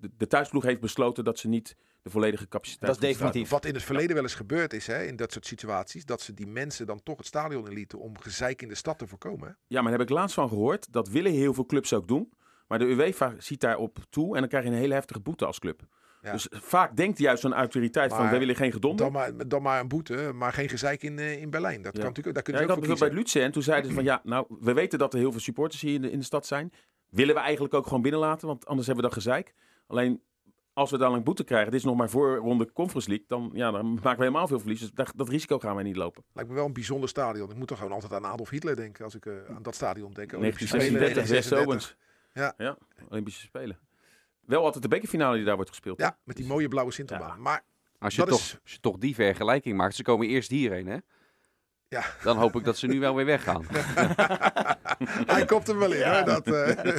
de, 0.00 0.10
de 0.16 0.26
thuisploeg 0.26 0.62
heeft 0.62 0.80
besloten 0.80 1.24
dat 1.24 1.38
ze 1.38 1.48
niet 1.48 1.76
de 2.02 2.10
volledige 2.10 2.48
capaciteit... 2.48 2.92
Dat 2.94 3.02
is 3.02 3.08
definitief. 3.08 3.48
Wat 3.50 3.64
in 3.64 3.74
het 3.74 3.82
verleden 3.82 4.14
wel 4.14 4.22
eens 4.22 4.34
gebeurd 4.34 4.72
is, 4.72 4.86
hè, 4.86 5.02
in 5.04 5.16
dat 5.16 5.32
soort 5.32 5.46
situaties, 5.46 6.04
dat 6.04 6.20
ze 6.20 6.34
die 6.34 6.46
mensen 6.46 6.86
dan 6.86 7.02
toch 7.02 7.16
het 7.16 7.26
stadion 7.26 7.68
inlieten 7.68 7.98
om 7.98 8.18
gezeik 8.18 8.62
in 8.62 8.68
de 8.68 8.74
stad 8.74 8.98
te 8.98 9.06
voorkomen. 9.06 9.48
Hè? 9.48 9.54
Ja, 9.66 9.80
maar 9.82 9.90
daar 9.90 10.00
heb 10.00 10.08
ik 10.08 10.14
laatst 10.14 10.34
van 10.34 10.48
gehoord. 10.48 10.92
Dat 10.92 11.08
willen 11.08 11.32
heel 11.32 11.54
veel 11.54 11.66
clubs 11.66 11.92
ook 11.92 12.08
doen. 12.08 12.32
Maar 12.66 12.78
de 12.78 12.84
UEFA 12.84 13.34
ziet 13.38 13.60
daarop 13.60 13.98
toe 14.10 14.34
en 14.34 14.40
dan 14.40 14.48
krijg 14.48 14.64
je 14.64 14.70
een 14.70 14.76
hele 14.76 14.94
heftige 14.94 15.20
boete 15.20 15.46
als 15.46 15.58
club. 15.58 15.82
Ja. 16.22 16.32
Dus 16.32 16.46
vaak 16.50 16.96
denkt 16.96 17.18
juist 17.18 17.42
zo'n 17.42 17.52
autoriteit 17.54 18.12
van, 18.14 18.30
wij 18.30 18.38
willen 18.38 18.56
geen 18.56 18.72
gedonder. 18.72 19.04
Dan 19.04 19.12
maar, 19.12 19.48
dan 19.48 19.62
maar 19.62 19.80
een 19.80 19.88
boete, 19.88 20.32
maar 20.34 20.52
geen 20.52 20.68
gezeik 20.68 21.02
in, 21.02 21.18
eh, 21.18 21.40
in 21.40 21.50
Berlijn. 21.50 21.82
Dat 21.82 21.96
Ja. 21.96 22.00
kan 22.02 22.08
natuurlijk, 22.08 22.34
daar 22.36 22.44
Ja, 22.46 22.60
ik 22.60 22.66
ze 22.66 22.70
had 22.70 22.78
ook 22.78 22.86
voor 22.86 22.96
bijvoorbeeld 22.96 22.98
kiezen. 22.98 23.08
bij 23.08 23.16
Lutze 23.16 23.40
en 23.42 23.52
toen 23.52 23.62
zeiden 23.62 23.88
ze 23.90 23.94
van 23.96 24.04
ja, 24.04 24.20
nou, 24.24 24.46
we 24.60 24.72
weten 24.72 24.98
dat 24.98 25.12
er 25.12 25.18
heel 25.18 25.30
veel 25.30 25.40
supporters 25.40 25.82
hier 25.82 25.94
in 25.94 26.02
de, 26.02 26.10
in 26.10 26.18
de 26.18 26.24
stad 26.24 26.46
zijn. 26.46 26.72
Willen 27.10 27.34
we 27.34 27.40
eigenlijk 27.40 27.74
ook 27.74 27.84
gewoon 27.86 28.02
binnenlaten, 28.02 28.46
want 28.46 28.66
anders 28.66 28.86
hebben 28.86 29.04
we 29.04 29.10
dat 29.10 29.22
gezeik. 29.22 29.54
Alleen 29.90 30.22
als 30.72 30.90
we 30.90 30.98
dan 30.98 31.14
een 31.14 31.22
boete 31.22 31.44
krijgen, 31.44 31.70
dit 31.70 31.80
is 31.80 31.86
nog 31.86 31.96
maar 31.96 32.10
voor 32.10 32.36
ronde 32.36 32.72
Conference 32.72 33.08
League, 33.08 33.26
dan, 33.28 33.50
ja, 33.52 33.70
dan 33.70 33.94
maken 33.94 34.10
we 34.18 34.24
helemaal 34.24 34.46
veel 34.46 34.58
verlies. 34.58 34.80
Dus 34.80 34.90
dat, 34.90 35.12
dat 35.16 35.28
risico 35.28 35.58
gaan 35.58 35.74
wij 35.74 35.84
niet 35.84 35.96
lopen. 35.96 36.24
Lijkt 36.32 36.50
me 36.50 36.56
wel 36.56 36.66
een 36.66 36.72
bijzonder 36.72 37.08
stadion. 37.08 37.50
Ik 37.50 37.56
moet 37.56 37.68
toch 37.68 37.78
gewoon 37.78 37.92
altijd 37.92 38.12
aan 38.12 38.24
Adolf 38.26 38.50
Hitler 38.50 38.76
denken 38.76 39.04
als 39.04 39.14
ik 39.14 39.26
eh, 39.26 39.32
aan 39.54 39.62
dat 39.62 39.74
stadion 39.74 40.12
denk. 40.12 40.32
Olympische 40.32 40.66
Spelen 40.66 40.92
1936, 40.92 41.28
West 41.34 41.48
1936. 41.50 41.96
Owens. 42.32 42.56
Ja, 42.58 42.76
Olympische 43.10 43.40
Spelen. 43.46 43.78
Wel 44.40 44.64
altijd 44.64 44.82
de 44.82 44.88
bekerfinale 44.88 45.36
die 45.36 45.44
daar 45.44 45.54
wordt 45.54 45.70
gespeeld. 45.70 45.98
Ja, 46.00 46.18
met 46.24 46.36
die 46.36 46.46
mooie 46.46 46.68
blauwe 46.68 46.92
Sinterbaan. 46.92 47.36
Ja. 47.36 47.42
Maar 47.42 47.64
Als 47.98 48.14
je, 48.14 48.22
toch, 48.24 48.38
is- 48.38 48.58
als 48.62 48.72
je 48.72 48.80
toch 48.80 48.98
die 48.98 49.14
vergelijking 49.14 49.76
maakt, 49.76 49.94
ze 49.94 50.02
komen 50.02 50.26
eerst 50.26 50.50
hierheen, 50.50 50.86
hè? 50.86 50.96
Ja. 51.90 52.04
Dan 52.22 52.36
hoop 52.36 52.56
ik 52.56 52.64
dat 52.64 52.78
ze 52.78 52.86
nu 52.86 53.00
wel 53.00 53.14
weer 53.14 53.24
weggaan. 53.24 53.66
hij 55.34 55.44
komt 55.44 55.68
er 55.68 55.78
wel 55.78 55.92
in, 55.92 56.08
hoor. 56.08 56.24
Dat, 56.24 56.46
eh, 56.46 56.96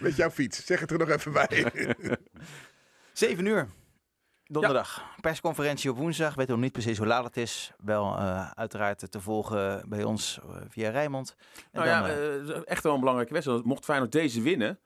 met 0.00 0.16
jouw 0.16 0.30
fiets. 0.30 0.64
Zeg 0.66 0.80
het 0.80 0.90
er 0.90 0.98
nog 0.98 1.08
even 1.08 1.32
bij. 1.32 1.72
7 3.12 3.46
uur. 3.46 3.68
Donderdag. 4.44 5.02
Persconferentie 5.20 5.90
op 5.90 5.96
woensdag. 5.96 6.34
Weet 6.34 6.48
nog 6.48 6.58
niet 6.58 6.72
precies 6.72 6.98
hoe 6.98 7.06
laat 7.06 7.24
het 7.24 7.36
is. 7.36 7.72
Wel 7.78 8.16
eh, 8.18 8.50
uiteraard 8.50 9.10
te 9.10 9.20
volgen 9.20 9.88
bij 9.88 10.04
ons 10.04 10.38
eh, 10.42 10.56
via 10.68 10.90
Rijnmond. 10.90 11.34
En 11.72 11.80
Nou 11.80 11.86
dan, 11.86 11.96
ja, 11.96 12.08
eh, 12.16 12.56
eh, 12.56 12.62
echt 12.64 12.82
wel 12.82 12.92
een 12.94 13.00
belangrijke 13.00 13.32
wedstrijd. 13.32 13.64
Mocht 13.64 13.84
Feyenoord 13.84 14.12
deze 14.12 14.42
winnen, 14.42 14.78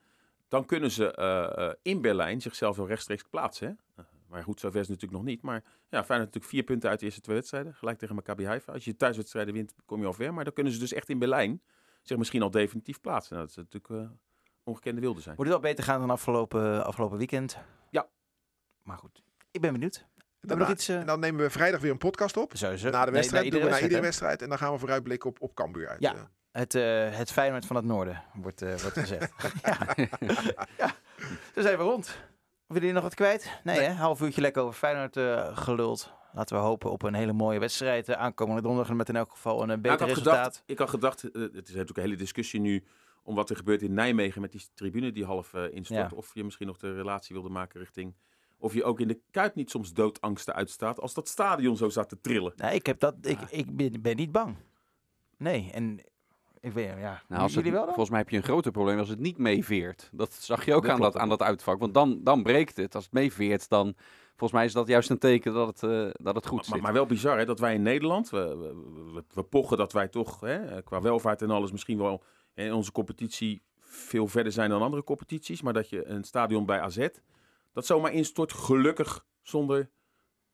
dan 0.49 0.67
kunnen 0.67 0.91
ze 0.91 1.15
eh, 1.15 1.67
eh, 1.69 1.75
in 1.83 2.01
Berlijn 2.01 2.41
zichzelf 2.41 2.77
wel 2.77 2.87
rechtstreeks 2.87 3.23
plaatsen. 3.31 3.79
Hè? 3.97 4.03
Eh, 4.33 4.39
Maar 4.39 4.43
goed, 4.47 4.61
zover 4.61 4.81
is 4.81 4.89
het 4.89 4.95
natuurlijk 5.01 5.23
nog 5.23 5.31
niet. 5.33 5.43
Maar 5.43 5.63
ja, 5.89 6.05
Feyenoord 6.05 6.09
natuurlijk 6.19 6.45
vier 6.45 6.63
punten 6.63 6.91
uit 6.91 6.99
de 6.99 7.05
eerste 7.05 7.21
twee 7.21 7.37
wedstrijden. 7.37 7.75
Gelijk 7.75 7.99
tegen 7.99 8.15
Maccabi 8.15 8.47
Haifa. 8.47 8.73
Als 8.73 8.85
je 8.85 8.97
thuiswedstrijden 8.97 9.55
wint, 9.55 9.75
kom 9.87 10.01
je 10.01 10.07
al 10.07 10.13
ver. 10.13 10.35
Maar 10.35 10.45
dan 10.45 10.53
kunnen 10.53 10.73
ze 10.73 10.79
dus 10.79 10.93
echt 10.93 11.09
in 11.09 11.19
Berlijn 11.19 11.63
zich 12.03 12.17
misschien 12.17 12.43
al 12.43 12.51
definitief 12.51 13.01
plaatsen. 13.01 13.35
Nou, 13.37 13.47
dat 13.49 13.57
is 13.59 13.71
natuurlijk 13.73 14.05
eh, 14.11 14.17
ongekende 14.65 15.01
wilde 15.01 15.21
zijn. 15.21 15.35
Moet 15.37 15.45
het 15.47 15.55
wel 15.55 15.71
beter 15.71 15.85
gaan 15.85 16.01
dan 16.01 16.11
afgelopen, 16.11 16.85
afgelopen 16.85 17.19
weekend? 17.19 17.57
Ja. 17.91 18.09
Maar 18.83 18.99
goed, 18.99 19.23
ik 19.51 19.61
ben 19.61 19.73
benieuwd. 19.73 20.07
We 20.41 20.67
iets... 20.71 20.89
eh, 20.89 21.01
En 21.01 21.07
dan 21.07 21.21
nemen 21.21 21.41
we 21.41 21.51
vrijdag 21.51 21.81
weer 21.81 21.91
een 21.91 21.99
podcast 21.99 22.37
op. 22.37 22.53
sowieso. 22.55 22.91
Na 22.91 22.99
de 23.05 23.05
Nee, 23.05 23.15
wedstrijd. 23.15 23.51
doen 23.51 23.63
we 23.63 23.69
na 23.69 23.81
iedere 23.81 24.01
wedstrijd. 24.01 24.43
En 24.43 24.49
dan 24.49 24.59
gaan 24.59 24.73
we 24.73 24.79
vooruitblikken 24.79 25.29
op, 25.31 25.41
op 25.41 25.55
Cambuur 25.55 25.89
uit. 25.89 26.01
Ja. 26.01 26.15
eh. 26.15 26.21
Het, 26.51 26.75
eh, 26.75 27.17
het 27.19 27.33
Feyenoord 27.33 27.67
van 27.67 27.77
het 27.77 27.85
noorden, 27.85 28.23
wordt, 28.35 28.63
eh, 28.63 28.75
wordt 28.77 28.99
gezegd. 28.99 29.33
ja. 29.63 29.95
ja, 30.79 30.95
dus 31.55 31.65
even 31.65 31.85
rond. 31.85 32.19
Willen 32.73 32.89
jullie 32.89 32.93
nog 32.93 33.03
wat 33.03 33.15
kwijt? 33.15 33.61
Nee, 33.65 33.77
Nee. 33.79 33.87
hè? 33.87 33.93
Half 33.93 34.21
uurtje 34.21 34.41
lekker 34.41 34.63
over 34.63 34.75
Feyenoord 34.75 35.17
eh, 35.17 35.57
geluld. 35.57 36.13
Laten 36.33 36.57
we 36.57 36.63
hopen 36.63 36.91
op 36.91 37.03
een 37.03 37.15
hele 37.15 37.33
mooie 37.33 37.59
wedstrijd. 37.59 38.09
eh, 38.09 38.17
aankomende 38.17 38.63
donderdag 38.63 38.97
met 38.97 39.09
in 39.09 39.17
elk 39.17 39.31
geval 39.31 39.55
een 39.55 39.61
eh, 39.61 39.67
Nou, 39.67 39.81
beter 39.81 39.93
ik, 39.95 39.99
had 40.01 40.09
resultaat. 40.09 40.37
gedacht, 40.37 40.63
ik 40.67 40.79
had 40.79 40.91
gedacht, 40.91 41.23
het 41.23 41.35
is 41.69 41.75
natuurlijk 41.75 41.97
een 41.97 42.03
hele 42.05 42.17
discussie 42.17 42.61
nu 42.61 42.85
om 43.23 43.35
wat 43.35 43.51
er 43.51 43.57
gebeurt 43.57 43.83
in 43.83 43.95
Nijmegen 43.95 44.41
met 44.41 44.53
die 44.53 44.63
tribune 44.75 45.13
die 45.13 45.25
half 45.25 45.55
instort. 45.55 46.11
Ja. 46.11 46.17
Of 46.17 46.35
je 46.35 46.45
misschien 46.45 46.67
nog 46.67 46.77
de 46.79 46.95
relatie 46.95 47.35
wilde 47.35 47.49
maken 47.51 47.81
richting... 47.81 48.15
Of 48.59 48.75
je 48.75 48.85
ook 48.85 49.01
in 49.01 49.09
de 49.09 49.21
Kuip 49.31 49.55
niet 49.55 49.71
soms 49.71 49.93
doodangsten 49.93 50.55
uitstaat 50.55 51.01
als 51.01 51.15
dat 51.15 51.29
stadion 51.29 51.77
zo 51.77 51.89
zat 51.89 52.09
te 52.09 52.21
trillen. 52.21 52.53
Nee, 52.57 52.75
ik, 52.75 52.87
heb 52.87 53.01
dat, 53.01 53.15
ik, 53.21 53.39
ik 53.51 53.77
ben, 53.77 54.03
ben 54.03 54.17
niet 54.17 54.33
bang. 54.33 54.57
Nee, 55.37 55.71
en 55.73 56.01
ik 56.63 56.73
weet 56.73 56.87
ja. 56.87 57.23
Nou, 57.29 57.43
als 57.43 57.55
het, 57.55 57.65
jullie 57.65 57.71
wel 57.73 57.81
dan? 57.81 57.89
volgens 57.89 58.11
mij 58.11 58.19
heb 58.19 58.29
je 58.29 58.37
een 58.37 58.43
groter 58.43 58.71
probleem 58.73 58.99
als 58.99 59.09
het 59.09 59.19
niet 59.19 59.39
meeveert. 59.39 60.09
Dat 60.13 60.33
zag 60.33 60.65
je 60.65 60.75
ook 60.75 60.83
Dat 60.83 60.91
aan, 60.91 60.97
klopt, 60.97 61.13
dat, 61.13 61.23
aan 61.23 61.29
dat 61.29 61.43
uitvak. 61.43 61.79
Want 61.79 61.95
dan, 61.95 62.21
dan 62.25 62.43
breekt 62.43 62.77
het. 62.77 62.95
Als 62.95 63.05
het 63.05 63.13
meeveert, 63.13 63.69
dan... 63.69 63.95
Volgens 64.37 64.53
mij 64.53 64.65
is 64.65 64.73
dat 64.73 64.87
juist 64.89 65.11
een 65.11 65.19
teken 65.19 65.53
dat 65.53 65.67
het, 65.67 65.83
eh, 65.83 66.11
dat 66.13 66.35
het 66.35 66.47
goed 66.47 66.57
Maar, 66.57 66.65
zit. 66.65 66.81
maar 66.81 66.93
wel 66.93 67.07
bizar 67.07 67.39
hè, 67.39 67.45
dat 67.45 67.59
wij 67.59 67.75
in 67.75 67.83
Nederland, 67.83 68.31
we, 68.31 68.57
we, 68.57 68.75
we- 69.13 69.25
we 69.35 69.43
pochen 69.43 69.77
dat 69.77 69.93
wij 69.93 70.09
toch 70.09 70.41
hè, 70.41 70.83
qua 70.83 71.01
welvaart 71.01 71.43
en 71.43 71.51
alles 71.51 71.73
misschien 71.73 71.99
wel 71.99 72.23
in 72.55 72.73
onze 72.73 72.93
competitie 72.93 73.63
veel 73.81 74.27
verder 74.27 74.53
zijn 74.53 74.71
dan 74.71 74.83
andere 74.83 75.05
competities. 75.05 75.63
Maar 75.63 75.73
dat 75.73 75.89
je 75.89 76.05
een 76.07 76.25
stadion 76.25 76.67
bij 76.67 76.81
AZ, 76.81 77.09
dat 77.73 77.87
zomaar 77.87 78.13
instort, 78.13 78.53
gelukkig 78.53 79.25
zonder 79.43 79.91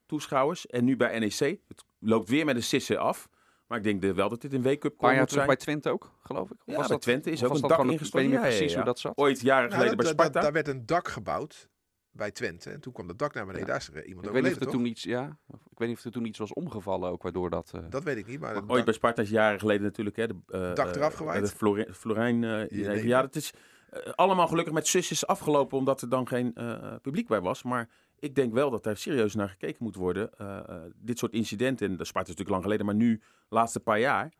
toeschouwers. 0.06 0.66
En 0.66 0.84
nu 0.84 0.96
bij 0.96 1.18
NEC, 1.18 1.60
het 1.68 1.84
loopt 1.98 2.28
weer 2.28 2.44
met 2.44 2.56
een 2.56 2.62
sisse 2.62 2.98
af. 2.98 3.28
Maar 3.68 3.78
ik 3.78 3.84
denk 3.84 4.00
de- 4.02 4.14
wel 4.14 4.28
dat 4.28 4.40
dit 4.40 4.52
een 4.52 4.62
W-cup 4.62 4.84
een 4.84 4.90
paar 4.90 4.90
komt 4.98 5.14
jaar 5.14 5.26
terug 5.26 5.32
zijn. 5.44 5.46
bij 5.46 5.56
Twente 5.56 5.90
ook, 5.90 6.12
geloof 6.22 6.50
ik. 6.50 6.56
Of 6.60 6.62
Ja, 6.66 6.72
was 6.72 6.80
bij 6.80 6.88
dat, 6.88 7.00
Twente 7.02 7.30
is 7.30 7.42
ook 7.42 7.48
was 7.48 7.60
een 7.62 7.68
dat 7.68 7.78
dak 7.78 7.86
ingestort. 7.86 8.22
Ik 8.24 8.30
weet 8.30 8.38
niet 8.40 8.48
precies 8.48 8.70
ja. 8.70 8.76
hoe 8.76 8.86
dat 8.86 8.98
zat. 8.98 9.12
Ooit 9.16 9.40
jaren 9.40 9.62
Nou, 9.68 9.74
geleden 9.80 9.96
bij 9.96 10.06
Sparta. 10.06 10.40
daar 10.40 10.52
werd 10.52 10.68
een 10.68 10.86
dak 10.86 11.08
gebouwd 11.08 11.68
bij 12.10 12.30
Twente. 12.30 12.70
En 12.70 12.80
toen 12.80 12.92
kwam 12.92 13.06
dat 13.06 13.18
dak 13.18 13.34
naar 13.34 13.46
beneden. 13.46 13.66
Ja. 13.66 13.72
Daar 13.72 13.80
is 13.80 13.88
er 13.94 14.04
iemand 14.06 14.26
Ik 14.26 14.32
weet 14.32 14.42
niet 14.42 14.52
of 14.52 14.58
er 14.58 14.64
toch? 14.64 14.74
toen 14.74 14.84
iets, 14.86 15.02
ja, 15.02 15.38
ik 15.70 15.78
weet 15.78 15.88
niet 15.88 15.96
of 15.96 16.04
er 16.04 16.10
toen 16.12 16.24
iets 16.24 16.38
was 16.38 16.52
omgevallen 16.52 17.10
ook, 17.10 17.22
waardoor 17.22 17.50
dat... 17.50 17.70
eh, 17.74 17.80
Dat 17.90 18.04
weet 18.04 18.16
ik 18.16 18.26
niet. 18.26 18.40
Maar 18.40 18.54
Ooit 18.56 18.68
dak- 18.68 18.84
bij 18.84 18.94
Sparta 18.94 19.22
is 19.22 19.30
jaren 19.30 19.58
geleden 19.58 19.82
natuurlijk. 19.82 20.16
Hè, 20.16 20.26
de, 20.26 20.34
eh, 20.46 20.74
Dak 20.74 20.94
eraf 20.96 21.10
eh, 21.12 21.16
gewaaid? 21.16 21.58
De 21.58 21.86
Florijn. 21.94 22.44
eh, 22.44 22.50
nee. 22.50 22.68
even- 22.70 23.06
ja, 23.06 23.20
dat 23.20 23.34
is 23.36 23.52
eh, 23.90 24.12
allemaal 24.14 24.46
gelukkig 24.48 24.74
met 24.74 24.86
zusjes 24.86 25.26
afgelopen. 25.26 25.78
Omdat 25.78 26.02
er 26.02 26.08
dan 26.08 26.28
geen 26.28 26.54
eh, 26.54 26.94
publiek 27.02 27.28
bij 27.28 27.40
was. 27.40 27.62
Maar 27.62 27.88
Ik 28.18 28.34
denk 28.34 28.52
wel 28.52 28.70
dat 28.70 28.84
daar 28.84 28.96
serieus 28.96 29.34
naar 29.34 29.48
gekeken 29.48 29.84
moet 29.84 29.94
worden. 29.94 30.30
Uh, 30.40 30.60
uh, 30.68 30.76
dit 30.94 31.18
soort 31.18 31.32
incidenten, 31.32 31.90
en 31.90 31.96
dat 31.96 32.06
Sparta 32.06 32.30
is 32.30 32.36
natuurlijk 32.36 32.50
lang 32.50 32.62
geleden, 32.62 32.86
maar 32.86 32.94
nu, 32.94 33.20
laatste 33.48 33.80
paar 33.80 33.98
jaar. 33.98 34.32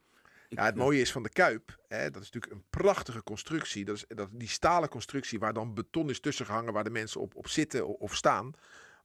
Ja, 0.49 0.65
het 0.65 0.75
mooie 0.75 1.01
is 1.01 1.13
van 1.13 1.23
de 1.23 1.29
Kuip, 1.29 1.79
hè, 1.89 2.11
dat 2.11 2.23
is 2.23 2.31
natuurlijk 2.31 2.53
een 2.53 2.65
prachtige 2.71 3.23
constructie. 3.23 3.85
Dat 3.85 3.97
is 3.97 4.05
dat, 4.09 4.29
die 4.33 4.49
stalen 4.49 4.89
constructie 4.89 5.39
waar 5.39 5.53
dan 5.53 5.75
beton 5.75 6.11
is 6.11 6.21
tussen 6.21 6.47
gehangen, 6.47 6.73
waar 6.73 6.85
de 6.85 6.91
mensen 6.91 7.21
op, 7.21 7.35
op 7.35 7.49
zitten 7.49 7.99
of 7.99 8.15
staan. 8.15 8.53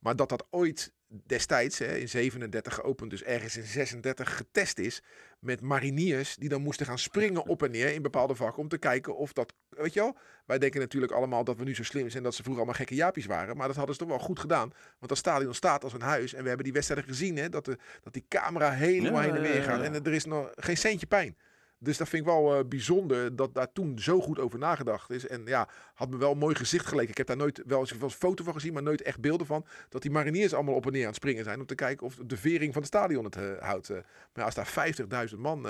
Maar 0.04 0.16
dat 0.16 0.30
dat 0.30 0.48
ooit 0.50 0.92
destijds 1.08 1.80
hè, 1.80 1.98
in 1.98 2.10
37 2.10 2.74
geopend, 2.74 3.10
dus 3.10 3.24
ergens 3.24 3.58
in 3.58 3.63
36 3.63 4.38
getest 4.38 4.80
is. 4.80 5.02
Met 5.39 5.62
mariniers 5.62 6.36
die 6.36 6.50
dan 6.50 6.62
moesten 6.62 6.86
gaan 6.86 7.00
springen 7.00 7.46
op 7.46 7.63
en 7.63 7.72
neer 7.72 7.94
in 7.94 8.02
bepaalde 8.02 8.36
vakken. 8.36 8.62
Om 8.62 8.68
te 8.68 8.78
kijken 8.78 9.16
of 9.16 9.34
dat. 9.34 9.54
Weet 9.70 9.94
je 9.94 10.00
wel? 10.00 10.18
Wij 10.46 10.60
denken 10.60 10.80
natuurlijk 10.80 11.12
allemaal 11.12 11.44
dat 11.44 11.58
we 11.58 11.63
nu 11.63 11.76
zo 11.76 11.84
slim 11.84 12.10
zijn 12.10 12.24
dat 12.24 12.36
ze 12.36 12.44
vroeger 12.44 12.63
allemaal 12.63 12.80
gekke 12.80 12.96
jaapjes 12.96 13.26
waren. 13.26 13.58
Maar 13.58 13.68
dat 13.68 13.76
hadden 13.76 13.96
ze 13.96 14.02
toch 14.02 14.10
wel 14.10 14.20
goed 14.20 14.39
gedaan. 14.39 14.70
Want 14.70 15.08
dat 15.08 15.18
stadion 15.18 15.54
staat 15.54 15.84
als 15.84 15.94
een 15.94 16.02
huis. 16.02 16.34
En 16.34 16.42
we 16.42 16.48
hebben 16.48 16.63
die 16.63 16.74
wedstrijden 16.74 17.08
gezien. 17.10 17.38
Hè, 17.38 17.50
dat, 17.50 17.66
de, 17.66 17.78
dat 18.04 18.13
die 18.13 18.26
camera 18.28 18.72
helemaal 18.72 19.22
heen 19.22 19.36
en 19.36 19.42
weer 19.42 19.63
gaat. 19.63 19.82
En 19.82 19.94
er 19.94 20.13
is 20.13 20.26
nog 20.26 20.52
geen 20.56 20.78
centje 20.78 21.06
pijn. 21.06 21.38
Dus 21.84 21.98
dat 21.98 22.10
vind 22.10 22.22
ik 22.22 22.28
wel 22.28 22.58
uh, 22.58 22.65
bijzonder 22.65 23.36
dat 23.36 23.54
daar 23.54 23.72
toen 23.72 24.00
zo 24.00 24.22
goed 24.22 24.39
over 24.39 24.60
nagedacht 24.60 25.10
is. 25.10 25.28
En 25.28 25.41
ja, 25.46 25.67
had 25.93 26.10
me 26.10 26.17
wel 26.17 26.32
een 26.32 26.38
mooi 26.38 26.56
gezicht 26.56 26.86
geleken. 26.86 27.10
Ik 27.10 27.17
heb 27.17 27.28
daar 27.28 27.38
nooit 27.38 27.62
wel 27.65 27.80
eens 27.80 27.91
een 27.91 28.10
foto 28.10 28.43
van 28.43 28.54
gezien, 28.54 28.74
maar 28.74 28.84
nooit 28.84 29.02
echt 29.02 29.19
beelden 29.19 29.48
van. 29.48 29.65
Dat 29.89 30.02
die 30.02 30.12
mariniers 30.12 30.54
allemaal 30.54 30.76
op 30.76 30.86
en 30.86 30.91
neer 30.91 31.02
aan 31.02 31.08
het 31.08 31.15
springen 31.15 31.43
zijn. 31.43 31.60
Om 31.60 31.65
te 31.65 31.76
kijken 31.76 32.06
of 32.06 32.17
de 32.26 32.38
vering 32.38 32.74
van 32.74 32.82
het 32.82 32.91
stadion 32.91 33.24
het 33.24 33.38
uh, 33.38 33.58
houdt. 33.60 33.89
Uh, 33.89 33.98
maar 34.34 34.46
als 34.46 34.56
daar 34.56 34.93
50.000 35.32 35.38
man 35.38 35.62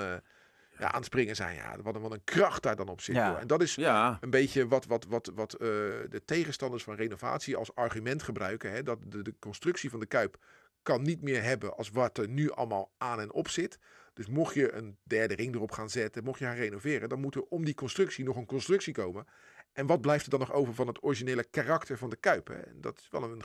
ja, 0.78 0.92
aan 0.92 0.96
het 0.96 1.04
springen 1.04 1.36
zijn, 1.36 1.54
ja, 1.54 1.76
wat, 1.82 1.96
wat 1.96 2.12
een 2.12 2.24
kracht 2.24 2.62
daar 2.62 2.76
dan 2.76 2.88
op 2.88 3.00
zit. 3.00 3.14
Ja. 3.14 3.38
En 3.38 3.46
dat 3.46 3.62
is 3.62 3.74
ja. 3.74 4.18
een 4.20 4.30
beetje 4.30 4.68
wat, 4.68 4.86
wat, 4.86 5.04
wat, 5.04 5.30
wat 5.34 5.50
de 5.50 6.22
tegenstanders 6.24 6.82
van 6.82 6.94
renovatie 6.94 7.56
als 7.56 7.74
argument 7.74 8.22
gebruiken. 8.22 8.72
Hè, 8.72 8.82
dat 8.82 8.98
de, 9.06 9.22
de 9.22 9.34
constructie 9.38 9.90
van 9.90 10.00
de 10.00 10.06
Kuip 10.06 10.36
kan 10.84 11.02
niet 11.02 11.22
meer 11.22 11.42
hebben 11.42 11.76
als 11.76 11.90
wat 11.90 12.18
er 12.18 12.28
nu 12.28 12.50
allemaal 12.50 12.90
aan 12.98 13.20
en 13.20 13.32
op 13.32 13.48
zit. 13.48 13.78
Dus 14.14 14.26
mocht 14.26 14.54
je 14.54 14.72
een 14.72 14.96
derde 15.02 15.34
ring 15.34 15.54
erop 15.54 15.70
gaan 15.70 15.90
zetten, 15.90 16.24
mocht 16.24 16.38
je 16.38 16.44
gaan 16.44 16.54
renoveren, 16.54 17.08
dan 17.08 17.20
moet 17.20 17.34
er 17.34 17.44
om 17.48 17.64
die 17.64 17.74
constructie 17.74 18.24
nog 18.24 18.36
een 18.36 18.46
constructie 18.46 18.92
komen. 18.92 19.26
En 19.72 19.86
wat 19.86 20.00
blijft 20.00 20.24
er 20.24 20.30
dan 20.30 20.40
nog 20.40 20.52
over 20.52 20.74
van 20.74 20.86
het 20.86 21.02
originele 21.02 21.44
karakter 21.44 21.98
van 21.98 22.10
de 22.10 22.16
Kuip? 22.16 22.46
Hè? 22.46 22.80
Dat 22.80 22.98
is 22.98 23.08
wel 23.10 23.22
een 23.22 23.42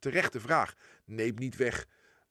terechte 0.00 0.40
vraag. 0.40 0.74
Neem 1.04 1.34
niet 1.34 1.56
weg 1.56 1.86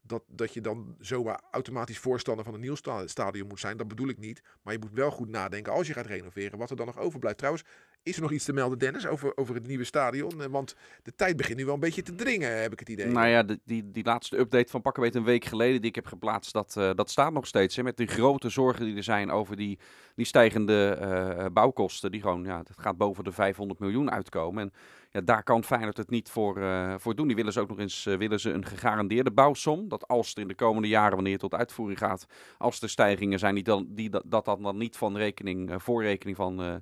dat, 0.08 0.24
dat 0.28 0.54
je 0.54 0.62
dan 0.62 0.96
zomaar 1.00 1.41
automatisch 1.52 2.00
voorstander 2.00 2.46
van 2.46 2.54
een 2.54 2.60
nieuw 2.60 2.76
stadion 3.06 3.48
moet 3.48 3.60
zijn. 3.60 3.78
Dat 3.78 3.88
bedoel 3.88 4.08
ik 4.08 4.17
niet. 4.17 4.41
Maar 4.62 4.74
je 4.74 4.80
moet 4.80 4.93
wel 4.93 5.12
goed 5.12 5.30
nadenken 5.30 5.74
als 5.74 5.88
je 5.88 5.93
gaat 5.93 6.06
renoveren, 6.06 6.58
wat 6.58 6.70
er 6.70 6.76
dan 6.76 6.86
nog 6.86 7.00
overblijft. 7.00 7.38
Trouwens, 7.38 7.63
is 8.08 8.15
er 8.15 8.22
nog 8.22 8.32
iets 8.32 8.46
te 8.46 8.54
melden, 8.54 8.78
Dennis, 8.78 9.08
over, 9.08 9.38
over 9.38 9.56
het 9.56 9.67
nieuwe 9.67 9.84
stadion? 9.84 10.41
Eh, 10.41 10.48
want 10.50 10.76
de 11.04 11.15
tijd 11.15 11.38
begint 11.38 11.58
nu 11.58 11.65
wel 11.65 11.74
een 11.74 11.80
beetje 11.80 12.02
te 12.02 12.15
dringen, 12.15 12.62
heb 12.62 12.72
ik 12.72 12.80
het 12.80 12.89
idee. 12.89 13.06
Nou 13.08 13.28
ja, 13.28 13.43
die, 13.65 13.91
die 13.91 14.04
laatste 14.04 14.38
update 14.38 14.72
van 14.72 14.82
pakken 14.82 15.04
weet 15.04 15.15
een 15.15 15.24
week 15.24 15.46
geleden 15.46 15.82
die 15.82 15.89
ik 15.89 15.96
heb 15.96 16.06
geplaatst, 16.06 16.54
dat, 16.54 16.76
uh, 16.78 16.91
dat 16.96 17.10
staat 17.10 17.34
nog 17.34 17.48
steeds. 17.48 17.76
Hè, 17.76 17.84
met 17.84 17.98
de 17.98 18.06
grote 18.06 18.50
zorgen 18.50 18.86
die 18.86 18.96
er 18.96 19.04
zijn 19.04 19.32
over 19.32 19.56
die, 19.56 19.80
die 20.15 20.26
stijgende 20.26 20.98
uh, 21.02 21.46
bouwkosten. 21.54 22.12
Die 22.12 22.22
gewoon, 22.22 22.43
ja, 22.43 22.58
dat 22.58 22.78
gaat 22.80 22.98
boven 22.98 23.24
de 23.24 23.32
500 23.32 23.80
miljoen 23.80 24.12
uitkomen. 24.12 24.63
En 24.63 24.72
ja, 25.12 25.22
daar 25.22 25.43
kan 25.43 25.63
Feyenoord 25.63 25.98
het 25.98 26.10
niet 26.10 26.30
voor, 26.30 26.58
uh, 26.58 26.96
voor 26.98 27.15
doen. 27.15 27.28
Die 27.28 27.36
willen 27.36 27.54
ze 27.54 27.60
ook 27.60 27.70
nog 27.70 27.80
eens 27.80 28.04
willen 28.04 28.39
ze 28.39 28.52
een 28.52 28.65
gegarandeerde 28.65 29.32
bouwsom. 29.32 29.88
Dat 29.88 30.08
als 30.08 30.34
er 30.34 30.41
in 30.41 30.48
de 30.48 30.56
komende 30.56 30.88
jaren, 30.88 31.15
wanneer 31.15 31.32
het 31.32 31.41
tot 31.41 31.54
uitvoering 31.54 32.00
gaat, 32.00 32.26
als 32.58 32.82
er 32.82 32.89
stijgingen 32.89 33.39
zijn, 33.39 33.56
die 33.56 33.63
dan, 33.63 33.88
die, 33.89 34.10
dat, 34.10 34.24
dat 34.26 34.46
dan 34.46 34.78
niet 34.78 34.98
van 34.98 35.17
rekening, 35.17 35.84
voor 35.84 36.04
rekening 36.04 36.38
van 36.38 36.82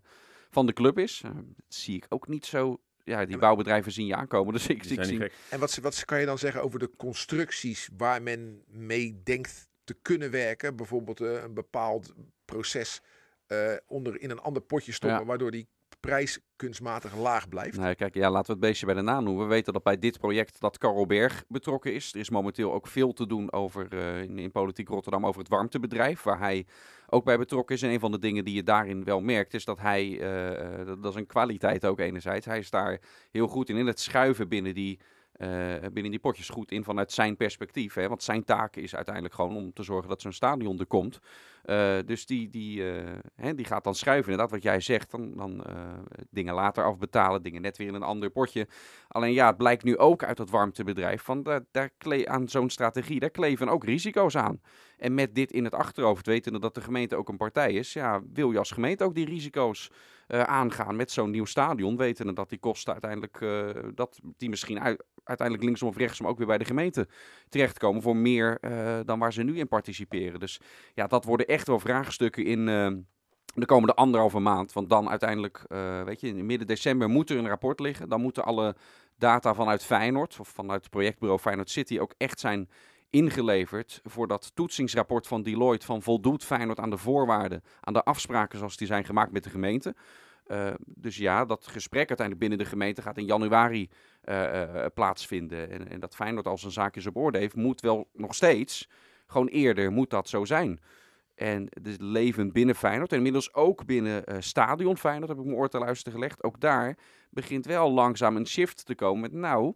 van 0.55 0.65
de 0.65 0.73
club 0.73 0.97
is. 0.97 1.21
Uh, 1.25 1.31
dat 1.35 1.65
zie 1.67 1.95
ik 1.95 2.05
ook 2.09 2.27
niet 2.27 2.45
zo. 2.45 2.79
Ja, 3.03 3.25
die 3.25 3.37
bouwbedrijven 3.37 3.91
zien 3.91 4.05
je 4.05 4.15
aankomen. 4.15 4.53
Dus 4.57 4.67
ik, 4.67 4.85
ik 4.85 5.03
zie. 5.03 5.31
En 5.49 5.59
wat, 5.59 5.75
wat 5.75 6.05
kan 6.05 6.19
je 6.19 6.25
dan 6.25 6.37
zeggen 6.37 6.63
over 6.63 6.79
de 6.79 6.91
constructies 6.97 7.89
waar 7.97 8.21
men 8.21 8.63
mee 8.67 9.21
denkt 9.23 9.67
te 9.83 9.93
kunnen 9.93 10.31
werken? 10.31 10.75
Bijvoorbeeld 10.75 11.21
uh, 11.21 11.43
een 11.43 11.53
bepaald 11.53 12.13
proces 12.45 13.01
uh, 13.47 13.73
onder 13.85 14.21
in 14.21 14.29
een 14.29 14.39
ander 14.39 14.61
potje 14.61 14.91
stoppen, 14.91 15.19
ja. 15.19 15.25
waardoor 15.25 15.51
die 15.51 15.67
prijs 16.05 16.39
kunstmatig 16.55 17.15
laag 17.17 17.49
blijft. 17.49 17.77
Nee, 17.77 17.95
kijk, 17.95 18.13
ja, 18.13 18.29
laten 18.29 18.45
we 18.45 18.51
het 18.51 18.61
beestje 18.61 18.85
bij 18.85 18.95
de 18.95 19.01
naam 19.01 19.23
noemen. 19.23 19.43
We 19.43 19.49
weten 19.49 19.73
dat 19.73 19.83
bij 19.83 19.99
dit 19.99 20.19
project 20.19 20.59
dat 20.59 20.77
Karel 20.77 21.05
Berg 21.05 21.43
betrokken 21.47 21.93
is. 21.93 22.13
Er 22.13 22.19
is 22.19 22.29
momenteel 22.29 22.73
ook 22.73 22.87
veel 22.87 23.13
te 23.13 23.27
doen 23.27 23.51
over, 23.51 23.93
uh, 23.93 24.21
in, 24.21 24.51
politiek 24.51 24.87
Rotterdam 24.87 25.25
over 25.25 25.39
het 25.39 25.49
warmtebedrijf, 25.49 26.23
waar 26.23 26.39
hij 26.39 26.65
ook 27.07 27.23
bij 27.23 27.37
betrokken 27.37 27.75
is. 27.75 27.81
En 27.81 27.89
een 27.89 27.99
van 27.99 28.11
de 28.11 28.19
dingen 28.19 28.45
die 28.45 28.55
je 28.55 28.63
daarin 28.63 29.03
wel 29.03 29.21
merkt, 29.21 29.53
is 29.53 29.65
dat 29.65 29.79
hij, 29.79 30.07
uh, 30.07 30.85
dat, 30.85 31.03
dat, 31.03 31.13
is 31.13 31.19
een 31.19 31.27
kwaliteit 31.27 31.85
ook 31.85 31.99
enerzijds, 31.99 32.45
hij 32.45 32.59
is 32.59 32.69
daar 32.69 32.99
heel 33.31 33.47
goed 33.47 33.69
in, 33.69 33.77
in 33.77 33.87
het 33.87 33.99
schuiven 33.99 34.47
binnen 34.47 34.73
die 34.73 34.99
binnen 35.93 36.11
die 36.11 36.19
potjes 36.19 36.49
goed 36.49 36.71
in 36.71 36.83
vanuit 36.83 37.11
zijn 37.11 37.37
perspectief. 37.37 37.93
Hè? 37.93 38.07
Want 38.07 38.23
zijn 38.23 38.43
taak 38.43 38.75
is 38.75 38.95
uiteindelijk 38.95 39.35
gewoon 39.35 39.55
om 39.55 39.73
te 39.73 39.83
zorgen 39.83 40.09
dat 40.09 40.21
zo'n 40.21 40.31
stadion 40.31 40.79
er 40.79 40.85
komt. 40.85 41.19
Uh, 41.65 41.97
dus 42.05 42.25
die, 42.25 42.49
die, 42.49 42.79
uh, 42.79 43.11
hè, 43.35 43.55
die 43.55 43.65
gaat 43.65 43.83
dan 43.83 43.95
schuiven. 43.95 44.31
Inderdaad, 44.31 44.53
wat 44.53 44.63
jij 44.63 44.79
zegt, 44.79 45.11
dan, 45.11 45.37
dan 45.37 45.65
dingen 46.29 46.53
later 46.53 46.83
afbetalen, 46.83 47.41
dingen 47.41 47.61
net 47.61 47.77
weer 47.77 47.87
in 47.87 47.93
een 47.93 48.03
ander 48.03 48.29
potje. 48.29 48.67
Alleen 49.07 49.33
ja, 49.33 49.47
het 49.47 49.57
blijkt 49.57 49.83
nu 49.83 49.97
ook 49.97 50.23
uit 50.23 50.37
dat 50.37 50.49
warmtebedrijf 50.49 51.21
van 51.21 51.43
daar, 51.43 51.61
daar 51.71 51.91
aan 52.27 52.47
zo'n 52.47 52.69
strategie, 52.69 53.19
daar 53.19 53.29
kleven 53.29 53.69
ook 53.69 53.83
risico's 53.83 54.35
aan. 54.35 54.61
En 54.97 55.13
met 55.13 55.35
dit 55.35 55.51
in 55.51 55.63
het 55.63 55.73
achterhoofd, 55.73 56.25
wetende 56.25 56.59
dat 56.59 56.75
de 56.75 56.81
gemeente 56.81 57.15
ook 57.15 57.29
een 57.29 57.37
partij 57.37 57.73
is, 57.73 57.93
ja, 57.93 58.21
wil 58.33 58.51
je 58.51 58.57
als 58.57 58.71
gemeente 58.71 59.03
ook 59.03 59.15
die 59.15 59.25
risico's 59.25 59.91
uh, 60.27 60.41
aangaan 60.41 60.95
met 60.95 61.11
zo'n 61.11 61.29
nieuw 61.29 61.45
stadion, 61.45 61.97
wetende 61.97 62.33
dat 62.33 62.49
die 62.49 62.59
kosten 62.59 62.91
uiteindelijk, 62.91 63.39
uh, 63.39 63.69
dat 63.93 64.19
die 64.37 64.49
misschien 64.49 64.79
uit, 64.79 65.03
uiteindelijk 65.23 65.67
linksom 65.67 65.89
of 65.89 65.97
rechtsom 65.97 66.27
ook 66.27 66.37
weer 66.37 66.47
bij 66.47 66.57
de 66.57 66.65
gemeente 66.65 67.07
terechtkomen 67.49 68.01
voor 68.01 68.15
meer 68.15 68.57
uh, 68.61 68.99
dan 69.05 69.19
waar 69.19 69.33
ze 69.33 69.43
nu 69.43 69.57
in 69.57 69.67
participeren. 69.67 70.39
Dus 70.39 70.59
ja, 70.93 71.07
dat 71.07 71.25
worden 71.25 71.47
echt 71.47 71.67
wel 71.67 71.79
vraagstukken 71.79 72.45
in 72.45 72.65
de 73.53 73.65
komende 73.65 73.95
anderhalve 73.95 74.39
maand. 74.39 74.73
Want 74.73 74.89
dan 74.89 75.09
uiteindelijk, 75.09 75.65
weet 76.05 76.21
je, 76.21 76.27
in 76.27 76.45
midden 76.45 76.67
december 76.67 77.09
moet 77.09 77.29
er 77.29 77.37
een 77.37 77.47
rapport 77.47 77.79
liggen. 77.79 78.09
Dan 78.09 78.21
moeten 78.21 78.43
alle 78.43 78.75
data 79.17 79.53
vanuit 79.53 79.85
Feyenoord 79.85 80.39
of 80.39 80.47
vanuit 80.47 80.81
het 80.81 80.89
projectbureau 80.89 81.39
Feyenoord 81.39 81.69
City 81.69 81.99
ook 81.99 82.13
echt 82.17 82.39
zijn 82.39 82.69
ingeleverd 83.09 83.99
voor 84.03 84.27
dat 84.27 84.51
toetsingsrapport 84.53 85.27
van 85.27 85.43
Deloitte 85.43 85.85
van 85.85 86.01
voldoet 86.01 86.43
Feyenoord 86.43 86.79
aan 86.79 86.89
de 86.89 86.97
voorwaarden, 86.97 87.63
aan 87.79 87.93
de 87.93 88.03
afspraken 88.03 88.57
zoals 88.57 88.77
die 88.77 88.87
zijn 88.87 89.05
gemaakt 89.05 89.31
met 89.31 89.43
de 89.43 89.49
gemeente. 89.49 89.95
Uh, 90.47 90.73
dus 90.85 91.17
ja, 91.17 91.45
dat 91.45 91.67
gesprek 91.67 92.07
uiteindelijk 92.07 92.39
binnen 92.39 92.57
de 92.57 92.71
gemeente 92.71 93.01
gaat 93.01 93.17
in 93.17 93.25
januari 93.25 93.89
uh, 94.23 94.51
uh, 94.51 94.85
plaatsvinden. 94.93 95.69
En, 95.69 95.89
en, 95.89 95.99
dat 95.99 96.15
Feyenoord 96.15 96.47
als 96.47 96.63
een 96.63 96.71
zaakjes 96.71 97.05
op 97.05 97.15
orde 97.15 97.37
heeft, 97.37 97.55
moet 97.55 97.81
wel 97.81 98.09
nog 98.13 98.35
steeds, 98.35 98.89
gewoon 99.27 99.47
eerder 99.47 99.91
moet 99.91 100.09
dat 100.09 100.29
zo 100.29 100.45
zijn. 100.45 100.79
En 101.35 101.67
het 101.69 102.01
leven 102.01 102.51
binnen 102.51 102.75
Feyenoord 102.75 103.11
en 103.11 103.17
inmiddels 103.17 103.53
ook 103.53 103.85
binnen 103.85 104.43
stadion 104.43 104.97
Feyenoord, 104.97 105.29
heb 105.29 105.37
ik 105.37 105.45
mijn 105.45 105.57
oor 105.57 105.69
te 105.69 105.79
luisteren 105.79 106.13
gelegd. 106.13 106.43
Ook 106.43 106.59
daar 106.59 106.97
begint 107.29 107.65
wel 107.65 107.91
langzaam 107.91 108.35
een 108.35 108.47
shift 108.47 108.85
te 108.85 108.95
komen 108.95 109.21
met 109.21 109.31
nou 109.31 109.73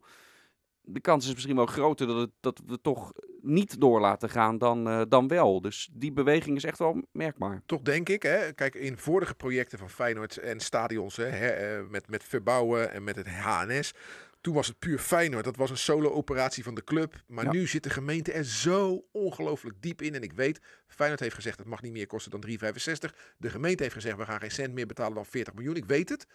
de 0.93 0.99
kans 0.99 1.27
is 1.27 1.33
misschien 1.33 1.55
wel 1.55 1.65
groter 1.65 2.07
dat, 2.07 2.17
het, 2.17 2.31
dat 2.39 2.61
we 2.65 2.81
toch 2.81 3.11
niet 3.41 3.81
door 3.81 3.99
laten 3.99 4.29
gaan 4.29 4.57
dan, 4.57 4.87
uh, 4.87 5.01
dan 5.09 5.27
wel. 5.27 5.61
Dus 5.61 5.89
die 5.93 6.11
beweging 6.11 6.57
is 6.57 6.63
echt 6.63 6.77
wel 6.77 7.01
merkbaar. 7.11 7.61
Toch 7.65 7.81
denk 7.81 8.09
ik, 8.09 8.23
hè, 8.23 8.53
kijk 8.53 8.75
in 8.75 8.97
vorige 8.97 9.35
projecten 9.35 9.77
van 9.77 9.89
Feyenoord 9.89 10.37
en 10.37 10.59
stadions, 10.59 11.15
hè, 11.15 11.25
hè, 11.25 11.83
met, 11.83 12.09
met 12.09 12.23
verbouwen 12.23 12.91
en 12.91 13.03
met 13.03 13.15
het 13.15 13.29
HNS. 13.29 13.93
Toen 14.41 14.53
was 14.53 14.67
het 14.67 14.79
puur 14.79 14.99
Feyenoord. 14.99 15.43
Dat 15.43 15.55
was 15.55 15.69
een 15.69 15.77
solo-operatie 15.77 16.63
van 16.63 16.75
de 16.75 16.83
club. 16.83 17.23
Maar 17.27 17.45
ja. 17.45 17.51
nu 17.51 17.67
zit 17.67 17.83
de 17.83 17.89
gemeente 17.89 18.31
er 18.31 18.45
zo 18.45 19.05
ongelooflijk 19.11 19.81
diep 19.81 20.01
in. 20.01 20.15
En 20.15 20.23
ik 20.23 20.33
weet, 20.33 20.61
Feyenoord 20.87 21.19
heeft 21.21 21.35
gezegd 21.35 21.59
het 21.59 21.67
mag 21.67 21.81
niet 21.81 21.91
meer 21.91 22.07
kosten 22.07 22.31
dan 22.31 22.45
3,65. 22.49 23.15
De 23.37 23.49
gemeente 23.49 23.83
heeft 23.83 23.95
gezegd 23.95 24.17
we 24.17 24.25
gaan 24.25 24.39
geen 24.39 24.51
cent 24.51 24.73
meer 24.73 24.85
betalen 24.85 25.13
dan 25.13 25.25
40 25.25 25.53
miljoen. 25.53 25.75
Ik 25.75 25.85
weet 25.85 26.09
het. 26.09 26.27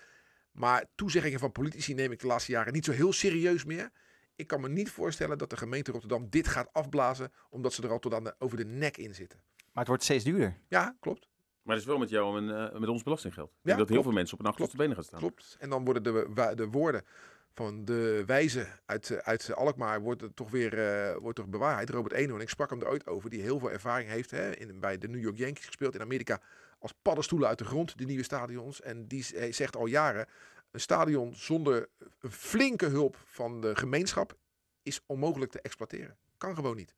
Maar 0.52 0.84
toezeggingen 0.94 1.38
van 1.38 1.52
politici 1.52 1.94
neem 1.94 2.12
ik 2.12 2.20
de 2.20 2.26
laatste 2.26 2.52
jaren 2.52 2.72
niet 2.72 2.84
zo 2.84 2.92
heel 2.92 3.12
serieus 3.12 3.64
meer. 3.64 3.90
Ik 4.36 4.46
kan 4.46 4.60
me 4.60 4.68
niet 4.68 4.90
voorstellen 4.90 5.38
dat 5.38 5.50
de 5.50 5.56
gemeente 5.56 5.90
Rotterdam 5.90 6.30
dit 6.30 6.48
gaat 6.48 6.72
afblazen, 6.72 7.32
omdat 7.50 7.72
ze 7.72 7.82
er 7.82 7.90
al 7.90 7.98
tot 7.98 8.14
aan 8.14 8.24
de, 8.24 8.34
over 8.38 8.56
de 8.56 8.64
nek 8.64 8.96
in 8.96 9.14
zitten. 9.14 9.40
Maar 9.56 9.82
het 9.82 9.88
wordt 9.88 10.02
steeds 10.02 10.24
duurder. 10.24 10.58
Ja, 10.68 10.96
klopt. 11.00 11.28
Maar 11.62 11.74
dat 11.74 11.84
is 11.84 11.90
wel 11.90 11.98
met 11.98 12.10
jou 12.10 12.38
en 12.38 12.72
uh, 12.72 12.80
met 12.80 12.88
ons 12.88 13.02
belastinggeld. 13.02 13.50
Ik 13.50 13.70
ja, 13.70 13.76
dat 13.76 13.88
heel 13.88 14.02
veel 14.02 14.12
mensen 14.12 14.34
op 14.38 14.44
een 14.44 14.50
achterste 14.50 14.76
benen 14.76 14.94
gaan 14.94 15.04
staan. 15.04 15.18
Klopt. 15.18 15.56
En 15.58 15.70
dan 15.70 15.84
worden 15.84 16.02
de, 16.02 16.52
de 16.54 16.68
woorden 16.68 17.04
van 17.52 17.84
de 17.84 18.22
wijze 18.26 18.66
uit, 18.86 19.22
uit 19.22 19.54
Alkmaar 19.54 20.00
wordt 20.00 20.24
toch 20.34 20.50
weer 20.50 20.78
uh, 20.78 21.16
wordt 21.16 21.36
toch 21.36 21.48
bewaarheid. 21.48 21.90
Robert 21.90 22.14
Eno, 22.14 22.34
en 22.34 22.40
ik 22.40 22.48
sprak 22.48 22.70
hem 22.70 22.80
er 22.80 22.88
ooit 22.88 23.06
over, 23.06 23.30
die 23.30 23.42
heel 23.42 23.58
veel 23.58 23.70
ervaring 23.70 24.08
heeft 24.08 24.30
hè, 24.30 24.56
in, 24.56 24.80
bij 24.80 24.98
de 24.98 25.08
New 25.08 25.22
York 25.22 25.36
Yankees 25.36 25.66
gespeeld 25.66 25.94
in 25.94 26.00
Amerika 26.00 26.40
als 26.78 26.94
paddenstoelen 27.02 27.48
uit 27.48 27.58
de 27.58 27.64
grond, 27.64 27.98
de 27.98 28.04
nieuwe 28.04 28.22
stadions. 28.22 28.80
En 28.80 29.06
die 29.06 29.52
zegt 29.52 29.76
al 29.76 29.86
jaren, 29.86 30.26
een 30.74 30.80
stadion 30.80 31.34
zonder 31.34 31.88
een 32.20 32.32
flinke 32.32 32.86
hulp 32.86 33.16
van 33.24 33.60
de 33.60 33.76
gemeenschap 33.76 34.38
is 34.82 35.00
onmogelijk 35.06 35.50
te 35.50 35.60
exploiteren. 35.60 36.16
Kan 36.36 36.54
gewoon 36.54 36.76
niet. 36.76 36.94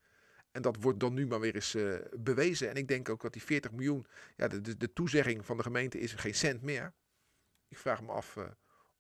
En 0.50 0.62
dat 0.62 0.76
wordt 0.80 1.00
dan 1.00 1.14
nu 1.14 1.26
maar 1.26 1.40
weer 1.40 1.54
eens 1.54 1.74
uh, 1.74 1.98
bewezen. 2.18 2.68
En 2.68 2.74
ik 2.74 2.88
denk 2.88 3.08
ook 3.08 3.22
dat 3.22 3.32
die 3.32 3.42
40 3.42 3.72
miljoen, 3.72 4.06
ja, 4.36 4.48
de, 4.48 4.76
de, 4.76 4.92
toezegging 4.92 5.46
van 5.46 5.56
de 5.56 5.62
gemeente 5.62 5.98
is 5.98 6.12
geen 6.12 6.34
cent 6.34 6.62
meer. 6.62 6.94
Ik 7.68 7.78
vraag 7.78 8.02
me 8.02 8.12
af 8.12 8.36
uh, 8.36 8.44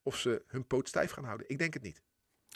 of 0.02 0.16
ze 0.16 0.44
hun 0.46 0.66
poot 0.66 0.88
stijf 0.88 1.10
gaan 1.10 1.24
houden. 1.24 1.48
Ik 1.48 1.58
denk 1.58 1.74
het 1.74 1.82
niet. 1.82 2.02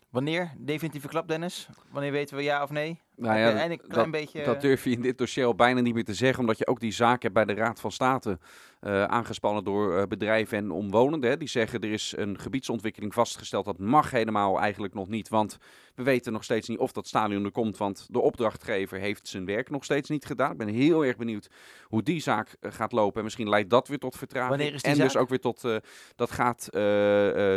Wanneer? 0.09 0.55
Definitieve 0.59 1.09
klap, 1.09 1.29
Dennis? 1.29 1.69
Wanneer 1.91 2.13
weten 2.13 2.37
we 2.37 2.43
ja 2.43 2.63
of 2.63 2.71
nee? 2.71 3.01
Nou 3.21 3.39
ja, 3.39 3.71
een 3.71 3.81
klein 3.81 3.81
dat, 3.89 4.11
beetje... 4.11 4.45
dat 4.45 4.61
durf 4.61 4.85
je 4.85 4.91
in 4.91 5.03
dit 5.03 5.19
dossier 5.19 5.45
al 5.45 5.55
bijna 5.55 5.81
niet 5.81 5.95
meer 5.95 6.05
te 6.05 6.15
zeggen, 6.15 6.41
omdat 6.41 6.59
je 6.59 6.67
ook 6.67 6.81
die 6.81 6.93
zaak 6.93 7.23
hebt 7.23 7.35
bij 7.35 7.45
de 7.45 7.55
Raad 7.55 7.81
van 7.81 7.93
State 7.93 8.39
eh, 8.81 9.05
aangespannen 9.05 9.65
door 9.65 9.97
eh, 9.97 10.07
bedrijven 10.07 10.59
en 10.59 10.71
omwonenden. 10.71 11.31
Hè. 11.31 11.37
Die 11.37 11.49
zeggen 11.49 11.81
er 11.81 11.93
is 11.93 12.15
een 12.17 12.39
gebiedsontwikkeling 12.39 13.15
vastgesteld. 13.15 13.65
Dat 13.65 13.79
mag 13.79 14.11
helemaal 14.11 14.61
eigenlijk 14.61 14.95
nog 14.95 15.09
niet, 15.09 15.29
want 15.29 15.59
we 15.95 16.03
weten 16.03 16.33
nog 16.33 16.45
steeds 16.45 16.69
niet 16.69 16.79
of 16.79 16.93
dat 16.93 17.07
stadion 17.07 17.45
er 17.45 17.51
komt, 17.51 17.77
want 17.77 18.07
de 18.11 18.21
opdrachtgever 18.21 18.99
heeft 18.99 19.29
zijn 19.29 19.45
werk 19.45 19.71
nog 19.71 19.85
steeds 19.85 20.09
niet 20.09 20.25
gedaan. 20.25 20.53
Ik 20.53 20.59
ben 20.59 20.69
heel 20.69 21.05
erg 21.05 21.17
benieuwd 21.17 21.51
hoe 21.85 22.03
die 22.03 22.21
zaak 22.21 22.57
eh, 22.61 22.73
gaat 22.73 22.93
lopen 22.93 23.19
en 23.19 23.25
misschien 23.25 23.49
leidt 23.49 23.71
dat 23.71 23.89
weer 23.89 23.99
tot 23.99 24.17
vertraging. 24.17 24.83
En 24.83 24.99
dus 24.99 25.17
ook 25.17 25.29
weer 25.29 25.41
tot, 25.41 25.69
dat 26.17 26.31
gaat 26.31 26.69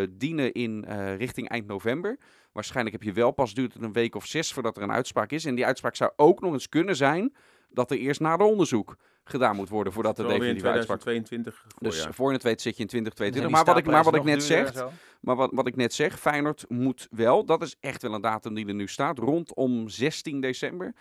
dienen 0.09 0.53
in 0.53 0.86
richting 1.18 1.49
eind 1.49 1.68
november. 1.68 2.18
Waarschijnlijk 2.54 2.95
heb 2.95 3.06
je 3.06 3.14
wel 3.14 3.32
pas 3.32 3.54
duurt 3.54 3.74
het 3.74 3.84
een 3.84 3.93
week 3.93 4.16
of 4.16 4.26
zes 4.26 4.54
voordat 4.54 4.78
er 4.78 4.84
een 4.84 4.91
uitspraak 4.91 5.32
is. 5.32 5.45
En 5.45 5.56
die 5.56 5.66
uitspraak 5.66 5.95
zou 5.95 6.12
ook 6.16 6.41
nog 6.41 6.54
eens 6.54 6.70
kunnen 6.70 6.95
zijn 6.95 7.34
dat 7.70 7.91
er 7.91 7.97
eerst 7.97 8.20
nader 8.20 8.47
onderzoek 8.47 8.97
gedaan 9.24 9.56
moet 9.56 9.70
worden 9.70 9.93
voordat 9.93 10.20
er 10.20 10.24
in 10.26 10.30
definitief 10.30 10.64
uitspraak. 10.64 10.99
2022 10.99 11.66
Dus 11.80 12.08
voor 12.16 12.28
je 12.28 12.34
het 12.34 12.43
weet 12.43 12.62
zit 12.62 12.78
je 12.78 12.84
in 12.84 12.89
Zijn 12.89 13.04
2022. 13.04 13.41
die 13.41 13.51
Maar 13.51 13.66
wat 13.66 13.78
ik, 13.78 13.86
maar 13.86 14.04
wat 14.04 14.16
ik 14.16 14.24
net 14.24 14.43
zeg, 14.43 14.88
maar 15.20 15.36
wat, 15.36 15.49
wat 15.54 15.68
ik 15.68 15.76
net 15.76 15.93
zeg, 15.93 16.20
Feyenoord 16.20 16.66
moet 16.70 17.08
wel, 17.12 17.45
dat 17.45 17.62
is 17.62 17.76
echt 17.80 18.01
wel 18.01 18.14
een 18.14 18.22
datum 18.22 18.54
die 18.54 18.68
er 18.68 18.74
nu 18.74 18.88
staat, 18.88 19.18
rondom 19.18 19.89
16 19.89 20.41
december. 20.41 20.93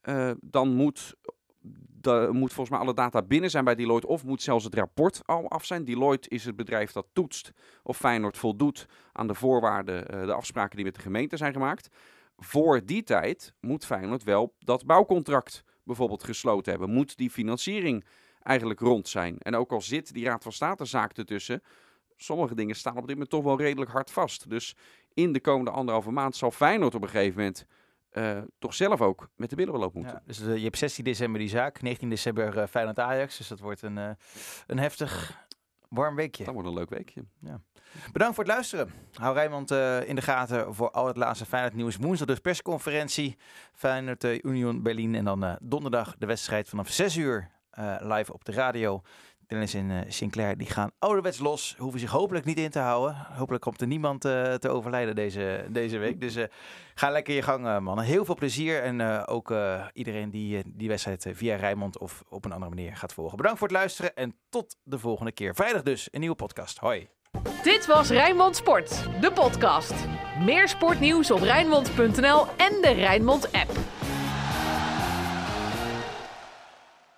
Eh, 0.00 0.30
dan 0.40 0.74
moet, 0.74 1.14
da- 2.00 2.32
moet 2.32 2.52
volgens 2.52 2.70
mij 2.76 2.78
alle 2.78 2.94
data 2.94 3.22
binnen 3.22 3.50
zijn 3.50 3.64
bij 3.64 3.74
Deloitte 3.74 4.06
of 4.06 4.24
moet 4.24 4.42
zelfs 4.42 4.64
het 4.64 4.74
rapport 4.74 5.20
al 5.24 5.48
af 5.50 5.64
zijn. 5.64 5.84
Deloitte 5.84 6.28
is 6.28 6.44
het 6.44 6.56
bedrijf 6.56 6.92
dat 6.92 7.06
toetst 7.12 7.52
of 7.82 7.96
Feyenoord 7.96 8.38
voldoet 8.38 8.86
aan 9.12 9.26
de 9.26 9.34
voorwaarden, 9.34 10.08
eh, 10.08 10.26
de 10.26 10.32
afspraken 10.32 10.76
die 10.76 10.84
met 10.84 10.94
de 10.94 11.00
gemeente 11.00 11.36
zijn 11.36 11.52
gemaakt. 11.52 11.88
Voor 12.36 12.84
die 12.84 13.02
tijd 13.02 13.54
moet 13.60 13.86
Feyenoord 13.86 14.22
wel 14.22 14.54
dat 14.58 14.86
bouwcontract 14.86 15.64
bijvoorbeeld 15.82 16.24
gesloten 16.24 16.70
hebben. 16.72 16.90
Moet 16.90 17.16
die 17.16 17.30
financiering 17.30 18.04
eigenlijk 18.42 18.80
rond 18.80 19.08
zijn. 19.08 19.38
En 19.38 19.54
ook 19.54 19.72
al 19.72 19.80
zit 19.80 20.12
die 20.12 20.24
Raad 20.24 20.42
van 20.42 20.52
State 20.52 20.84
zaak 20.84 21.16
ertussen, 21.16 21.62
sommige 22.16 22.54
dingen 22.54 22.76
staan 22.76 22.96
op 22.96 23.06
dit 23.06 23.10
moment 23.10 23.30
toch 23.30 23.44
wel 23.44 23.58
redelijk 23.58 23.90
hard 23.90 24.10
vast. 24.10 24.50
Dus 24.50 24.76
in 25.14 25.32
de 25.32 25.40
komende 25.40 25.70
anderhalve 25.70 26.10
maand 26.10 26.36
zal 26.36 26.50
Feyenoord 26.50 26.94
op 26.94 27.02
een 27.02 27.08
gegeven 27.08 27.38
moment 27.38 27.66
eh, 28.14 28.38
toch 28.58 28.74
zelf 28.74 29.00
ook 29.00 29.28
met 29.36 29.50
de 29.50 29.56
billen 29.56 29.90
moeten. 29.94 30.12
Ja, 30.12 30.22
dus 30.26 30.40
eh, 30.40 30.56
je 30.56 30.62
hebt 30.62 30.78
16 30.78 31.04
december 31.04 31.40
die 31.40 31.48
zaak, 31.48 31.82
19 31.82 32.08
december 32.08 32.58
eh 32.58 32.66
Feyenoord 32.66 32.98
Ajax. 32.98 33.36
Dus 33.36 33.48
dat 33.48 33.60
wordt 33.60 33.82
een, 33.82 33.96
een 34.66 34.78
heftig 34.78 35.42
warm 35.88 36.14
weekje. 36.14 36.44
Dat 36.44 36.54
wordt 36.54 36.68
een 36.68 36.74
leuk 36.74 36.90
weekje. 36.90 37.24
Bedankt 38.12 38.34
voor 38.34 38.44
het 38.44 38.52
luisteren. 38.52 38.92
Hou 39.12 39.34
Rijnmond 39.34 39.70
eh, 39.70 40.08
in 40.08 40.14
de 40.14 40.22
gaten 40.22 40.74
voor 40.74 40.90
al 40.90 41.06
het 41.06 41.16
laatste 41.16 41.46
Feyenoord 41.46 41.74
nieuws. 41.74 41.96
Woensdag 41.96 42.26
dus 42.26 42.38
persconferentie. 42.38 43.36
Feyenoord 43.72 44.24
Union 44.24 44.82
Berlin. 44.82 45.14
En 45.14 45.24
dan 45.24 45.58
donderdag 45.62 46.14
de 46.18 46.26
wedstrijd 46.26 46.68
vanaf 46.68 46.88
6 46.88 47.16
uur 47.16 47.50
live 48.00 48.32
op 48.32 48.44
de 48.44 48.52
radio. 48.52 49.02
Dennis 49.46 49.74
en 49.74 49.90
eh, 49.90 49.98
Sinclair 50.08 50.56
die 50.56 50.66
gaan 50.66 50.90
ouderwets 50.98 51.38
los. 51.38 51.74
Hoeven 51.78 52.00
zich 52.00 52.10
hopelijk 52.10 52.44
niet 52.44 52.58
in 52.58 52.70
te 52.70 52.78
houden. 52.78 53.16
Hopelijk 53.36 53.62
komt 53.62 53.80
er 53.80 53.86
niemand 53.86 54.24
eh, 54.24 54.54
te 54.54 54.68
overlijden 54.68 55.14
deze, 55.14 55.66
deze 55.68 55.98
week. 55.98 56.20
Dus 56.20 56.36
eh, 56.36 56.44
ga 56.94 57.10
lekker 57.10 57.34
je 57.34 57.42
gang, 57.42 57.80
mannen. 57.80 58.04
Heel 58.04 58.24
veel 58.24 58.34
plezier. 58.34 58.82
En 58.82 59.26
ook 59.26 59.54
iedereen 59.92 60.30
die 60.30 60.62
die 60.66 60.88
wedstrijd 60.88 61.26
via 61.32 61.56
Rijnmond 61.56 61.98
of 61.98 62.22
op 62.28 62.44
een 62.44 62.52
andere 62.52 62.74
manier 62.74 62.96
gaat 62.96 63.12
volgen. 63.12 63.36
Bedankt 63.36 63.58
voor 63.58 63.68
het 63.68 63.76
luisteren. 63.76 64.14
En 64.14 64.36
tot 64.48 64.76
de 64.82 64.98
volgende 64.98 65.32
keer. 65.32 65.54
Vrijdag 65.54 65.82
dus 65.82 66.08
een 66.10 66.20
nieuwe 66.20 66.36
podcast. 66.36 66.78
Hoi. 66.78 67.08
Dit 67.62 67.86
was 67.86 68.10
Rijnmond 68.10 68.56
Sport, 68.56 69.08
de 69.20 69.32
podcast. 69.32 69.94
Meer 70.44 70.68
sportnieuws 70.68 71.30
op 71.30 71.40
Rijnmond.nl 71.40 72.46
en 72.56 72.80
de 72.80 72.92
Rijnmond 72.96 73.52
app. 73.52 73.72